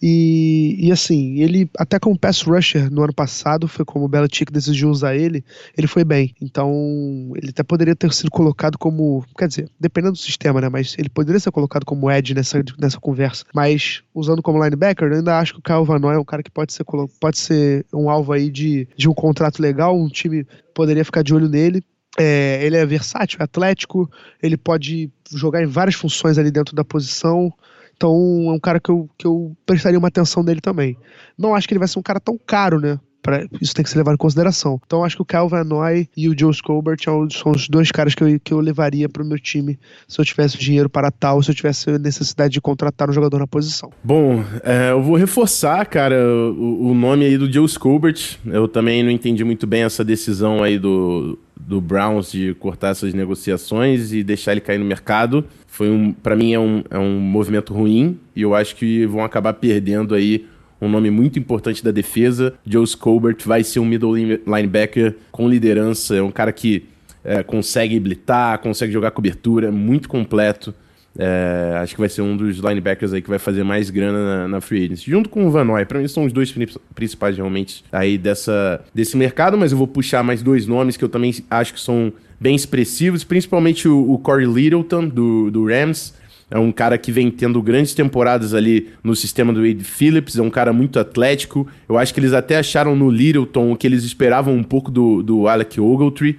E, 0.00 0.76
e 0.78 0.92
assim, 0.92 1.40
ele, 1.40 1.68
até 1.76 1.98
como 1.98 2.18
pass 2.18 2.42
rusher 2.42 2.90
no 2.90 3.02
ano 3.02 3.12
passado, 3.12 3.66
foi 3.66 3.84
como 3.84 4.04
o 4.04 4.08
Belichick 4.08 4.52
decidiu 4.52 4.90
usar 4.90 5.16
ele, 5.16 5.44
ele 5.76 5.86
foi 5.86 6.04
bem. 6.04 6.34
Então, 6.40 7.32
ele 7.36 7.50
até 7.50 7.62
poderia 7.62 7.96
ter 7.96 8.12
sido 8.12 8.30
colocado 8.30 8.78
como. 8.78 9.24
Quer 9.36 9.48
dizer, 9.48 9.70
dependendo 9.80 10.12
do 10.12 10.18
sistema, 10.18 10.60
né? 10.60 10.68
Mas 10.68 10.94
ele 10.98 11.08
poderia 11.08 11.40
ser 11.40 11.50
colocado 11.50 11.84
como 11.84 12.10
Edge 12.10 12.34
nessa, 12.34 12.62
nessa 12.78 13.00
conversa. 13.00 13.44
Mas, 13.54 14.02
usando 14.14 14.42
como 14.42 14.62
linebacker, 14.62 15.08
eu 15.08 15.16
ainda 15.16 15.38
acho 15.38 15.54
que 15.54 15.60
o 15.60 15.62
Kyle 15.62 15.84
Van 15.84 15.98
Noy 15.98 16.14
é 16.14 16.18
um 16.18 16.24
cara 16.24 16.42
que 16.42 16.50
pode 16.50 16.72
ser, 16.72 16.84
pode 17.20 17.38
ser 17.38 17.84
um 17.92 18.08
alvo 18.08 18.32
aí 18.32 18.50
de, 18.50 18.88
de 18.96 19.08
um 19.08 19.14
contrato 19.14 19.60
legal. 19.60 19.98
Um 19.98 20.08
time 20.08 20.46
poderia 20.74 21.04
ficar 21.04 21.22
de 21.22 21.34
olho 21.34 21.48
nele. 21.48 21.82
É, 22.18 22.64
ele 22.64 22.76
é 22.76 22.86
versátil, 22.86 23.38
é 23.40 23.44
atlético, 23.44 24.10
ele 24.42 24.56
pode 24.56 25.10
jogar 25.30 25.62
em 25.62 25.66
várias 25.66 25.94
funções 25.94 26.38
ali 26.38 26.50
dentro 26.50 26.74
da 26.74 26.82
posição. 26.82 27.52
Então 27.96 28.12
é 28.48 28.52
um 28.52 28.60
cara 28.60 28.78
que 28.78 28.90
eu, 28.90 29.08
que 29.18 29.26
eu 29.26 29.56
prestaria 29.64 29.98
uma 29.98 30.08
atenção 30.08 30.42
nele 30.42 30.60
também. 30.60 30.96
Não 31.36 31.54
acho 31.54 31.66
que 31.66 31.74
ele 31.74 31.78
vai 31.78 31.88
ser 31.88 31.98
um 31.98 32.02
cara 32.02 32.20
tão 32.20 32.38
caro, 32.38 32.78
né? 32.78 32.98
Pra, 33.22 33.44
isso 33.60 33.74
tem 33.74 33.82
que 33.82 33.90
ser 33.90 33.98
levado 33.98 34.14
em 34.14 34.18
consideração. 34.18 34.80
Então 34.86 35.02
acho 35.02 35.16
que 35.16 35.36
o 35.36 35.48
Van 35.48 35.64
Noy 35.64 36.08
e 36.16 36.28
o 36.28 36.38
Joe 36.38 36.54
Scobert 36.54 37.00
são 37.02 37.50
os 37.50 37.68
dois 37.68 37.90
caras 37.90 38.14
que 38.14 38.22
eu, 38.22 38.38
que 38.38 38.52
eu 38.52 38.60
levaria 38.60 39.08
para 39.08 39.20
o 39.20 39.26
meu 39.26 39.36
time 39.36 39.76
se 40.06 40.20
eu 40.20 40.24
tivesse 40.24 40.56
dinheiro 40.56 40.88
para 40.88 41.10
tal, 41.10 41.42
se 41.42 41.50
eu 41.50 41.54
tivesse 41.54 41.98
necessidade 41.98 42.52
de 42.52 42.60
contratar 42.60 43.10
um 43.10 43.12
jogador 43.12 43.40
na 43.40 43.46
posição. 43.46 43.90
Bom, 44.04 44.44
é, 44.62 44.92
eu 44.92 45.02
vou 45.02 45.16
reforçar, 45.16 45.84
cara, 45.86 46.14
o, 46.24 46.90
o, 46.90 46.94
nome 46.94 47.24
aí 47.24 47.36
do 47.36 47.52
Joe 47.52 47.68
Scobert. 47.68 48.36
Eu 48.46 48.68
também 48.68 49.02
não 49.02 49.10
entendi 49.10 49.42
muito 49.42 49.66
bem 49.66 49.82
essa 49.82 50.04
decisão 50.04 50.62
aí 50.62 50.78
do, 50.78 51.36
do 51.58 51.80
Browns 51.80 52.30
de 52.30 52.54
cortar 52.54 52.90
essas 52.90 53.14
negociações 53.14 54.12
e 54.12 54.22
deixar 54.22 54.52
ele 54.52 54.60
cair 54.60 54.78
no 54.78 54.84
mercado. 54.84 55.44
Foi 55.66 55.90
um, 55.90 56.12
para 56.12 56.36
mim 56.36 56.52
é 56.52 56.60
um, 56.60 56.82
é 56.90 56.98
um 56.98 57.18
movimento 57.18 57.72
ruim 57.72 58.18
e 58.34 58.42
eu 58.42 58.54
acho 58.54 58.76
que 58.76 59.06
vão 59.06 59.24
acabar 59.24 59.54
perdendo 59.54 60.14
aí 60.14 60.46
um 60.80 60.88
nome 60.88 61.10
muito 61.10 61.38
importante 61.38 61.82
da 61.82 61.90
defesa. 61.90 62.54
Joe 62.66 62.86
Scobert 62.86 63.38
vai 63.44 63.64
ser 63.64 63.80
um 63.80 63.84
middle 63.84 64.14
linebacker 64.14 65.16
com 65.32 65.48
liderança, 65.48 66.14
é 66.14 66.22
um 66.22 66.30
cara 66.30 66.52
que 66.52 66.84
é, 67.24 67.42
consegue 67.42 67.98
blitar, 67.98 68.58
consegue 68.58 68.92
jogar 68.92 69.10
cobertura, 69.10 69.72
muito 69.72 70.08
completo. 70.08 70.74
É, 71.18 71.78
acho 71.82 71.94
que 71.94 72.00
vai 72.00 72.08
ser 72.08 72.22
um 72.22 72.36
dos 72.36 72.58
linebackers 72.58 73.12
aí 73.12 73.22
que 73.22 73.28
vai 73.28 73.38
fazer 73.38 73.64
mais 73.64 73.90
grana 73.90 74.18
na, 74.18 74.48
na 74.48 74.60
free 74.60 74.84
agency. 74.84 75.10
Junto 75.10 75.28
com 75.28 75.46
o 75.46 75.50
Van 75.50 75.64
Noy. 75.64 75.84
Pra 75.84 75.98
mim 75.98 76.08
são 76.08 76.24
os 76.24 76.32
dois 76.32 76.54
principais 76.94 77.36
realmente 77.36 77.84
aí 77.90 78.18
dessa, 78.18 78.84
desse 78.94 79.16
mercado, 79.16 79.56
mas 79.56 79.72
eu 79.72 79.78
vou 79.78 79.86
puxar 79.86 80.22
mais 80.22 80.42
dois 80.42 80.66
nomes 80.66 80.96
que 80.96 81.04
eu 81.04 81.08
também 81.08 81.34
acho 81.50 81.74
que 81.74 81.80
são 81.80 82.12
bem 82.38 82.54
expressivos, 82.54 83.24
principalmente 83.24 83.88
o, 83.88 84.12
o 84.12 84.18
Corey 84.18 84.46
Littleton, 84.46 85.08
do, 85.08 85.50
do 85.50 85.66
Rams. 85.66 86.14
É 86.48 86.58
um 86.58 86.70
cara 86.70 86.96
que 86.96 87.10
vem 87.10 87.28
tendo 87.28 87.60
grandes 87.60 87.92
temporadas 87.92 88.54
ali 88.54 88.90
no 89.02 89.16
sistema 89.16 89.52
do 89.52 89.62
Wade 89.62 89.82
Phillips, 89.82 90.38
é 90.38 90.42
um 90.42 90.50
cara 90.50 90.72
muito 90.72 90.98
atlético. 90.98 91.66
Eu 91.88 91.98
acho 91.98 92.14
que 92.14 92.20
eles 92.20 92.32
até 92.32 92.56
acharam 92.56 92.94
no 92.94 93.10
Littleton 93.10 93.72
o 93.72 93.76
que 93.76 93.84
eles 93.84 94.04
esperavam 94.04 94.54
um 94.54 94.62
pouco 94.62 94.90
do, 94.90 95.22
do 95.24 95.48
Alec 95.48 95.80
Ogletree. 95.80 96.38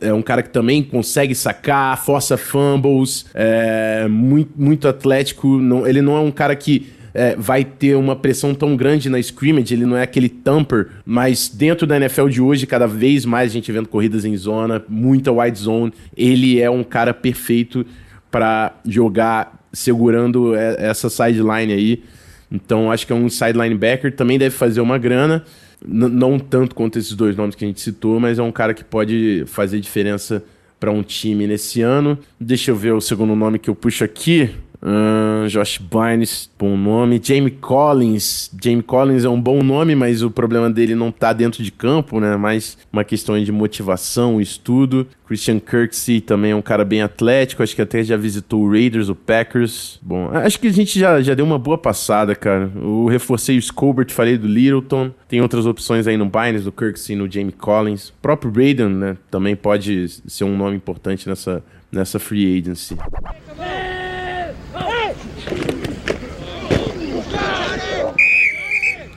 É 0.00 0.12
um 0.12 0.22
cara 0.22 0.42
que 0.42 0.50
também 0.50 0.82
consegue 0.82 1.34
sacar, 1.34 2.02
força 2.02 2.36
fumbles, 2.36 3.26
é 3.34 4.08
muito, 4.08 4.50
muito 4.56 4.88
atlético. 4.88 5.58
Não, 5.58 5.86
ele 5.86 6.00
não 6.00 6.16
é 6.16 6.20
um 6.20 6.30
cara 6.30 6.56
que 6.56 6.86
é, 7.14 7.34
vai 7.36 7.64
ter 7.64 7.96
uma 7.96 8.14
pressão 8.14 8.54
tão 8.54 8.76
grande 8.76 9.08
na 9.08 9.18
scrimmage, 9.18 9.74
ele 9.74 9.84
não 9.84 9.96
é 9.96 10.02
aquele 10.02 10.28
tamper, 10.28 10.88
mas 11.04 11.48
dentro 11.48 11.86
da 11.86 11.96
NFL 11.96 12.28
de 12.28 12.40
hoje, 12.40 12.66
cada 12.66 12.86
vez 12.86 13.24
mais 13.24 13.50
a 13.50 13.52
gente 13.52 13.72
vendo 13.72 13.88
corridas 13.88 14.24
em 14.24 14.36
zona, 14.36 14.82
muita 14.88 15.32
wide 15.32 15.58
zone, 15.58 15.92
ele 16.16 16.60
é 16.60 16.70
um 16.70 16.84
cara 16.84 17.12
perfeito 17.12 17.84
para 18.30 18.72
jogar 18.86 19.66
segurando 19.72 20.54
essa 20.54 21.10
sideline 21.10 21.72
aí. 21.72 22.02
Então 22.50 22.90
acho 22.90 23.06
que 23.06 23.12
é 23.12 23.16
um 23.16 23.28
side 23.28 23.58
linebacker, 23.58 24.14
também 24.14 24.38
deve 24.38 24.54
fazer 24.54 24.80
uma 24.80 24.96
grana 24.96 25.44
não 25.84 26.38
tanto 26.38 26.74
quanto 26.74 26.98
esses 26.98 27.14
dois 27.14 27.36
nomes 27.36 27.54
que 27.54 27.64
a 27.64 27.68
gente 27.68 27.80
citou, 27.80 28.18
mas 28.18 28.38
é 28.38 28.42
um 28.42 28.52
cara 28.52 28.74
que 28.74 28.84
pode 28.84 29.44
fazer 29.46 29.80
diferença 29.80 30.42
para 30.78 30.90
um 30.90 31.02
time 31.02 31.46
nesse 31.46 31.80
ano. 31.82 32.18
Deixa 32.38 32.70
eu 32.70 32.76
ver 32.76 32.92
o 32.92 33.00
segundo 33.00 33.34
nome 33.34 33.58
que 33.58 33.70
eu 33.70 33.74
puxo 33.74 34.04
aqui. 34.04 34.50
Uh, 34.80 35.48
Josh 35.48 35.78
Barnes, 35.78 36.48
bom 36.58 36.76
nome. 36.76 37.20
Jamie 37.22 37.50
Collins. 37.50 38.50
Jamie 38.62 38.82
Collins 38.82 39.24
é 39.24 39.28
um 39.28 39.40
bom 39.40 39.62
nome, 39.62 39.94
mas 39.94 40.22
o 40.22 40.30
problema 40.30 40.70
dele 40.70 40.94
não 40.94 41.10
tá 41.10 41.32
dentro 41.32 41.62
de 41.62 41.72
campo, 41.72 42.20
né? 42.20 42.36
Mais 42.36 42.78
uma 42.92 43.04
questão 43.04 43.42
de 43.42 43.50
motivação, 43.50 44.40
estudo. 44.40 45.06
Christian 45.26 45.58
Kirksey 45.58 46.20
também 46.20 46.52
é 46.52 46.56
um 46.56 46.62
cara 46.62 46.84
bem 46.84 47.02
atlético. 47.02 47.62
Acho 47.62 47.74
que 47.74 47.82
até 47.82 48.02
já 48.02 48.16
visitou 48.16 48.62
o 48.62 48.70
Raiders, 48.70 49.08
o 49.08 49.14
Packers. 49.14 49.98
Bom, 50.00 50.30
acho 50.32 50.58
que 50.58 50.68
a 50.68 50.72
gente 50.72 50.98
já, 50.98 51.20
já 51.20 51.34
deu 51.34 51.44
uma 51.44 51.58
boa 51.58 51.76
passada, 51.76 52.34
cara. 52.34 52.70
Eu 52.74 53.06
reforcei 53.06 53.58
o 53.58 53.62
Scobert, 53.62 54.10
falei 54.10 54.38
do 54.38 54.46
Littleton. 54.46 55.10
Tem 55.28 55.40
outras 55.40 55.66
opções 55.66 56.06
aí 56.06 56.16
no 56.16 56.26
Barnes, 56.26 56.64
no 56.64 56.72
Kirksey, 56.72 57.16
no 57.16 57.30
Jamie 57.30 57.52
Collins. 57.52 58.10
O 58.10 58.14
próprio 58.22 58.50
Braden, 58.50 58.88
né? 58.88 59.16
Também 59.30 59.56
pode 59.56 60.08
ser 60.08 60.44
um 60.44 60.56
nome 60.56 60.76
importante 60.76 61.28
nessa, 61.28 61.62
nessa 61.92 62.18
free 62.18 62.58
agency. 62.58 62.96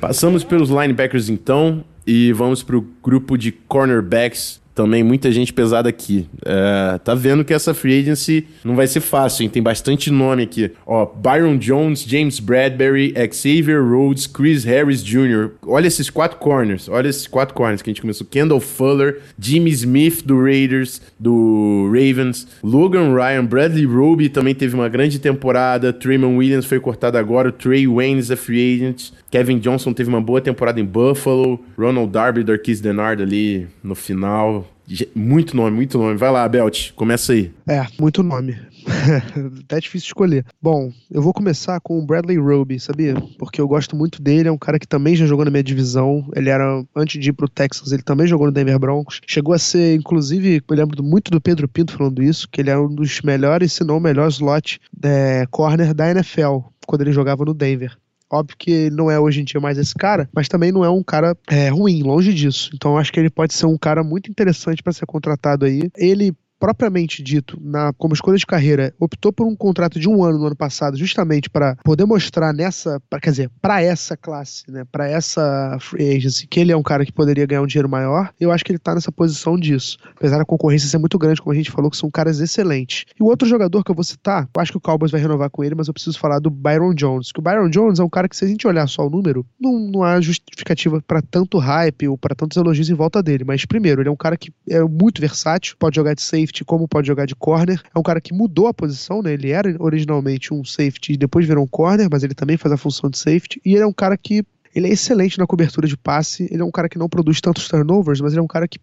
Passamos 0.01 0.43
pelos 0.43 0.69
linebackers 0.69 1.29
então 1.29 1.85
e 2.07 2.33
vamos 2.33 2.63
para 2.63 2.75
o 2.75 2.81
grupo 3.03 3.37
de 3.37 3.51
cornerbacks 3.51 4.60
também 4.73 5.03
muita 5.03 5.31
gente 5.31 5.53
pesada 5.53 5.89
aqui. 5.89 6.27
É, 6.45 6.97
tá 6.99 7.13
vendo 7.13 7.43
que 7.43 7.53
essa 7.53 7.73
free 7.73 7.99
agency 7.99 8.47
não 8.63 8.75
vai 8.75 8.87
ser 8.87 9.01
fácil, 9.01 9.43
hein? 9.43 9.49
Tem 9.49 9.61
bastante 9.61 10.09
nome 10.09 10.43
aqui. 10.43 10.71
Ó, 10.85 11.05
Byron 11.05 11.57
Jones, 11.57 12.03
James 12.03 12.39
Bradbury, 12.39 13.13
Xavier 13.31 13.83
Rhodes, 13.83 14.27
Chris 14.27 14.63
Harris 14.63 15.03
Jr. 15.03 15.51
Olha 15.65 15.87
esses 15.87 16.09
quatro 16.09 16.37
corners. 16.37 16.87
Olha 16.89 17.07
esses 17.07 17.27
quatro 17.27 17.53
corners 17.53 17.81
que 17.81 17.89
a 17.89 17.93
gente 17.93 18.01
começou. 18.01 18.25
Kendall 18.27 18.59
Fuller, 18.59 19.21
Jimmy 19.37 19.71
Smith 19.71 20.23
do 20.25 20.41
Raiders, 20.41 21.01
do 21.19 21.89
Ravens, 21.91 22.47
Logan 22.63 23.13
Ryan, 23.13 23.45
Bradley 23.45 23.85
Roby 23.85 24.29
também 24.29 24.55
teve 24.55 24.75
uma 24.75 24.89
grande 24.89 25.19
temporada. 25.19 25.93
Trayman 25.93 26.37
Williams 26.37 26.65
foi 26.65 26.79
cortado 26.79 27.17
agora. 27.17 27.49
O 27.49 27.51
Trey 27.51 27.87
Waynes 27.87 28.31
é 28.31 28.35
free 28.35 28.75
agent. 28.75 29.11
Kevin 29.29 29.59
Johnson 29.59 29.93
teve 29.93 30.09
uma 30.09 30.21
boa 30.21 30.41
temporada 30.41 30.79
em 30.79 30.85
Buffalo. 30.85 31.59
Ronald 31.77 32.11
Darby, 32.11 32.43
Darquise 32.43 32.81
Denard 32.81 33.21
ali 33.21 33.67
no 33.83 33.95
final. 33.95 34.67
Muito 35.15 35.55
nome, 35.55 35.75
muito 35.75 35.97
nome. 35.97 36.17
Vai 36.17 36.31
lá, 36.31 36.47
Belt, 36.47 36.91
começa 36.93 37.33
aí. 37.33 37.51
É, 37.67 37.85
muito 37.99 38.23
nome. 38.23 38.57
Até 39.63 39.79
difícil 39.79 40.07
escolher. 40.07 40.45
Bom, 40.61 40.91
eu 41.09 41.21
vou 41.21 41.33
começar 41.33 41.79
com 41.79 41.99
o 41.99 42.05
Bradley 42.05 42.37
Roby, 42.37 42.79
sabia? 42.79 43.13
Porque 43.37 43.61
eu 43.61 43.67
gosto 43.67 43.95
muito 43.95 44.21
dele, 44.21 44.49
é 44.49 44.51
um 44.51 44.57
cara 44.57 44.79
que 44.79 44.87
também 44.87 45.15
já 45.15 45.25
jogou 45.25 45.45
na 45.45 45.51
minha 45.51 45.63
divisão. 45.63 46.27
Ele 46.35 46.49
era, 46.49 46.83
antes 46.95 47.21
de 47.21 47.29
ir 47.29 47.33
pro 47.33 47.49
Texas, 47.49 47.91
ele 47.91 48.01
também 48.03 48.27
jogou 48.27 48.47
no 48.47 48.53
Denver 48.53 48.79
Broncos. 48.79 49.21
Chegou 49.27 49.53
a 49.53 49.59
ser, 49.59 49.95
inclusive, 49.95 50.61
eu 50.67 50.75
lembro 50.75 51.03
muito 51.03 51.31
do 51.31 51.41
Pedro 51.41 51.67
Pinto 51.67 51.93
falando 51.93 52.21
isso, 52.21 52.47
que 52.49 52.61
ele 52.61 52.69
era 52.69 52.81
um 52.81 52.93
dos 52.93 53.21
melhores, 53.21 53.73
se 53.73 53.83
não 53.83 53.97
o 53.97 54.01
melhor 54.01 54.27
slot 54.29 54.79
é, 55.03 55.45
corner 55.49 55.93
da 55.93 56.09
NFL, 56.09 56.59
quando 56.85 57.01
ele 57.01 57.11
jogava 57.11 57.45
no 57.45 57.53
Denver. 57.53 57.95
Óbvio 58.31 58.55
que 58.57 58.89
não 58.91 59.11
é 59.11 59.19
hoje 59.19 59.41
em 59.41 59.43
dia 59.43 59.59
mais 59.59 59.77
esse 59.77 59.93
cara, 59.93 60.29
mas 60.33 60.47
também 60.47 60.71
não 60.71 60.85
é 60.85 60.89
um 60.89 61.03
cara 61.03 61.35
é, 61.49 61.69
ruim, 61.69 62.01
longe 62.01 62.33
disso. 62.33 62.71
Então 62.73 62.97
acho 62.97 63.11
que 63.11 63.19
ele 63.19 63.29
pode 63.29 63.53
ser 63.53 63.65
um 63.65 63.77
cara 63.77 64.03
muito 64.03 64.31
interessante 64.31 64.81
para 64.81 64.93
ser 64.93 65.05
contratado 65.05 65.65
aí. 65.65 65.89
Ele 65.97 66.33
propriamente 66.61 67.23
dito, 67.23 67.59
na, 67.59 67.91
como 67.93 68.13
escolha 68.13 68.37
de 68.37 68.45
carreira, 68.45 68.93
optou 68.99 69.33
por 69.33 69.47
um 69.47 69.55
contrato 69.55 69.99
de 69.99 70.07
um 70.07 70.23
ano 70.23 70.37
no 70.37 70.45
ano 70.45 70.55
passado, 70.55 70.95
justamente 70.95 71.49
para 71.49 71.75
poder 71.83 72.05
mostrar 72.05 72.53
nessa, 72.53 73.01
pra, 73.09 73.19
quer 73.19 73.31
dizer, 73.31 73.49
para 73.59 73.81
essa 73.81 74.15
classe, 74.15 74.69
né, 74.69 74.85
para 74.91 75.09
essa 75.09 75.75
free 75.81 76.17
agency, 76.17 76.45
que 76.45 76.59
ele 76.59 76.71
é 76.71 76.77
um 76.77 76.83
cara 76.83 77.03
que 77.03 77.11
poderia 77.11 77.47
ganhar 77.47 77.63
um 77.63 77.65
dinheiro 77.65 77.89
maior, 77.89 78.31
eu 78.39 78.51
acho 78.51 78.63
que 78.63 78.71
ele 78.71 78.77
tá 78.77 78.93
nessa 78.93 79.11
posição 79.11 79.57
disso. 79.57 79.97
Apesar 80.15 80.37
da 80.37 80.45
concorrência 80.45 80.87
ser 80.87 80.99
muito 80.99 81.17
grande, 81.17 81.41
como 81.41 81.51
a 81.51 81.55
gente 81.55 81.71
falou, 81.71 81.89
que 81.89 81.97
são 81.97 82.11
caras 82.11 82.39
excelentes. 82.39 83.05
E 83.19 83.23
o 83.23 83.25
outro 83.25 83.47
jogador 83.47 83.83
que 83.83 83.89
eu 83.89 83.95
vou 83.95 84.03
citar, 84.03 84.47
eu 84.55 84.61
acho 84.61 84.71
que 84.71 84.77
o 84.77 84.81
Cowboys 84.81 85.11
vai 85.11 85.19
renovar 85.19 85.49
com 85.49 85.63
ele, 85.63 85.73
mas 85.73 85.87
eu 85.87 85.93
preciso 85.95 86.19
falar 86.19 86.37
do 86.37 86.51
Byron 86.51 86.93
Jones, 86.93 87.31
que 87.31 87.39
o 87.39 87.41
Byron 87.41 87.71
Jones 87.71 87.99
é 87.99 88.03
um 88.03 88.09
cara 88.09 88.29
que, 88.29 88.35
se 88.35 88.45
a 88.45 88.47
gente 88.47 88.67
olhar 88.67 88.85
só 88.85 89.07
o 89.07 89.09
número, 89.09 89.43
não, 89.59 89.79
não 89.79 90.03
há 90.03 90.21
justificativa 90.21 91.01
para 91.01 91.23
tanto 91.23 91.57
hype 91.57 92.07
ou 92.07 92.19
para 92.19 92.35
tantos 92.35 92.55
elogios 92.55 92.87
em 92.87 92.93
volta 92.93 93.23
dele. 93.23 93.43
Mas, 93.43 93.65
primeiro, 93.65 94.01
ele 94.01 94.09
é 94.09 94.11
um 94.11 94.15
cara 94.15 94.37
que 94.37 94.53
é 94.69 94.83
muito 94.83 95.19
versátil, 95.19 95.75
pode 95.79 95.95
jogar 95.95 96.13
de 96.13 96.21
safety 96.21 96.50
safety, 96.51 96.65
como 96.65 96.87
pode 96.87 97.07
jogar 97.07 97.25
de 97.25 97.35
corner. 97.35 97.81
É 97.95 97.97
um 97.97 98.03
cara 98.03 98.19
que 98.19 98.33
mudou 98.33 98.67
a 98.67 98.73
posição, 98.73 99.21
né? 99.21 99.33
Ele 99.33 99.49
era 99.49 99.75
originalmente 99.79 100.53
um 100.53 100.63
safety 100.63 101.13
e 101.13 101.17
depois 101.17 101.47
virou 101.47 101.63
um 101.63 101.67
corner, 101.67 102.07
mas 102.11 102.23
ele 102.23 102.35
também 102.35 102.57
faz 102.57 102.73
a 102.73 102.77
função 102.77 103.09
de 103.09 103.17
safety. 103.17 103.61
E 103.65 103.73
ele 103.73 103.83
é 103.83 103.87
um 103.87 103.93
cara 103.93 104.17
que 104.17 104.43
ele 104.75 104.87
é 104.87 104.91
excelente 104.91 105.39
na 105.39 105.47
cobertura 105.47 105.87
de 105.87 105.97
passe. 105.97 106.47
Ele 106.51 106.61
é 106.61 106.65
um 106.65 106.71
cara 106.71 106.87
que 106.87 106.97
não 106.97 107.09
produz 107.09 107.41
tantos 107.41 107.67
turnovers, 107.67 108.21
mas 108.21 108.33
ele 108.33 108.39
é 108.39 108.43
um 108.43 108.47
cara 108.47 108.67
que 108.67 108.79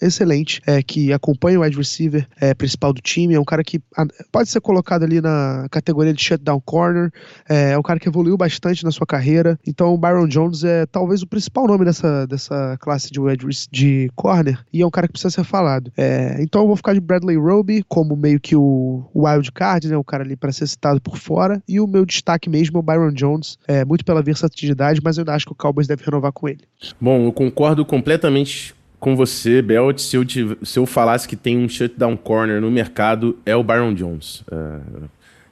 excelente, 0.00 0.60
é, 0.66 0.82
que 0.82 1.12
acompanha 1.12 1.58
o 1.58 1.62
wide 1.62 1.76
receiver 1.76 2.26
é, 2.40 2.54
principal 2.54 2.92
do 2.92 3.00
time, 3.00 3.34
é 3.34 3.40
um 3.40 3.44
cara 3.44 3.62
que 3.62 3.80
pode 4.30 4.48
ser 4.48 4.60
colocado 4.60 5.02
ali 5.02 5.20
na 5.20 5.66
categoria 5.70 6.12
de 6.12 6.22
shutdown 6.22 6.60
corner, 6.60 7.10
é, 7.48 7.72
é 7.72 7.78
um 7.78 7.82
cara 7.82 7.98
que 7.98 8.08
evoluiu 8.08 8.36
bastante 8.36 8.84
na 8.84 8.90
sua 8.90 9.06
carreira, 9.06 9.58
então 9.66 9.94
o 9.94 9.98
Byron 9.98 10.26
Jones 10.26 10.64
é 10.64 10.86
talvez 10.86 11.22
o 11.22 11.26
principal 11.26 11.66
nome 11.66 11.84
dessa, 11.84 12.26
dessa 12.26 12.76
classe 12.80 13.10
de, 13.10 13.20
wide, 13.20 13.46
de 13.70 14.10
corner, 14.14 14.58
e 14.72 14.82
é 14.82 14.86
um 14.86 14.90
cara 14.90 15.06
que 15.06 15.12
precisa 15.12 15.30
ser 15.30 15.44
falado. 15.44 15.92
É, 15.96 16.36
então 16.40 16.62
eu 16.62 16.66
vou 16.66 16.76
ficar 16.76 16.94
de 16.94 17.00
Bradley 17.00 17.36
Roby 17.36 17.84
como 17.88 18.16
meio 18.16 18.40
que 18.40 18.56
o, 18.56 19.04
o 19.12 19.26
wild 19.26 19.52
card, 19.52 19.88
né, 19.88 19.96
o 19.96 20.04
cara 20.04 20.24
ali 20.24 20.36
para 20.36 20.52
ser 20.52 20.66
citado 20.66 21.00
por 21.00 21.16
fora, 21.18 21.62
e 21.68 21.80
o 21.80 21.86
meu 21.86 22.04
destaque 22.04 22.48
mesmo 22.48 22.78
é 22.78 22.80
o 22.80 22.82
Byron 22.82 23.12
Jones, 23.12 23.58
é, 23.66 23.84
muito 23.84 24.04
pela 24.04 24.22
versatilidade, 24.22 25.00
mas 25.02 25.16
eu 25.16 25.22
ainda 25.22 25.34
acho 25.34 25.46
que 25.46 25.52
o 25.52 25.56
Cowboys 25.56 25.86
deve 25.86 26.04
renovar 26.04 26.32
com 26.32 26.48
ele. 26.48 26.60
Bom, 27.00 27.26
eu 27.26 27.32
concordo 27.32 27.84
completamente 27.84 28.74
com 28.98 29.16
você, 29.16 29.62
Belt. 29.62 29.98
Se 29.98 30.16
eu, 30.16 30.24
se 30.62 30.78
eu 30.78 30.86
falasse 30.86 31.26
que 31.26 31.36
tem 31.36 31.56
um 31.58 31.68
shutdown 31.68 32.16
corner 32.16 32.60
no 32.60 32.70
mercado, 32.70 33.38
é 33.44 33.54
o 33.54 33.62
Byron 33.62 33.94
Jones. 33.94 34.44
É, 34.50 34.80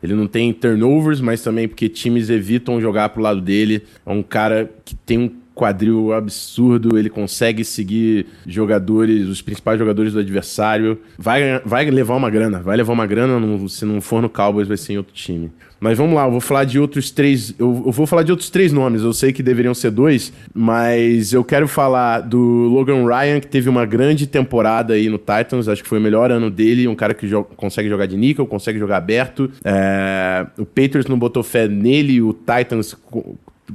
ele 0.02 0.14
não 0.14 0.26
tem 0.26 0.52
turnovers, 0.52 1.20
mas 1.20 1.42
também 1.42 1.66
porque 1.66 1.88
times 1.88 2.30
evitam 2.30 2.80
jogar 2.80 3.08
pro 3.08 3.22
lado 3.22 3.40
dele. 3.40 3.82
É 4.04 4.10
um 4.10 4.22
cara 4.22 4.70
que 4.84 4.94
tem 4.94 5.18
um 5.18 5.30
quadril 5.56 6.12
absurdo, 6.12 6.98
ele 6.98 7.08
consegue 7.08 7.64
seguir 7.64 8.26
jogadores, 8.46 9.26
os 9.26 9.40
principais 9.40 9.78
jogadores 9.78 10.12
do 10.12 10.18
adversário. 10.20 11.00
Vai, 11.18 11.60
vai 11.64 11.90
levar 11.90 12.14
uma 12.14 12.28
grana, 12.28 12.60
vai 12.60 12.76
levar 12.76 12.92
uma 12.92 13.06
grana, 13.06 13.40
não, 13.40 13.66
se 13.66 13.86
não 13.86 14.02
for 14.02 14.20
no 14.20 14.28
Cowboys 14.28 14.68
vai 14.68 14.76
ser 14.76 14.92
em 14.92 14.98
outro 14.98 15.14
time. 15.14 15.50
Mas 15.80 15.96
vamos 15.96 16.14
lá, 16.14 16.26
eu 16.26 16.30
vou 16.30 16.40
falar 16.40 16.64
de 16.64 16.78
outros 16.78 17.10
três. 17.10 17.54
Eu, 17.58 17.84
eu, 17.86 17.92
vou 17.92 18.06
falar 18.06 18.22
de 18.22 18.30
outros 18.30 18.50
três 18.50 18.72
nomes. 18.72 19.02
Eu 19.02 19.12
sei 19.12 19.32
que 19.32 19.42
deveriam 19.42 19.74
ser 19.74 19.90
dois, 19.90 20.32
mas 20.54 21.32
eu 21.32 21.44
quero 21.44 21.68
falar 21.68 22.20
do 22.20 22.38
Logan 22.38 23.06
Ryan, 23.06 23.40
que 23.40 23.46
teve 23.46 23.68
uma 23.68 23.84
grande 23.84 24.26
temporada 24.26 24.94
aí 24.94 25.08
no 25.08 25.18
Titans. 25.18 25.68
Acho 25.68 25.82
que 25.82 25.88
foi 25.88 25.98
o 25.98 26.00
melhor 26.00 26.30
ano 26.30 26.50
dele. 26.50 26.88
Um 26.88 26.94
cara 26.94 27.12
que 27.12 27.26
jo 27.26 27.44
consegue 27.56 27.88
jogar 27.88 28.06
de 28.06 28.16
níquel, 28.16 28.46
consegue 28.46 28.78
jogar 28.78 28.96
aberto. 28.98 29.50
É... 29.64 30.46
O 30.58 30.64
Patriots 30.64 31.06
não 31.06 31.18
botou 31.18 31.42
fé 31.42 31.68
nele, 31.68 32.22
o 32.22 32.32
Titans 32.32 32.96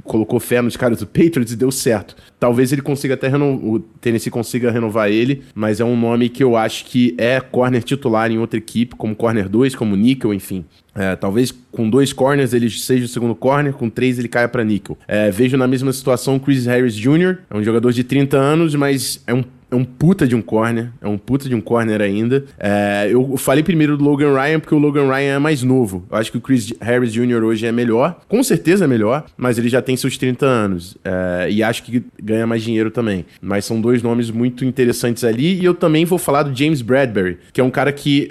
colocou 0.04 0.40
fé 0.40 0.60
nos 0.62 0.76
caras 0.76 0.98
do 0.98 1.06
Patriots 1.06 1.52
e 1.52 1.56
deu 1.56 1.70
certo. 1.70 2.16
Talvez 2.38 2.72
ele 2.72 2.82
consiga 2.82 3.14
até 3.14 3.28
o 3.36 3.78
Tennessee 4.00 4.30
consiga 4.30 4.70
renovar 4.70 5.08
ele, 5.10 5.42
mas 5.54 5.80
é 5.80 5.84
um 5.84 5.98
nome 5.98 6.28
que 6.28 6.42
eu 6.42 6.56
acho 6.56 6.84
que 6.86 7.14
é 7.18 7.40
corner 7.40 7.82
titular 7.82 8.30
em 8.30 8.38
outra 8.38 8.58
equipe, 8.58 8.96
como 8.96 9.14
corner 9.14 9.48
2, 9.48 9.74
como 9.74 9.96
nickel, 9.96 10.32
enfim. 10.32 10.64
É, 10.94 11.16
talvez 11.16 11.50
com 11.70 11.88
dois 11.88 12.12
corners 12.12 12.52
ele 12.52 12.68
seja 12.68 13.06
o 13.06 13.08
segundo 13.08 13.34
corner, 13.34 13.72
com 13.72 13.88
três 13.88 14.18
ele 14.18 14.28
caia 14.28 14.48
para 14.48 14.64
nickel. 14.64 14.98
É, 15.08 15.30
vejo 15.30 15.56
na 15.56 15.66
mesma 15.66 15.92
situação 15.92 16.36
o 16.36 16.40
Chris 16.40 16.66
Harris 16.66 16.94
Jr., 16.94 17.38
é 17.50 17.56
um 17.56 17.62
jogador 17.62 17.92
de 17.92 18.04
30 18.04 18.36
anos, 18.36 18.74
mas 18.74 19.22
é 19.26 19.32
um 19.32 19.44
é 19.72 19.74
um 19.74 19.84
puta 19.84 20.28
de 20.28 20.36
um 20.36 20.42
corner, 20.42 20.90
é 21.00 21.08
um 21.08 21.16
puta 21.16 21.48
de 21.48 21.54
um 21.54 21.60
corner 21.60 22.02
ainda. 22.02 22.44
É, 22.58 23.08
eu 23.10 23.36
falei 23.38 23.64
primeiro 23.64 23.96
do 23.96 24.04
Logan 24.04 24.34
Ryan 24.34 24.60
porque 24.60 24.74
o 24.74 24.78
Logan 24.78 25.10
Ryan 25.10 25.36
é 25.36 25.38
mais 25.38 25.62
novo. 25.62 26.04
Eu 26.10 26.18
acho 26.18 26.30
que 26.30 26.36
o 26.36 26.40
Chris 26.40 26.74
Harris 26.78 27.10
Jr. 27.12 27.42
hoje 27.42 27.66
é 27.66 27.72
melhor, 27.72 28.20
com 28.28 28.42
certeza 28.42 28.84
é 28.84 28.88
melhor, 28.88 29.24
mas 29.34 29.56
ele 29.56 29.70
já 29.70 29.80
tem 29.80 29.96
seus 29.96 30.18
30 30.18 30.44
anos 30.44 30.98
é, 31.02 31.48
e 31.50 31.62
acho 31.62 31.82
que 31.84 32.04
ganha 32.22 32.46
mais 32.46 32.62
dinheiro 32.62 32.90
também. 32.90 33.24
Mas 33.40 33.64
são 33.64 33.80
dois 33.80 34.02
nomes 34.02 34.30
muito 34.30 34.62
interessantes 34.62 35.24
ali 35.24 35.58
e 35.58 35.64
eu 35.64 35.72
também 35.72 36.04
vou 36.04 36.18
falar 36.18 36.42
do 36.42 36.54
James 36.54 36.82
Bradbury, 36.82 37.38
que 37.50 37.60
é 37.60 37.64
um 37.64 37.70
cara 37.70 37.90
que 37.92 38.30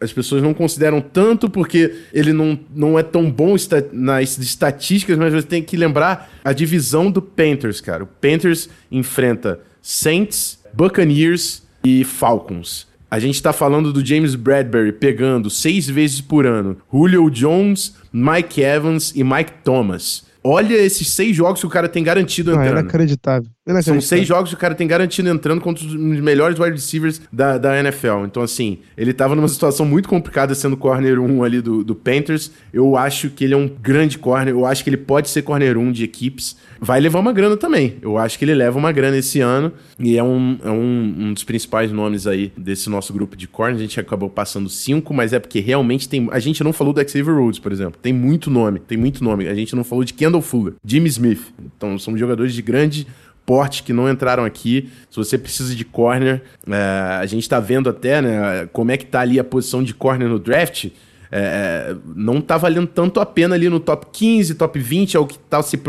as 0.00 0.12
pessoas 0.12 0.42
não 0.42 0.54
consideram 0.54 1.00
tanto 1.00 1.50
porque 1.50 1.92
ele 2.12 2.32
não, 2.32 2.58
não 2.74 2.96
é 2.96 3.02
tão 3.02 3.28
bom 3.28 3.56
nas 3.92 4.38
estatísticas, 4.38 5.18
mas 5.18 5.32
você 5.32 5.46
tem 5.46 5.62
que 5.62 5.76
lembrar 5.76 6.30
a 6.44 6.52
divisão 6.52 7.10
do 7.10 7.20
Panthers, 7.20 7.80
cara. 7.80 8.04
O 8.04 8.06
Panthers 8.06 8.68
enfrenta 8.92 9.58
Saints, 9.82 10.58
Buccaneers 10.78 11.64
e 11.82 12.04
Falcons. 12.04 12.86
A 13.10 13.18
gente 13.18 13.34
está 13.34 13.52
falando 13.52 13.92
do 13.92 14.06
James 14.06 14.36
Bradbury 14.36 14.92
pegando 14.92 15.50
seis 15.50 15.88
vezes 15.88 16.20
por 16.20 16.46
ano 16.46 16.76
Julio 16.88 17.28
Jones, 17.30 17.96
Mike 18.12 18.62
Evans 18.62 19.12
e 19.16 19.24
Mike 19.24 19.54
Thomas. 19.64 20.24
Olha 20.44 20.76
esses 20.76 21.08
seis 21.08 21.34
jogos 21.34 21.58
que 21.58 21.66
o 21.66 21.68
cara 21.68 21.88
tem 21.88 22.04
garantido 22.04 22.52
entrando. 22.52 22.70
Não, 22.70 22.76
é 22.76 22.80
inacreditável. 22.82 23.50
São 23.82 24.00
seis 24.00 24.26
jogos 24.26 24.50
que 24.50 24.54
o 24.54 24.58
cara 24.58 24.74
tem 24.74 24.86
garantido 24.86 25.28
entrando 25.28 25.60
contra 25.60 25.84
os 25.84 25.94
melhores 25.94 26.58
wide 26.58 26.72
receivers 26.72 27.20
da, 27.30 27.58
da 27.58 27.78
NFL. 27.78 28.24
Então, 28.24 28.42
assim, 28.42 28.78
ele 28.96 29.12
tava 29.12 29.34
numa 29.34 29.48
situação 29.48 29.84
muito 29.84 30.08
complicada 30.08 30.54
sendo 30.54 30.76
corner 30.76 31.20
1 31.20 31.44
ali 31.44 31.60
do, 31.60 31.84
do 31.84 31.94
Panthers. 31.94 32.50
Eu 32.72 32.96
acho 32.96 33.28
que 33.28 33.44
ele 33.44 33.52
é 33.52 33.56
um 33.56 33.68
grande 33.68 34.16
corner. 34.18 34.54
Eu 34.54 34.64
acho 34.64 34.82
que 34.82 34.88
ele 34.88 34.96
pode 34.96 35.28
ser 35.28 35.42
corner 35.42 35.76
1 35.76 35.92
de 35.92 36.04
equipes. 36.04 36.56
Vai 36.80 36.98
levar 36.98 37.18
uma 37.18 37.32
grana 37.32 37.56
também. 37.56 37.96
Eu 38.00 38.16
acho 38.16 38.38
que 38.38 38.44
ele 38.44 38.54
leva 38.54 38.78
uma 38.78 38.90
grana 38.90 39.18
esse 39.18 39.40
ano. 39.40 39.72
E 39.98 40.16
é 40.16 40.22
um, 40.22 40.58
é 40.64 40.70
um, 40.70 41.14
um 41.18 41.32
dos 41.34 41.44
principais 41.44 41.92
nomes 41.92 42.26
aí 42.26 42.52
desse 42.56 42.88
nosso 42.88 43.12
grupo 43.12 43.36
de 43.36 43.46
corner. 43.46 43.76
A 43.76 43.80
gente 43.80 44.00
acabou 44.00 44.30
passando 44.30 44.68
cinco, 44.68 45.12
mas 45.12 45.32
é 45.32 45.38
porque 45.38 45.60
realmente 45.60 46.08
tem. 46.08 46.28
A 46.30 46.38
gente 46.38 46.64
não 46.64 46.72
falou 46.72 46.94
do 46.94 47.00
Xavier 47.00 47.36
Rhodes, 47.36 47.58
por 47.58 47.72
exemplo. 47.72 48.00
Tem 48.00 48.12
muito 48.12 48.50
nome. 48.50 48.78
Tem 48.78 48.96
muito 48.96 49.22
nome. 49.22 49.46
A 49.46 49.54
gente 49.54 49.76
não 49.76 49.84
falou 49.84 50.04
de 50.04 50.14
Kendall 50.14 50.40
Fuller, 50.40 50.74
Jimmy 50.84 51.08
Smith. 51.08 51.52
Então, 51.76 51.98
são 51.98 52.16
jogadores 52.16 52.54
de 52.54 52.62
grande 52.62 53.06
porte 53.48 53.82
que 53.82 53.94
não 53.94 54.10
entraram 54.10 54.44
aqui. 54.44 54.90
Se 55.10 55.16
você 55.16 55.38
precisa 55.38 55.74
de 55.74 55.82
corner, 55.82 56.42
é, 56.66 57.16
a 57.18 57.24
gente 57.24 57.44
está 57.44 57.58
vendo 57.58 57.88
até 57.88 58.20
né, 58.20 58.68
como 58.74 58.90
é 58.90 58.98
que 58.98 59.06
tá 59.06 59.20
ali 59.20 59.40
a 59.40 59.44
posição 59.44 59.82
de 59.82 59.94
corner 59.94 60.28
no 60.28 60.38
draft. 60.38 60.90
É, 61.32 61.94
não 62.14 62.42
tá 62.42 62.58
valendo 62.58 62.86
tanto 62.86 63.20
a 63.20 63.26
pena 63.26 63.54
ali 63.54 63.70
no 63.70 63.80
top 63.80 64.06
15, 64.12 64.54
top 64.54 64.78
20, 64.78 65.16
é 65.16 65.20
o 65.20 65.26
que 65.26 65.38
tá 65.38 65.62
se, 65.62 65.80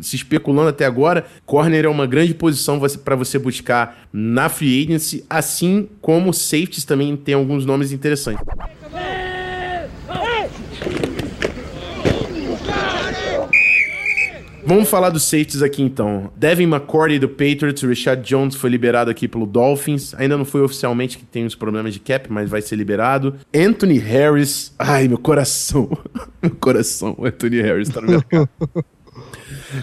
se 0.00 0.14
especulando 0.14 0.68
até 0.68 0.84
agora. 0.84 1.26
Corner 1.44 1.86
é 1.86 1.88
uma 1.88 2.06
grande 2.06 2.34
posição 2.34 2.80
para 3.04 3.16
você 3.16 3.36
buscar 3.36 4.06
na 4.12 4.48
free 4.48 4.84
agency, 4.84 5.24
assim 5.28 5.88
como 6.00 6.32
safeties 6.32 6.84
também 6.84 7.16
tem 7.16 7.34
alguns 7.34 7.66
nomes 7.66 7.90
interessantes. 7.90 8.44
Vamos 14.68 14.90
falar 14.90 15.08
dos 15.08 15.22
safeties 15.22 15.62
aqui 15.62 15.82
então. 15.82 16.30
Devin 16.36 16.64
McCourty 16.64 17.18
do 17.18 17.26
Patriots, 17.26 17.82
Richard 17.82 18.20
Jones 18.20 18.54
foi 18.54 18.68
liberado 18.68 19.10
aqui 19.10 19.26
pelo 19.26 19.46
Dolphins. 19.46 20.12
Ainda 20.12 20.36
não 20.36 20.44
foi 20.44 20.60
oficialmente 20.60 21.16
que 21.16 21.24
tem 21.24 21.46
uns 21.46 21.54
problemas 21.54 21.94
de 21.94 22.00
cap, 22.00 22.30
mas 22.30 22.50
vai 22.50 22.60
ser 22.60 22.76
liberado. 22.76 23.36
Anthony 23.56 23.96
Harris. 23.98 24.74
Ai, 24.78 25.08
meu 25.08 25.16
coração. 25.16 25.88
meu 26.42 26.54
coração. 26.56 27.16
Anthony 27.24 27.62
Harris 27.62 27.88
tá 27.88 28.02
no 28.02 28.08
mercado. 28.08 28.50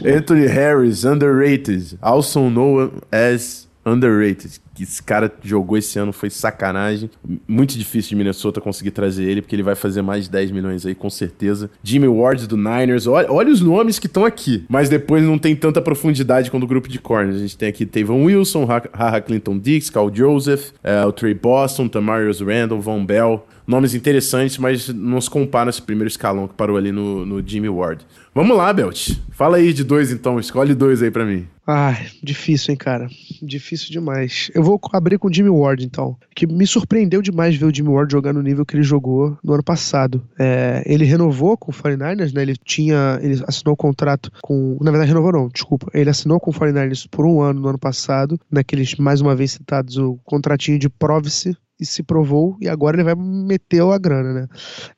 Anthony 0.06 0.46
Harris, 0.46 1.04
underrated. 1.04 1.98
Also 2.00 2.48
known 2.48 2.92
as 3.12 3.68
underrated 3.84 4.60
que 4.76 4.84
esse 4.84 5.02
cara 5.02 5.32
jogou 5.42 5.78
esse 5.78 5.98
ano 5.98 6.12
foi 6.12 6.30
sacanagem. 6.30 7.10
Muito 7.48 7.78
difícil 7.78 8.10
de 8.10 8.16
Minnesota 8.18 8.60
conseguir 8.60 8.92
trazer 8.92 9.24
ele, 9.24 9.42
porque 9.42 9.56
ele 9.56 9.64
vai 9.64 9.74
fazer 9.74 10.02
mais 10.02 10.26
de 10.26 10.32
10 10.32 10.52
milhões 10.52 10.86
aí, 10.86 10.94
com 10.94 11.10
certeza. 11.10 11.72
Jimmy 11.82 12.08
Ward 12.08 12.46
do 12.46 12.58
Niners, 12.58 13.08
olha, 13.08 13.32
olha 13.32 13.52
os 13.52 13.62
nomes 13.62 13.98
que 13.98 14.08
estão 14.08 14.26
aqui. 14.26 14.66
Mas 14.70 14.90
depois 14.90 15.24
não 15.24 15.40
tem 15.40 15.56
tanta 15.56 15.82
profundidade 15.82 16.52
quanto 16.52 16.64
o 16.64 16.68
grupo 16.68 16.90
de 16.90 17.00
corners. 17.00 17.38
A 17.38 17.40
gente 17.40 17.58
tem 17.58 17.70
aqui 17.70 17.86
Tavon 17.86 18.26
Wilson, 18.26 18.66
Haha 18.66 19.22
Clinton 19.22 19.58
Dix, 19.58 19.90
Carl 19.90 20.14
Joseph, 20.14 20.72
é, 20.84 21.06
o 21.06 21.12
Trey 21.12 21.34
Boston, 21.34 21.88
Tamarius 21.88 22.42
Randall, 22.42 22.82
Von 22.82 23.06
Bell. 23.06 23.46
Nomes 23.68 23.94
interessantes, 23.96 24.58
mas 24.58 24.90
não 24.90 25.20
se 25.20 25.30
compara 25.30 25.70
esse 25.70 25.82
primeiro 25.82 26.08
escalão 26.08 26.48
que 26.48 26.54
parou 26.54 26.78
ali 26.78 26.92
no, 26.92 27.26
no 27.26 27.48
Jimmy 27.48 27.70
Ward. 27.70 28.06
Vamos 28.34 28.56
lá, 28.56 28.72
Belt. 28.72 29.12
Fala 29.32 29.58
aí 29.58 29.74
de 29.74 29.84
dois 29.84 30.12
então, 30.12 30.40
escolhe 30.40 30.76
dois 30.76 31.02
aí 31.02 31.10
para 31.10 31.26
mim. 31.26 31.48
Ai, 31.68 32.06
difícil, 32.22 32.72
hein, 32.72 32.78
cara. 32.78 33.08
Difícil 33.42 33.92
demais. 33.92 34.52
Eu 34.54 34.62
vou 34.62 34.80
abrir 34.94 35.18
com 35.18 35.28
o 35.28 35.34
Jimmy 35.34 35.50
Ward, 35.50 35.84
então. 35.84 36.16
Que 36.36 36.46
me 36.46 36.68
surpreendeu 36.68 37.24
demais 37.24 37.56
ver 37.56 37.66
o 37.66 37.74
Jimmy 37.74 37.90
Ward 37.90 38.12
jogar 38.12 38.34
no 38.34 38.42
nível 38.44 38.64
que 38.64 38.76
ele 38.76 38.84
jogou 38.84 39.36
no 39.44 39.54
ano 39.54 39.64
passado. 39.64 40.24
É, 40.38 40.84
ele 40.86 41.06
renovou 41.06 41.58
com 41.58 41.72
o 41.72 41.74
49ers, 41.74 42.34
né? 42.34 42.44
Ele 42.44 42.56
tinha. 42.64 43.20
Ele 43.22 43.44
assinou 43.48 43.74
o 43.74 43.78
contrato 43.78 44.32
com. 44.44 44.78
Na 44.80 44.92
verdade, 44.92 45.10
renovou 45.10 45.32
não, 45.32 45.48
desculpa. 45.48 45.90
Ele 45.92 46.10
assinou 46.10 46.40
com 46.40 46.52
o 46.52 46.54
49ers 46.54 47.08
por 47.10 47.26
um 47.26 47.42
ano 47.42 47.62
no 47.62 47.70
ano 47.70 47.80
passado, 47.80 48.40
naqueles, 48.52 48.94
mais 48.96 49.20
uma 49.20 49.36
vez 49.36 49.52
citados, 49.52 49.98
o 49.98 50.20
contratinho 50.24 50.78
de 50.78 50.88
Provice, 50.88 51.58
e 51.80 51.86
se 51.86 52.04
provou, 52.04 52.58
e 52.62 52.68
agora 52.68 52.96
ele 52.96 53.04
vai 53.04 53.16
meter 53.16 53.82
a 53.82 53.98
grana, 53.98 54.34
né? 54.34 54.48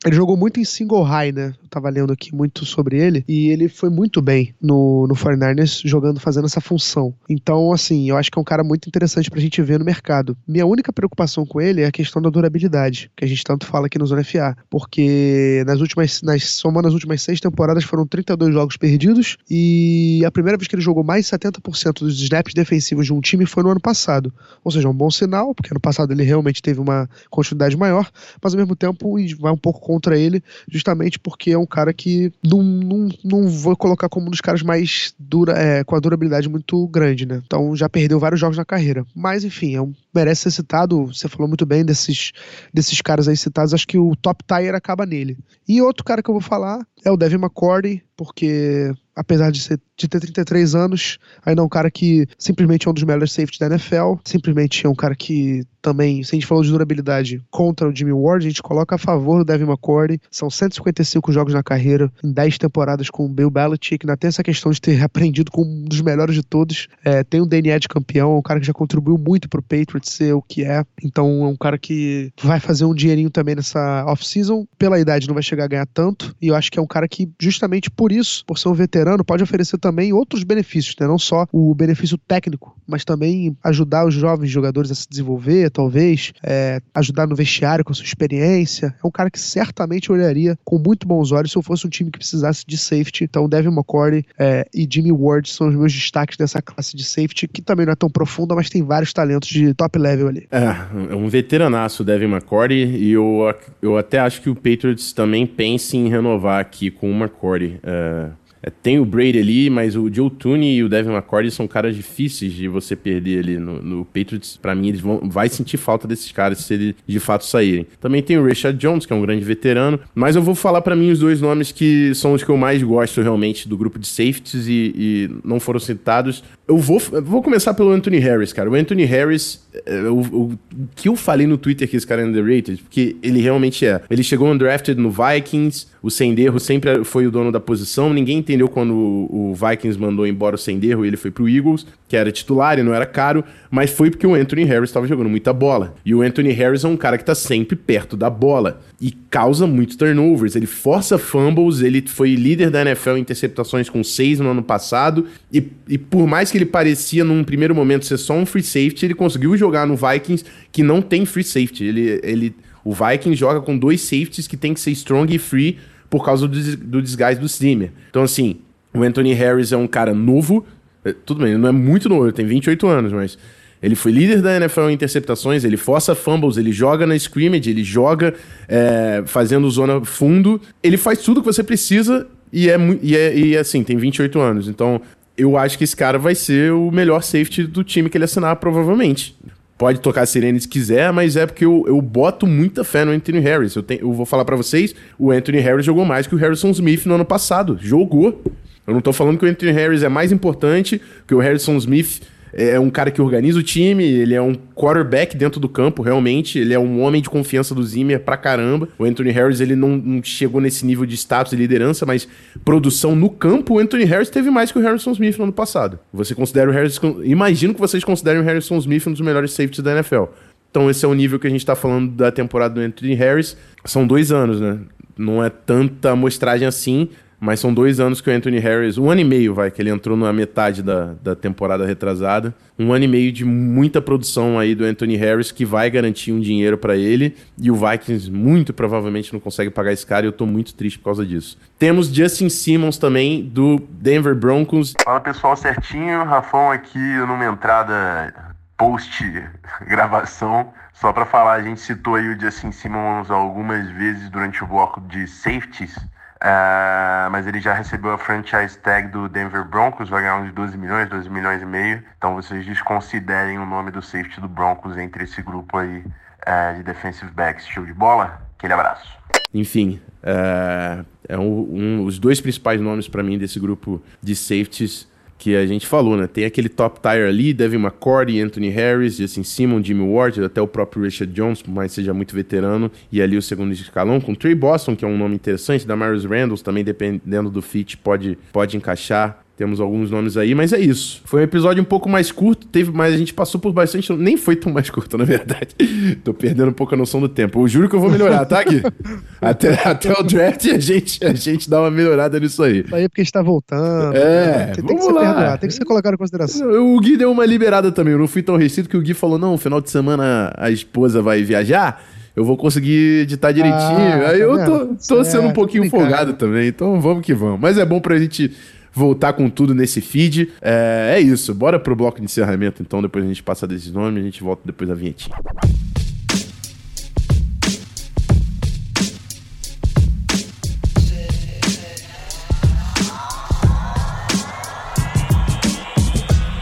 Ele 0.04 0.14
jogou 0.14 0.36
muito 0.36 0.60
em 0.60 0.64
single 0.64 1.02
high, 1.02 1.32
né? 1.32 1.54
Eu 1.62 1.68
tava 1.68 1.88
lendo 1.90 2.12
aqui 2.12 2.34
muito 2.34 2.64
sobre 2.64 2.98
ele, 2.98 3.24
e 3.28 3.48
ele 3.48 3.68
foi 3.68 3.90
muito 3.90 4.22
bem 4.22 4.54
no, 4.60 5.06
no 5.06 5.14
49ers 5.14 5.82
jogando, 5.84 6.20
fazendo 6.20 6.46
essa 6.46 6.60
função. 6.60 7.14
Então, 7.28 7.72
assim, 7.72 8.08
eu 8.08 8.16
acho 8.16 8.30
que 8.30 8.38
é 8.38 8.40
um 8.40 8.44
cara 8.44 8.62
muito 8.62 8.88
interessante 8.88 9.30
pra 9.30 9.40
gente 9.40 9.60
ver 9.62 9.78
no 9.78 9.84
mercado. 9.84 10.36
Minha 10.46 10.66
única 10.66 10.92
preocupação 10.92 11.44
com 11.44 11.60
ele 11.60 11.82
é 11.82 11.86
a 11.86 11.92
questão 11.92 12.22
da 12.22 12.30
durabilidade, 12.30 13.10
que 13.16 13.24
a 13.24 13.28
gente 13.28 13.42
tanto 13.42 13.66
fala 13.66 13.86
aqui 13.86 13.98
no 13.98 14.06
Zona 14.06 14.22
FA, 14.22 14.56
porque 14.70 15.64
nas 15.66 15.80
últimas, 15.80 16.22
nas, 16.22 16.44
somando 16.44 16.88
as 16.88 16.94
últimas 16.94 17.22
seis 17.22 17.40
temporadas 17.40 17.84
foram 17.84 18.06
32 18.06 18.52
jogos 18.54 18.76
perdidos, 18.76 19.36
e 19.50 20.22
a 20.24 20.30
primeira 20.30 20.56
vez 20.56 20.68
que 20.68 20.74
ele 20.74 20.82
jogou 20.82 21.02
mais 21.02 21.26
70% 21.26 22.00
dos 22.00 22.20
snaps 22.20 22.54
defensivos 22.54 23.06
de 23.06 23.12
um 23.12 23.20
time 23.20 23.46
foi 23.46 23.62
no 23.62 23.70
ano 23.70 23.80
passado. 23.80 24.32
Ou 24.62 24.70
seja, 24.70 24.88
um 24.88 24.94
bom 24.94 25.10
sinal, 25.10 25.54
porque 25.54 25.72
ano 25.72 25.80
passado 25.80 26.12
ele 26.12 26.22
realmente 26.22 26.62
teve 26.68 26.80
uma 26.80 27.08
continuidade 27.30 27.76
maior, 27.76 28.10
mas 28.42 28.52
ao 28.52 28.58
mesmo 28.58 28.76
tempo 28.76 29.16
vai 29.38 29.52
um 29.52 29.56
pouco 29.56 29.80
contra 29.80 30.18
ele, 30.18 30.42
justamente 30.70 31.18
porque 31.18 31.52
é 31.52 31.58
um 31.58 31.64
cara 31.64 31.94
que 31.94 32.30
não, 32.44 32.62
não, 32.62 33.08
não 33.24 33.48
vou 33.48 33.74
colocar 33.74 34.08
como 34.08 34.26
um 34.26 34.30
dos 34.30 34.42
caras 34.42 34.62
mais 34.62 35.14
dura, 35.18 35.52
é, 35.52 35.82
com 35.82 35.96
a 35.96 36.00
durabilidade 36.00 36.48
muito 36.48 36.86
grande, 36.88 37.24
né? 37.24 37.40
Então 37.46 37.74
já 37.74 37.88
perdeu 37.88 38.20
vários 38.20 38.38
jogos 38.38 38.58
na 38.58 38.64
carreira. 38.66 39.06
Mas 39.14 39.44
enfim, 39.44 39.74
é 39.74 39.80
um, 39.80 39.94
merece 40.14 40.42
ser 40.42 40.50
citado. 40.50 41.06
Você 41.06 41.28
falou 41.28 41.48
muito 41.48 41.66
bem 41.66 41.84
desses, 41.84 42.32
desses 42.72 43.00
caras 43.00 43.28
aí 43.28 43.36
citados, 43.36 43.74
acho 43.74 43.86
que 43.86 43.98
o 43.98 44.14
top 44.16 44.44
tier 44.44 44.74
acaba 44.74 45.06
nele. 45.06 45.38
E 45.68 45.82
outro 45.82 46.04
cara 46.04 46.22
que 46.22 46.30
eu 46.30 46.34
vou 46.34 46.42
falar 46.42 46.86
é 47.04 47.10
o 47.10 47.16
Devin 47.16 47.36
McCourty, 47.36 48.02
porque 48.16 48.92
apesar 49.14 49.50
de, 49.50 49.60
ser, 49.60 49.80
de 49.96 50.06
ter 50.06 50.20
33 50.20 50.76
anos, 50.76 51.18
ainda 51.44 51.60
é 51.60 51.64
um 51.64 51.68
cara 51.68 51.90
que 51.90 52.26
simplesmente 52.38 52.86
é 52.86 52.90
um 52.90 52.94
dos 52.94 53.02
melhores 53.02 53.32
safeties 53.32 53.58
da 53.58 53.66
NFL, 53.66 54.14
simplesmente 54.24 54.86
é 54.86 54.88
um 54.88 54.94
cara 54.94 55.16
que 55.16 55.66
também, 55.82 56.22
se 56.22 56.34
a 56.34 56.36
gente 56.36 56.46
falou 56.46 56.62
de 56.62 56.70
durabilidade 56.70 57.42
contra 57.50 57.88
o 57.88 57.94
Jimmy 57.94 58.12
Ward, 58.12 58.46
a 58.46 58.48
gente 58.48 58.62
coloca 58.62 58.94
a 58.94 58.98
favor 58.98 59.38
do 59.38 59.44
Devin 59.44 59.64
McCourty, 59.64 60.20
são 60.30 60.48
155 60.48 61.32
jogos 61.32 61.52
na 61.52 61.62
carreira, 61.62 62.12
em 62.22 62.32
10 62.32 62.58
temporadas 62.58 63.10
com 63.10 63.26
o 63.26 63.28
Bill 63.28 63.50
Belichick, 63.50 64.04
ainda 64.04 64.16
tem 64.16 64.28
essa 64.28 64.42
questão 64.42 64.70
de 64.70 64.80
ter 64.80 65.00
aprendido 65.02 65.50
com 65.50 65.62
um 65.62 65.84
dos 65.84 66.00
melhores 66.00 66.34
de 66.34 66.42
todos, 66.44 66.86
é, 67.04 67.24
tem 67.24 67.40
um 67.40 67.46
DNA 67.46 67.78
de 67.78 67.88
campeão, 67.88 68.38
um 68.38 68.42
cara 68.42 68.60
que 68.60 68.66
já 68.66 68.72
contribuiu 68.72 69.18
muito 69.18 69.48
pro 69.48 69.62
Patriots 69.62 69.97
ser 70.06 70.34
o 70.34 70.42
que 70.42 70.64
é, 70.64 70.84
então 71.02 71.44
é 71.44 71.48
um 71.48 71.56
cara 71.56 71.78
que 71.78 72.30
vai 72.42 72.60
fazer 72.60 72.84
um 72.84 72.94
dinheirinho 72.94 73.30
também 73.30 73.56
nessa 73.56 74.04
off-season, 74.06 74.66
pela 74.78 75.00
idade 75.00 75.26
não 75.26 75.34
vai 75.34 75.42
chegar 75.42 75.64
a 75.64 75.68
ganhar 75.68 75.86
tanto, 75.86 76.34
e 76.40 76.48
eu 76.48 76.54
acho 76.54 76.70
que 76.70 76.78
é 76.78 76.82
um 76.82 76.86
cara 76.86 77.08
que 77.08 77.28
justamente 77.40 77.90
por 77.90 78.12
isso, 78.12 78.44
por 78.46 78.58
ser 78.58 78.68
um 78.68 78.74
veterano, 78.74 79.24
pode 79.24 79.42
oferecer 79.42 79.78
também 79.78 80.12
outros 80.12 80.44
benefícios, 80.44 80.94
né? 81.00 81.06
não 81.06 81.18
só 81.18 81.46
o 81.52 81.74
benefício 81.74 82.18
técnico, 82.18 82.76
mas 82.86 83.04
também 83.04 83.56
ajudar 83.64 84.06
os 84.06 84.14
jovens 84.14 84.50
jogadores 84.50 84.90
a 84.90 84.94
se 84.94 85.08
desenvolver, 85.08 85.70
talvez, 85.70 86.32
é, 86.42 86.80
ajudar 86.94 87.26
no 87.26 87.34
vestiário 87.34 87.84
com 87.84 87.92
a 87.92 87.94
sua 87.94 88.04
experiência. 88.04 88.94
É 89.02 89.06
um 89.06 89.10
cara 89.10 89.30
que 89.30 89.40
certamente 89.40 90.10
olharia 90.12 90.58
com 90.64 90.78
muito 90.78 91.06
bons 91.06 91.32
olhos 91.32 91.52
se 91.52 91.58
eu 91.58 91.62
fosse 91.62 91.86
um 91.86 91.90
time 91.90 92.10
que 92.10 92.18
precisasse 92.18 92.64
de 92.66 92.76
safety. 92.76 93.24
Então, 93.24 93.48
Devin 93.48 93.68
McCourty 93.68 94.26
é, 94.38 94.66
e 94.74 94.86
Jimmy 94.90 95.12
Ward 95.12 95.48
são 95.48 95.68
os 95.68 95.74
meus 95.74 95.92
destaques 95.92 96.36
dessa 96.36 96.60
classe 96.60 96.96
de 96.96 97.04
safety, 97.04 97.48
que 97.48 97.62
também 97.62 97.86
não 97.86 97.92
é 97.92 97.96
tão 97.96 98.10
profunda, 98.10 98.54
mas 98.54 98.68
tem 98.68 98.82
vários 98.82 99.12
talentos 99.12 99.48
de 99.48 99.72
top 99.74 99.87
level 99.96 100.28
ali. 100.28 100.48
É, 100.50 101.12
é 101.12 101.14
um 101.14 101.28
veteranaço, 101.28 102.02
Devin 102.04 102.26
McCourty, 102.26 102.74
e 102.74 103.12
eu, 103.12 103.54
eu 103.80 103.96
até 103.96 104.18
acho 104.18 104.42
que 104.42 104.50
o 104.50 104.54
Patriots 104.54 105.12
também 105.12 105.46
pense 105.46 105.96
em 105.96 106.08
renovar 106.08 106.60
aqui 106.60 106.90
com 106.90 107.10
o 107.10 107.14
McCourty. 107.14 107.78
É 107.82 108.26
é, 108.62 108.70
tem 108.70 108.98
o 108.98 109.04
Brady 109.04 109.38
ali, 109.38 109.70
mas 109.70 109.96
o 109.96 110.12
Joe 110.12 110.30
Tooney 110.30 110.76
e 110.76 110.84
o 110.84 110.88
Devin 110.88 111.10
McCourty 111.10 111.50
são 111.50 111.66
caras 111.66 111.94
difíceis 111.94 112.52
de 112.52 112.68
você 112.68 112.96
perder 112.96 113.40
ali 113.40 113.58
no, 113.58 113.82
no 113.82 114.04
Patriots. 114.04 114.58
Para 114.60 114.74
mim, 114.74 114.88
eles 114.88 115.00
vão 115.00 115.20
vai 115.24 115.48
sentir 115.48 115.76
falta 115.76 116.08
desses 116.08 116.30
caras 116.32 116.58
se 116.58 116.74
eles 116.74 116.94
de 117.06 117.20
fato 117.20 117.44
saírem. 117.44 117.86
Também 118.00 118.22
tem 118.22 118.38
o 118.38 118.44
Richard 118.44 118.78
Jones, 118.78 119.06
que 119.06 119.12
é 119.12 119.16
um 119.16 119.22
grande 119.22 119.44
veterano, 119.44 120.00
mas 120.14 120.36
eu 120.36 120.42
vou 120.42 120.54
falar 120.54 120.80
para 120.80 120.96
mim 120.96 121.10
os 121.10 121.18
dois 121.18 121.40
nomes 121.40 121.72
que 121.72 122.14
são 122.14 122.32
os 122.32 122.42
que 122.42 122.50
eu 122.50 122.56
mais 122.56 122.82
gosto 122.82 123.20
realmente 123.22 123.68
do 123.68 123.76
grupo 123.76 123.98
de 123.98 124.06
safeties 124.06 124.66
e, 124.66 124.92
e 124.96 125.30
não 125.44 125.60
foram 125.60 125.80
citados. 125.80 126.42
Eu 126.66 126.76
vou, 126.78 126.98
vou 126.98 127.42
começar 127.42 127.74
pelo 127.74 127.90
Anthony 127.90 128.18
Harris, 128.18 128.52
cara. 128.52 128.68
O 128.68 128.74
Anthony 128.74 129.04
Harris, 129.04 129.66
é, 129.86 130.02
o, 130.02 130.58
que 130.94 131.08
eu 131.08 131.16
falei 131.16 131.46
no 131.46 131.56
Twitter 131.56 131.88
que 131.88 131.96
esse 131.96 132.06
cara 132.06 132.22
é 132.22 132.24
underrated, 132.24 132.82
porque 132.82 133.16
ele 133.22 133.40
realmente 133.40 133.86
é. 133.86 134.00
Ele 134.10 134.22
chegou 134.22 134.48
undrafted 134.48 135.00
no 135.00 135.10
Vikings, 135.10 135.86
o 136.02 136.10
Senderro 136.10 136.60
sempre 136.60 137.04
foi 137.04 137.26
o 137.26 137.30
dono 137.30 137.50
da 137.50 137.60
posição, 137.60 138.12
ninguém 138.12 138.38
entendeu 138.38 138.68
quando 138.68 138.94
o, 138.94 139.54
Vikings 139.54 139.98
mandou 139.98 140.26
embora 140.26 140.54
o 140.54 140.58
Senderro 140.58 141.04
e 141.04 141.08
ele 141.08 141.16
foi 141.16 141.30
pro 141.30 141.48
Eagles, 141.48 141.86
que 142.06 142.16
era 142.16 142.30
titular 142.30 142.78
e 142.78 142.82
não 142.82 142.94
era 142.94 143.04
caro, 143.04 143.44
mas 143.70 143.90
foi 143.90 144.10
porque 144.10 144.26
o 144.26 144.34
Anthony 144.34 144.64
Harris 144.64 144.90
estava 144.90 145.06
jogando 145.06 145.28
muita 145.28 145.52
bola. 145.52 145.94
E 146.04 146.14
o 146.14 146.22
Anthony 146.22 146.52
Harris 146.52 146.84
é 146.84 146.88
um 146.88 146.96
cara 146.96 147.18
que 147.18 147.24
tá 147.24 147.34
sempre 147.34 147.76
perto 147.76 148.16
da 148.16 148.30
bola 148.30 148.80
e 149.00 149.10
causa 149.10 149.66
muitos 149.66 149.96
turnovers. 149.96 150.56
Ele 150.56 150.66
força 150.66 151.18
fumbles, 151.18 151.80
ele 151.80 152.02
foi 152.06 152.34
líder 152.34 152.70
da 152.70 152.82
NFL 152.82 153.16
em 153.16 153.20
interceptações 153.20 153.88
com 153.88 154.02
seis 154.04 154.38
no 154.38 154.50
ano 154.50 154.62
passado, 154.62 155.26
e, 155.52 155.64
e 155.88 155.98
por 155.98 156.26
mais 156.26 156.50
que 156.50 156.58
ele 156.58 156.66
parecia 156.66 157.24
num 157.24 157.42
primeiro 157.42 157.74
momento 157.74 158.06
ser 158.06 158.18
só 158.18 158.34
um 158.34 158.46
free 158.46 158.62
safety, 158.62 159.04
ele 159.04 159.14
conseguiu 159.14 159.56
jogar 159.56 159.86
no 159.86 159.96
Vikings 159.96 160.44
que 160.70 160.82
não 160.82 161.02
tem 161.02 161.26
free 161.26 161.44
safety. 161.44 161.84
Ele. 161.84 162.20
ele 162.22 162.54
o 162.88 162.92
Vikings 162.92 163.38
joga 163.38 163.60
com 163.60 163.76
dois 163.76 164.00
safeties 164.00 164.46
que 164.46 164.56
tem 164.56 164.72
que 164.72 164.80
ser 164.80 164.92
strong 164.92 165.34
e 165.34 165.38
free 165.38 165.78
por 166.08 166.24
causa 166.24 166.48
do, 166.48 166.76
do 166.78 167.02
desgaste 167.02 167.38
do 167.38 167.46
Zimmer. 167.46 167.92
Então, 168.08 168.22
assim, 168.22 168.56
o 168.94 169.02
Anthony 169.02 169.34
Harris 169.34 169.72
é 169.72 169.76
um 169.76 169.86
cara 169.86 170.14
novo. 170.14 170.64
É, 171.04 171.12
tudo 171.12 171.40
bem, 171.40 171.50
ele 171.50 171.58
não 171.58 171.68
é 171.68 171.72
muito 171.72 172.08
novo, 172.08 172.24
ele 172.24 172.32
tem 172.32 172.46
28 172.46 172.86
anos, 172.86 173.12
mas 173.12 173.36
ele 173.82 173.94
foi 173.94 174.10
líder 174.10 174.40
da 174.40 174.56
NFL 174.56 174.88
em 174.88 174.94
interceptações, 174.94 175.64
ele 175.64 175.76
força 175.76 176.14
fumbles, 176.14 176.56
ele 176.56 176.72
joga 176.72 177.06
na 177.06 177.14
scrimmage, 177.14 177.68
ele 177.68 177.84
joga 177.84 178.32
é, 178.66 179.22
fazendo 179.26 179.70
zona 179.70 180.02
fundo. 180.02 180.58
Ele 180.82 180.96
faz 180.96 181.18
tudo 181.18 181.42
que 181.42 181.46
você 181.46 181.62
precisa 181.62 182.26
e 182.50 182.70
é, 182.70 182.78
e 183.02 183.14
é 183.14 183.38
e 183.38 183.54
assim, 183.58 183.84
tem 183.84 183.98
28 183.98 184.40
anos. 184.40 184.66
Então, 184.66 184.98
eu 185.36 185.58
acho 185.58 185.76
que 185.76 185.84
esse 185.84 185.94
cara 185.94 186.18
vai 186.18 186.34
ser 186.34 186.72
o 186.72 186.90
melhor 186.90 187.22
safety 187.22 187.64
do 187.64 187.84
time 187.84 188.08
que 188.08 188.16
ele 188.16 188.24
assinar, 188.24 188.56
provavelmente 188.56 189.36
pode 189.78 190.00
tocar 190.00 190.22
a 190.22 190.26
sirene 190.26 190.60
se 190.60 190.66
quiser, 190.66 191.12
mas 191.12 191.36
é 191.36 191.46
porque 191.46 191.64
eu, 191.64 191.84
eu 191.86 192.02
boto 192.02 192.46
muita 192.46 192.82
fé 192.82 193.04
no 193.04 193.12
Anthony 193.12 193.38
Harris. 193.38 193.76
Eu, 193.76 193.84
eu 193.88 194.12
vou 194.12 194.26
falar 194.26 194.44
para 194.44 194.56
vocês, 194.56 194.94
o 195.16 195.30
Anthony 195.30 195.60
Harris 195.60 195.86
jogou 195.86 196.04
mais 196.04 196.26
que 196.26 196.34
o 196.34 196.38
Harrison 196.38 196.70
Smith 196.70 197.06
no 197.06 197.14
ano 197.14 197.24
passado. 197.24 197.78
Jogou. 197.80 198.42
Eu 198.84 198.94
não 198.94 199.00
tô 199.00 199.12
falando 199.12 199.38
que 199.38 199.44
o 199.44 199.48
Anthony 199.48 199.70
Harris 199.70 200.02
é 200.02 200.08
mais 200.08 200.32
importante 200.32 201.00
que 201.26 201.34
o 201.34 201.38
Harrison 201.38 201.76
Smith 201.76 202.22
é 202.52 202.78
um 202.78 202.90
cara 202.90 203.10
que 203.10 203.20
organiza 203.20 203.58
o 203.58 203.62
time, 203.62 204.04
ele 204.04 204.34
é 204.34 204.40
um 204.40 204.54
quarterback 204.74 205.36
dentro 205.36 205.60
do 205.60 205.68
campo, 205.68 206.02
realmente. 206.02 206.58
Ele 206.58 206.74
é 206.74 206.78
um 206.78 207.00
homem 207.02 207.20
de 207.20 207.28
confiança 207.28 207.74
do 207.74 207.82
Zimmer 207.82 208.20
pra 208.20 208.36
caramba. 208.36 208.88
O 208.98 209.04
Anthony 209.04 209.30
Harris, 209.30 209.60
ele 209.60 209.76
não, 209.76 209.96
não 209.96 210.22
chegou 210.22 210.60
nesse 210.60 210.86
nível 210.86 211.04
de 211.04 211.14
status 211.14 211.52
e 211.52 211.56
liderança, 211.56 212.06
mas 212.06 212.28
produção 212.64 213.14
no 213.14 213.30
campo, 213.30 213.74
o 213.74 213.78
Anthony 213.78 214.04
Harris 214.04 214.30
teve 214.30 214.50
mais 214.50 214.72
que 214.72 214.78
o 214.78 214.82
Harrison 214.82 215.12
Smith 215.12 215.36
no 215.38 215.44
ano 215.44 215.52
passado. 215.52 215.98
Você 216.12 216.34
considera 216.34 216.70
o 216.70 216.72
Harrison... 216.72 217.22
Imagino 217.22 217.74
que 217.74 217.80
vocês 217.80 218.04
considerem 218.04 218.40
o 218.40 218.44
Harrison 218.44 218.78
Smith 218.78 219.06
um 219.06 219.12
dos 219.12 219.20
melhores 219.20 219.52
safeties 219.52 219.82
da 219.82 219.92
NFL. 219.92 220.24
Então 220.70 220.90
esse 220.90 221.04
é 221.04 221.08
o 221.08 221.14
nível 221.14 221.38
que 221.38 221.46
a 221.46 221.50
gente 221.50 221.64
tá 221.64 221.74
falando 221.74 222.10
da 222.12 222.30
temporada 222.30 222.74
do 222.74 222.80
Anthony 222.80 223.14
Harris. 223.14 223.56
São 223.84 224.06
dois 224.06 224.30
anos, 224.30 224.60
né? 224.60 224.78
Não 225.16 225.42
é 225.42 225.50
tanta 225.50 226.10
amostragem 226.10 226.66
assim, 226.66 227.08
mas 227.40 227.60
são 227.60 227.72
dois 227.72 228.00
anos 228.00 228.20
que 228.20 228.28
o 228.28 228.32
Anthony 228.32 228.58
Harris, 228.58 228.98
um 228.98 229.08
ano 229.10 229.20
e 229.20 229.24
meio, 229.24 229.54
vai, 229.54 229.70
que 229.70 229.80
ele 229.80 229.90
entrou 229.90 230.16
na 230.16 230.32
metade 230.32 230.82
da, 230.82 231.14
da 231.22 231.36
temporada 231.36 231.86
retrasada. 231.86 232.52
Um 232.78 232.92
ano 232.92 233.04
e 233.04 233.08
meio 233.08 233.30
de 233.30 233.44
muita 233.44 234.02
produção 234.02 234.58
aí 234.58 234.74
do 234.74 234.84
Anthony 234.84 235.16
Harris 235.16 235.52
que 235.52 235.64
vai 235.64 235.88
garantir 235.90 236.32
um 236.32 236.40
dinheiro 236.40 236.76
para 236.76 236.96
ele. 236.96 237.36
E 237.56 237.70
o 237.70 237.76
Vikings 237.76 238.30
muito 238.30 238.72
provavelmente 238.72 239.32
não 239.32 239.38
consegue 239.40 239.70
pagar 239.70 239.92
esse 239.92 240.04
cara 240.04 240.26
e 240.26 240.28
eu 240.28 240.32
tô 240.32 240.46
muito 240.46 240.74
triste 240.74 240.98
por 240.98 241.06
causa 241.06 241.24
disso. 241.24 241.56
Temos 241.78 242.08
Justin 242.08 242.48
Simmons 242.48 242.98
também, 242.98 243.44
do 243.44 243.80
Denver 243.88 244.34
Broncos. 244.34 244.94
Fala 245.04 245.20
pessoal, 245.20 245.56
certinho. 245.56 246.24
Rafão 246.24 246.72
aqui 246.72 246.98
numa 246.98 247.46
entrada 247.46 248.34
post-gravação. 248.76 250.72
Só 250.92 251.12
para 251.12 251.24
falar, 251.24 251.52
a 251.52 251.62
gente 251.62 251.80
citou 251.80 252.16
aí 252.16 252.28
o 252.28 252.40
Justin 252.40 252.72
Simmons 252.72 253.30
algumas 253.30 253.88
vezes 253.92 254.28
durante 254.30 254.64
o 254.64 254.66
bloco 254.66 255.00
de 255.02 255.28
safeties. 255.28 255.94
Uh, 256.38 257.28
mas 257.32 257.48
ele 257.48 257.60
já 257.60 257.74
recebeu 257.74 258.12
a 258.12 258.18
franchise 258.18 258.78
tag 258.78 259.08
do 259.08 259.28
Denver 259.28 259.64
Broncos, 259.64 260.08
vai 260.08 260.22
ganhar 260.22 260.36
uns 260.36 260.52
12 260.52 260.78
milhões, 260.78 261.08
12 261.08 261.28
milhões 261.28 261.60
e 261.60 261.66
meio. 261.66 262.02
Então 262.16 262.34
vocês 262.34 262.64
desconsiderem 262.64 263.58
o 263.58 263.66
nome 263.66 263.90
do 263.90 264.00
safety 264.00 264.40
do 264.40 264.48
Broncos 264.48 264.96
entre 264.96 265.24
esse 265.24 265.42
grupo 265.42 265.76
aí 265.76 265.98
uh, 265.98 266.76
de 266.76 266.84
defensive 266.84 267.30
backs. 267.32 267.66
Show 267.66 267.84
de 267.84 267.92
bola? 267.92 268.40
Aquele 268.56 268.72
abraço. 268.72 269.18
Enfim, 269.52 270.00
uh, 270.22 271.04
é 271.28 271.36
um, 271.36 271.42
um, 271.42 272.04
os 272.04 272.18
dois 272.18 272.40
principais 272.40 272.80
nomes 272.80 273.08
para 273.08 273.22
mim 273.22 273.36
desse 273.36 273.58
grupo 273.58 274.00
de 274.22 274.36
safeties 274.36 275.08
que 275.38 275.54
a 275.54 275.64
gente 275.64 275.86
falou, 275.86 276.16
né? 276.16 276.26
Tem 276.26 276.44
aquele 276.44 276.68
top 276.68 277.00
tier 277.00 277.28
ali, 277.28 277.54
Devin 277.54 277.76
McCourty, 277.76 278.40
Anthony 278.40 278.68
Harris, 278.70 279.16
Justin 279.16 279.44
Simon, 279.44 279.82
Jimmy 279.82 280.06
Ward, 280.12 280.42
até 280.42 280.60
o 280.60 280.66
próprio 280.66 281.04
Richard 281.04 281.32
Jones, 281.32 281.62
por 281.62 281.70
mais 281.70 281.92
seja 281.92 282.12
muito 282.12 282.34
veterano, 282.34 282.90
e 283.10 283.22
ali 283.22 283.36
o 283.36 283.42
segundo 283.42 283.72
escalão, 283.72 284.20
com 284.20 284.34
Trey 284.34 284.54
Boston, 284.54 284.96
que 284.96 285.04
é 285.04 285.08
um 285.08 285.16
nome 285.16 285.36
interessante, 285.36 285.86
da 285.86 285.94
Marius 285.94 286.24
Randall, 286.24 286.58
também 286.58 286.82
dependendo 286.82 287.50
do 287.50 287.62
fit, 287.62 287.96
pode, 287.96 288.36
pode 288.52 288.76
encaixar. 288.76 289.44
Temos 289.58 289.80
alguns 289.80 290.08
nomes 290.08 290.36
aí, 290.36 290.54
mas 290.54 290.72
é 290.72 290.78
isso. 290.78 291.20
Foi 291.24 291.40
um 291.40 291.42
episódio 291.42 291.82
um 291.82 291.84
pouco 291.84 292.08
mais 292.08 292.30
curto, 292.30 292.64
teve, 292.68 292.92
mas 292.92 293.12
a 293.12 293.16
gente 293.16 293.34
passou 293.34 293.60
por 293.60 293.72
bastante. 293.72 294.12
Nem 294.12 294.36
foi 294.36 294.54
tão 294.54 294.72
mais 294.72 294.88
curto, 294.88 295.18
na 295.18 295.24
verdade. 295.24 295.74
Tô 296.22 296.32
perdendo 296.32 296.68
um 296.68 296.72
pouco 296.72 296.94
a 296.94 296.96
noção 296.96 297.20
do 297.20 297.28
tempo. 297.28 297.60
Eu 297.60 297.66
juro 297.66 297.88
que 297.88 297.96
eu 297.96 297.98
vou 297.98 298.08
melhorar, 298.08 298.46
tá, 298.46 298.62
Gui? 298.62 298.80
até, 299.42 299.74
até 299.84 300.12
o 300.12 300.22
draft 300.22 300.64
a 300.66 300.78
gente, 300.78 301.24
a 301.26 301.34
gente 301.34 301.68
dá 301.68 301.80
uma 301.80 301.90
melhorada 301.90 302.38
nisso 302.38 302.62
aí. 302.62 302.84
Isso 302.84 302.94
aí 302.94 303.02
é 303.02 303.08
porque 303.08 303.20
a 303.20 303.24
gente 303.24 303.32
tá 303.32 303.42
voltando. 303.42 304.16
É, 304.16 304.66
né? 304.66 304.72
tem, 304.76 304.84
vamos 304.84 305.04
que 305.04 305.12
lá. 305.12 305.20
Perdoado, 305.24 305.60
tem 305.60 305.68
que 305.68 305.74
ser 305.74 305.84
colocado 305.84 306.14
em 306.14 306.18
consideração. 306.18 306.94
O 306.94 307.00
Gui 307.00 307.16
deu 307.16 307.32
uma 307.32 307.44
liberada 307.44 307.90
também. 307.90 308.12
Eu 308.12 308.20
não 308.20 308.28
fui 308.28 308.44
tão 308.44 308.56
restrito 308.56 308.88
que 308.88 308.96
o 308.96 309.02
Gui 309.02 309.12
falou: 309.12 309.40
não, 309.40 309.58
final 309.58 309.80
de 309.80 309.90
semana 309.90 310.54
a 310.56 310.70
esposa 310.70 311.20
vai 311.20 311.42
viajar 311.42 312.00
eu 312.36 312.44
vou 312.44 312.56
conseguir 312.56 313.22
editar 313.22 313.50
direitinho. 313.50 313.80
Ah, 313.82 314.30
Aí 314.30 314.38
tá 314.38 314.44
eu 314.44 314.64
tô, 314.64 314.86
tô 315.16 315.24
sendo 315.24 315.48
um 315.48 315.52
pouquinho 315.52 315.90
folgado 315.90 316.34
também, 316.34 316.68
então 316.68 317.00
vamos 317.00 317.26
que 317.26 317.34
vamos. 317.34 317.58
Mas 317.58 317.76
é 317.76 317.84
bom 317.84 317.98
pra 317.98 318.16
gente 318.16 318.52
voltar 318.98 319.32
com 319.32 319.48
tudo 319.48 319.74
nesse 319.74 320.00
feed. 320.00 320.50
É, 320.60 321.14
é 321.16 321.20
isso, 321.20 321.54
bora 321.54 321.78
pro 321.78 321.96
bloco 321.96 322.18
de 322.18 322.24
encerramento 322.24 322.82
então, 322.82 323.00
depois 323.00 323.24
a 323.24 323.28
gente 323.28 323.42
passa 323.42 323.66
desses 323.66 323.92
nomes, 323.92 324.22
a 324.22 324.26
gente 324.26 324.42
volta 324.42 324.62
depois 324.64 324.88
da 324.88 324.94
vinhetinha. 324.94 325.34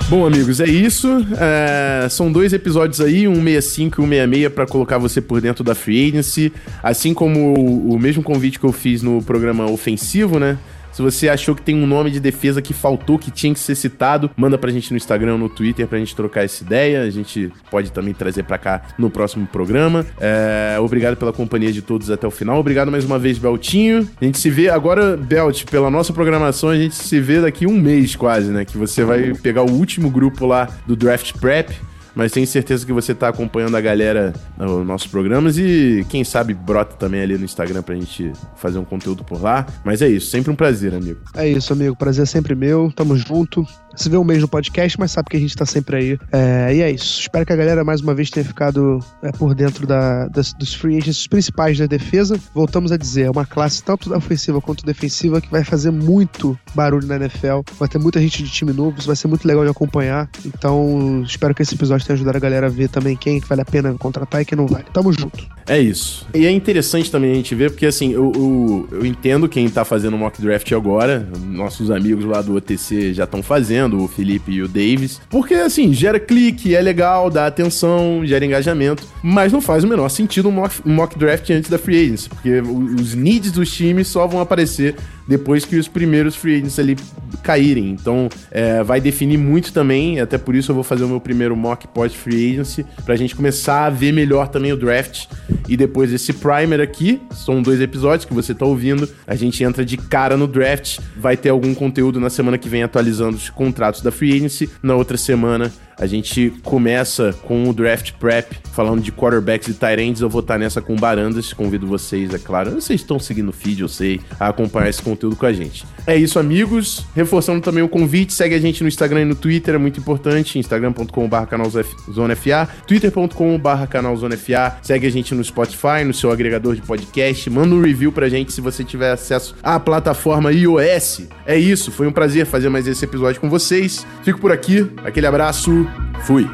Bom, 0.09 0.25
amigos, 0.25 0.61
é 0.61 0.67
isso. 0.67 1.09
É, 1.37 2.09
são 2.09 2.31
dois 2.31 2.53
episódios 2.53 3.01
aí, 3.01 3.27
165 3.27 4.03
e 4.03 4.05
166, 4.05 4.53
para 4.53 4.65
colocar 4.65 4.99
você 4.99 5.21
por 5.21 5.41
dentro 5.41 5.65
da 5.65 5.75
Free 5.75 6.09
Agency. 6.09 6.53
Assim 6.81 7.13
como 7.13 7.59
o, 7.59 7.95
o, 7.95 7.99
mesmo 7.99 8.23
convite 8.23 8.61
que 8.61 8.65
eu 8.65 8.73
fiz 8.73 9.03
no 9.03 9.21
programa 9.21 9.69
ofensivo, 9.69 10.39
né? 10.39 10.59
Se 10.97 11.03
você 11.03 11.29
achou 11.29 11.55
que 11.55 11.61
tem 11.61 11.75
um 11.75 11.87
nome 11.87 12.11
de 12.11 12.19
defesa 12.19 12.63
que 12.63 12.73
faltou, 12.73 13.19
que 13.19 13.31
tinha 13.31 13.53
que 13.53 13.61
ser 13.61 13.75
citado, 13.75 14.31
manda 14.35 14.57
pra 14.57 14.71
gente 14.71 14.91
no 14.93 14.97
Instagram, 14.97 15.37
no 15.37 15.47
Twitter, 15.47 15.87
pra 15.87 15.99
gente 15.99 16.17
trocar 16.17 16.43
essa 16.43 16.65
ideia. 16.65 17.03
A 17.03 17.11
gente 17.11 17.53
pode 17.71 17.93
também 17.93 18.15
trazer 18.15 18.45
pra 18.45 18.57
cá 18.57 18.81
no 18.99 19.11
próximo 19.11 19.47
programa. 19.47 20.07
É, 20.19 20.79
obrigado 20.81 21.15
pela 21.15 21.35
companhia 21.35 21.71
de 21.71 21.83
todos 21.83 22.11
até 22.11 22.27
o 22.27 22.31
final. 22.31 22.59
Obrigado 22.59 22.91
mais 22.91 23.05
uma 23.05 23.19
vez, 23.19 23.37
Beltinho. 23.37 24.09
A 24.19 24.25
gente 24.25 24.39
se 24.39 24.49
vê 24.49 24.71
agora, 24.71 25.19
Belt, 25.19 25.67
pela 25.67 25.91
nossa 25.91 26.15
programação, 26.15 26.71
a 26.71 26.77
gente 26.79 26.95
se 26.95 27.21
vê 27.21 27.43
daqui 27.43 27.67
um 27.67 27.79
mês 27.79 28.17
quase, 28.17 28.51
né? 28.51 28.65
Que 28.65 28.79
você 28.79 29.05
vai 29.05 29.35
pegar 29.35 29.65
o 29.65 29.71
último 29.71 30.09
grupo 30.09 30.47
lá 30.47 30.67
do 30.87 30.97
Draft 30.97 31.35
Prep 31.35 31.77
mas 32.17 32.33
tenho 32.33 32.47
certeza 32.47 32.85
que 32.85 32.93
você 32.93 33.15
tá 33.15 33.29
acompanhando 33.29 33.77
a 33.77 33.81
galera 33.81 34.33
nos 34.59 34.87
nossos 34.87 35.07
programas 35.07 35.59
e 35.59 36.05
quem 36.09 36.25
sabe 36.25 36.55
brota 36.55 36.97
também 36.97 37.21
ali 37.21 37.37
no 37.37 37.45
Instagram 37.45 37.83
pra 37.83 37.95
gente 37.95 38.33
fazer 38.57 38.79
um 38.79 38.85
conteúdo 38.85 39.23
por 39.23 39.41
lá. 39.41 39.67
Mas 39.85 40.01
é 40.01 40.09
isso, 40.09 40.31
sempre 40.31 40.51
um 40.51 40.57
prazer, 40.57 40.95
amigo. 40.95 41.21
É 41.35 41.47
isso, 41.47 41.73
amigo. 41.73 41.95
Prazer 41.95 42.23
é 42.23 42.27
sempre 42.27 42.55
meu. 42.55 42.91
Tamo 42.97 43.17
junto 43.17 43.67
se 43.97 44.09
vê 44.11 44.17
um 44.17 44.25
mês 44.25 44.43
no 44.43 44.49
podcast, 44.49 44.99
mas 45.01 45.11
sabe 45.11 45.31
que 45.31 45.37
a 45.37 45.41
gente 45.41 45.57
tá 45.57 45.65
sempre 45.65 45.97
aí. 45.97 46.19
É, 46.31 46.75
e 46.75 46.83
é 46.83 46.91
isso. 46.91 47.21
Espero 47.21 47.47
que 47.47 47.53
a 47.53 47.57
galera 47.57 47.83
mais 47.83 48.01
uma 48.01 48.15
vez 48.15 48.31
tenha 48.31 48.45
ficado 48.45 49.01
é, 49.23 49.33
por 49.33 49.55
dentro 49.55 49.87
da, 49.87 50.29
das, 50.29 50.53
dos 50.53 50.75
free 50.75 50.99
agents 50.99 51.27
principais 51.27 51.79
da 51.79 51.87
defesa. 51.87 52.39
Voltamos 52.55 52.93
a 52.93 52.97
dizer, 52.97 53.23
é 53.23 53.31
uma 53.31 53.47
classe 53.47 53.83
tanto 53.83 54.11
da 54.11 54.19
ofensiva 54.19 54.61
quanto 54.61 54.85
defensiva 54.85 55.41
que 55.41 55.51
vai 55.51 55.65
fazer 55.65 55.91
muito 55.91 56.59
barulho 56.75 57.07
na 57.07 57.17
NFL. 57.17 57.61
Vai 57.79 57.89
ter 57.89 57.99
muita 57.99 58.21
gente 58.21 58.43
de 58.43 58.51
time 58.51 58.73
novo, 58.73 58.99
isso 58.99 59.07
vai 59.07 59.17
ser 59.17 59.29
muito 59.29 59.49
legal 59.49 59.65
de 59.65 59.71
acompanhar. 59.71 60.29
Então, 60.45 61.23
espero 61.25 61.55
que 61.55 61.63
esse 61.63 61.75
episódio 61.75 62.06
ajudado 62.13 62.37
a 62.37 62.41
galera 62.41 62.67
a 62.67 62.71
ver 62.71 62.89
também 62.89 63.17
quem 63.17 63.41
vale 63.41 63.63
a 63.63 63.65
pena 63.65 63.95
contratar 63.99 64.43
e 64.43 64.45
quem 64.45 64.57
não 64.57 64.67
vale. 64.67 64.85
Tamo 64.93 65.13
junto. 65.13 65.47
É 65.69 65.79
isso. 65.79 66.27
E 66.35 66.47
é 66.47 66.51
interessante 66.51 67.11
também 67.11 67.33
a 67.33 67.35
gente 67.35 67.55
ver, 67.55 67.71
porque 67.71 67.87
assim, 67.87 68.13
eu, 68.13 68.33
eu, 68.35 68.89
eu 68.93 69.07
entendo 69.07 69.49
quem 69.49 69.69
tá 69.69 69.85
fazendo 69.85 70.17
mock 70.17 70.41
draft 70.41 70.71
agora, 70.73 71.29
nossos 71.45 71.91
amigos 71.91 72.25
lá 72.25 72.41
do 72.41 72.55
OTC 72.55 73.13
já 73.13 73.25
estão 73.25 73.43
fazendo, 73.43 74.03
o 74.03 74.07
Felipe 74.07 74.53
e 74.53 74.63
o 74.63 74.69
Davis, 74.69 75.21
porque 75.29 75.55
assim, 75.55 75.93
gera 75.93 76.21
clique, 76.21 76.75
é 76.75 76.81
legal, 76.81 77.31
dá 77.31 77.47
atenção, 77.47 78.23
gera 78.25 78.45
engajamento, 78.45 79.03
mas 79.23 79.53
não 79.53 79.61
faz 79.61 79.83
o 79.83 79.89
menor 79.89 80.09
sentido 80.09 80.49
um 80.49 80.53
mock, 80.53 80.81
um 80.87 80.95
mock 80.95 81.19
draft 81.19 81.51
antes 81.51 81.69
da 81.69 81.79
free 81.79 82.05
agency, 82.05 82.29
porque 82.29 82.61
os 82.61 83.15
needs 83.15 83.51
dos 83.51 83.73
times 83.73 84.07
só 84.07 84.27
vão 84.27 84.41
aparecer 84.41 84.95
depois 85.27 85.65
que 85.65 85.77
os 85.77 85.89
primeiros 85.89 86.37
free 86.37 86.57
agents 86.57 86.79
ali 86.79 86.97
caírem. 87.43 87.91
Então, 87.91 88.29
é, 88.51 88.83
vai 88.83 89.01
definir 89.01 89.39
muito 89.39 89.73
também, 89.73 90.21
até 90.21 90.39
por 90.39 90.55
isso 90.55 90.71
eu 90.71 90.75
vou 90.75 90.85
fazer 90.85 91.05
o 91.05 91.09
meu 91.09 91.21
primeiro 91.21 91.57
mock 91.57 91.87
pós-free 91.89 92.53
agency, 92.53 92.85
pra 93.05 93.17
gente 93.17 93.35
começar 93.35 93.87
a 93.87 93.91
ver 93.91 94.13
melhor 94.13 94.49
também 94.49 94.73
o 94.73 94.77
draft. 94.77 95.27
E 95.69 95.77
depois 95.77 96.11
desse 96.11 96.33
primer 96.33 96.81
aqui, 96.81 97.21
são 97.31 97.63
dois 97.63 97.81
episódios 97.81 98.25
que 98.25 98.35
você 98.35 98.55
tá 98.55 98.65
ouvindo, 98.65 99.09
a 99.27 99.35
gente 99.35 99.63
entra 99.63 99.85
de 99.85 99.97
cara 99.97 100.37
no 100.37 100.47
draft, 100.47 100.99
vai 101.17 101.37
ter 101.37 101.51
algum 101.51 101.75
conteúdo 101.75 102.21
na 102.21 102.31
semana 102.31 102.59
que 102.59 102.69
vem 102.69 102.83
atualizando 102.83 103.37
os 103.37 103.51
contratos 103.51 104.01
da 104.01 104.11
free 104.11 104.35
agency, 104.35 104.71
na 104.83 104.95
outra 104.95 105.17
semana 105.17 105.73
a 105.99 106.07
gente 106.07 106.53
começa 106.63 107.35
com 107.43 107.69
o 107.69 107.73
draft 107.73 108.13
prep, 108.13 108.57
falando 108.73 109.01
de 109.01 109.11
quarterbacks 109.11 109.69
e 109.69 109.75
tight 109.75 110.01
ends. 110.01 110.21
Eu 110.21 110.29
vou 110.29 110.41
estar 110.41 110.59
nessa 110.59 110.83
com 110.83 110.95
Barandas. 110.95 111.53
Convido 111.53 111.87
vocês, 111.87 112.33
é 112.35 112.39
claro. 112.39 112.73
Vocês 112.73 113.01
estão 113.01 113.19
seguindo 113.19 113.49
o 113.49 113.53
feed, 113.53 113.81
eu 113.81 113.89
sei, 113.89 114.21
a 114.39 114.49
acompanhar 114.49 114.89
esse 114.89 115.03
conteúdo 115.03 115.37
com 115.37 115.47
a 115.47 115.53
gente. 115.53 115.85
É 116.07 116.17
isso, 116.17 116.39
amigos. 116.39 117.05
Reforçando 117.15 117.61
também 117.61 117.83
o 117.83 117.89
convite, 117.89 118.33
segue 118.33 118.55
a 118.55 118.59
gente 118.59 118.83
no 118.83 118.89
Instagram 118.89 119.23
e 119.23 119.25
no 119.25 119.35
Twitter, 119.35 119.75
é 119.75 119.79
muito 119.79 119.99
importante. 119.99 120.59
instagram.com.br 120.59 121.47
canalzonefa, 121.49 122.69
twitter.com.br 122.87 123.87
canalzonefa. 123.89 124.79
Segue 124.83 125.07
a 125.07 125.11
gente 125.11 125.35
no 125.35 125.43
Spotify, 125.43 126.05
no 126.05 126.13
seu 126.13 126.31
agregador 126.31 126.75
de 126.75 126.83
podcast. 126.83 127.49
Manda 127.49 127.75
um 127.75 127.81
review 127.81 128.13
pra 128.13 128.29
gente 128.29 128.53
se 128.53 128.61
você 128.61 128.85
tiver 128.85 129.13
acesso 129.13 129.55
à 129.63 129.81
plataforma 129.81 130.53
iOS. 130.53 131.23
É 131.47 131.57
isso, 131.57 131.91
foi 131.91 132.07
um 132.07 132.13
prazer 132.13 132.45
fazer 132.47 132.69
mais 132.69 132.87
esse 132.87 133.05
episódio 133.05 133.41
com 133.41 133.49
vocês. 133.49 134.07
Fico 134.23 134.39
por 134.39 134.53
aqui, 134.53 134.91
aquele 135.05 135.27
abraço 135.27 135.86
Fui! 136.23 136.47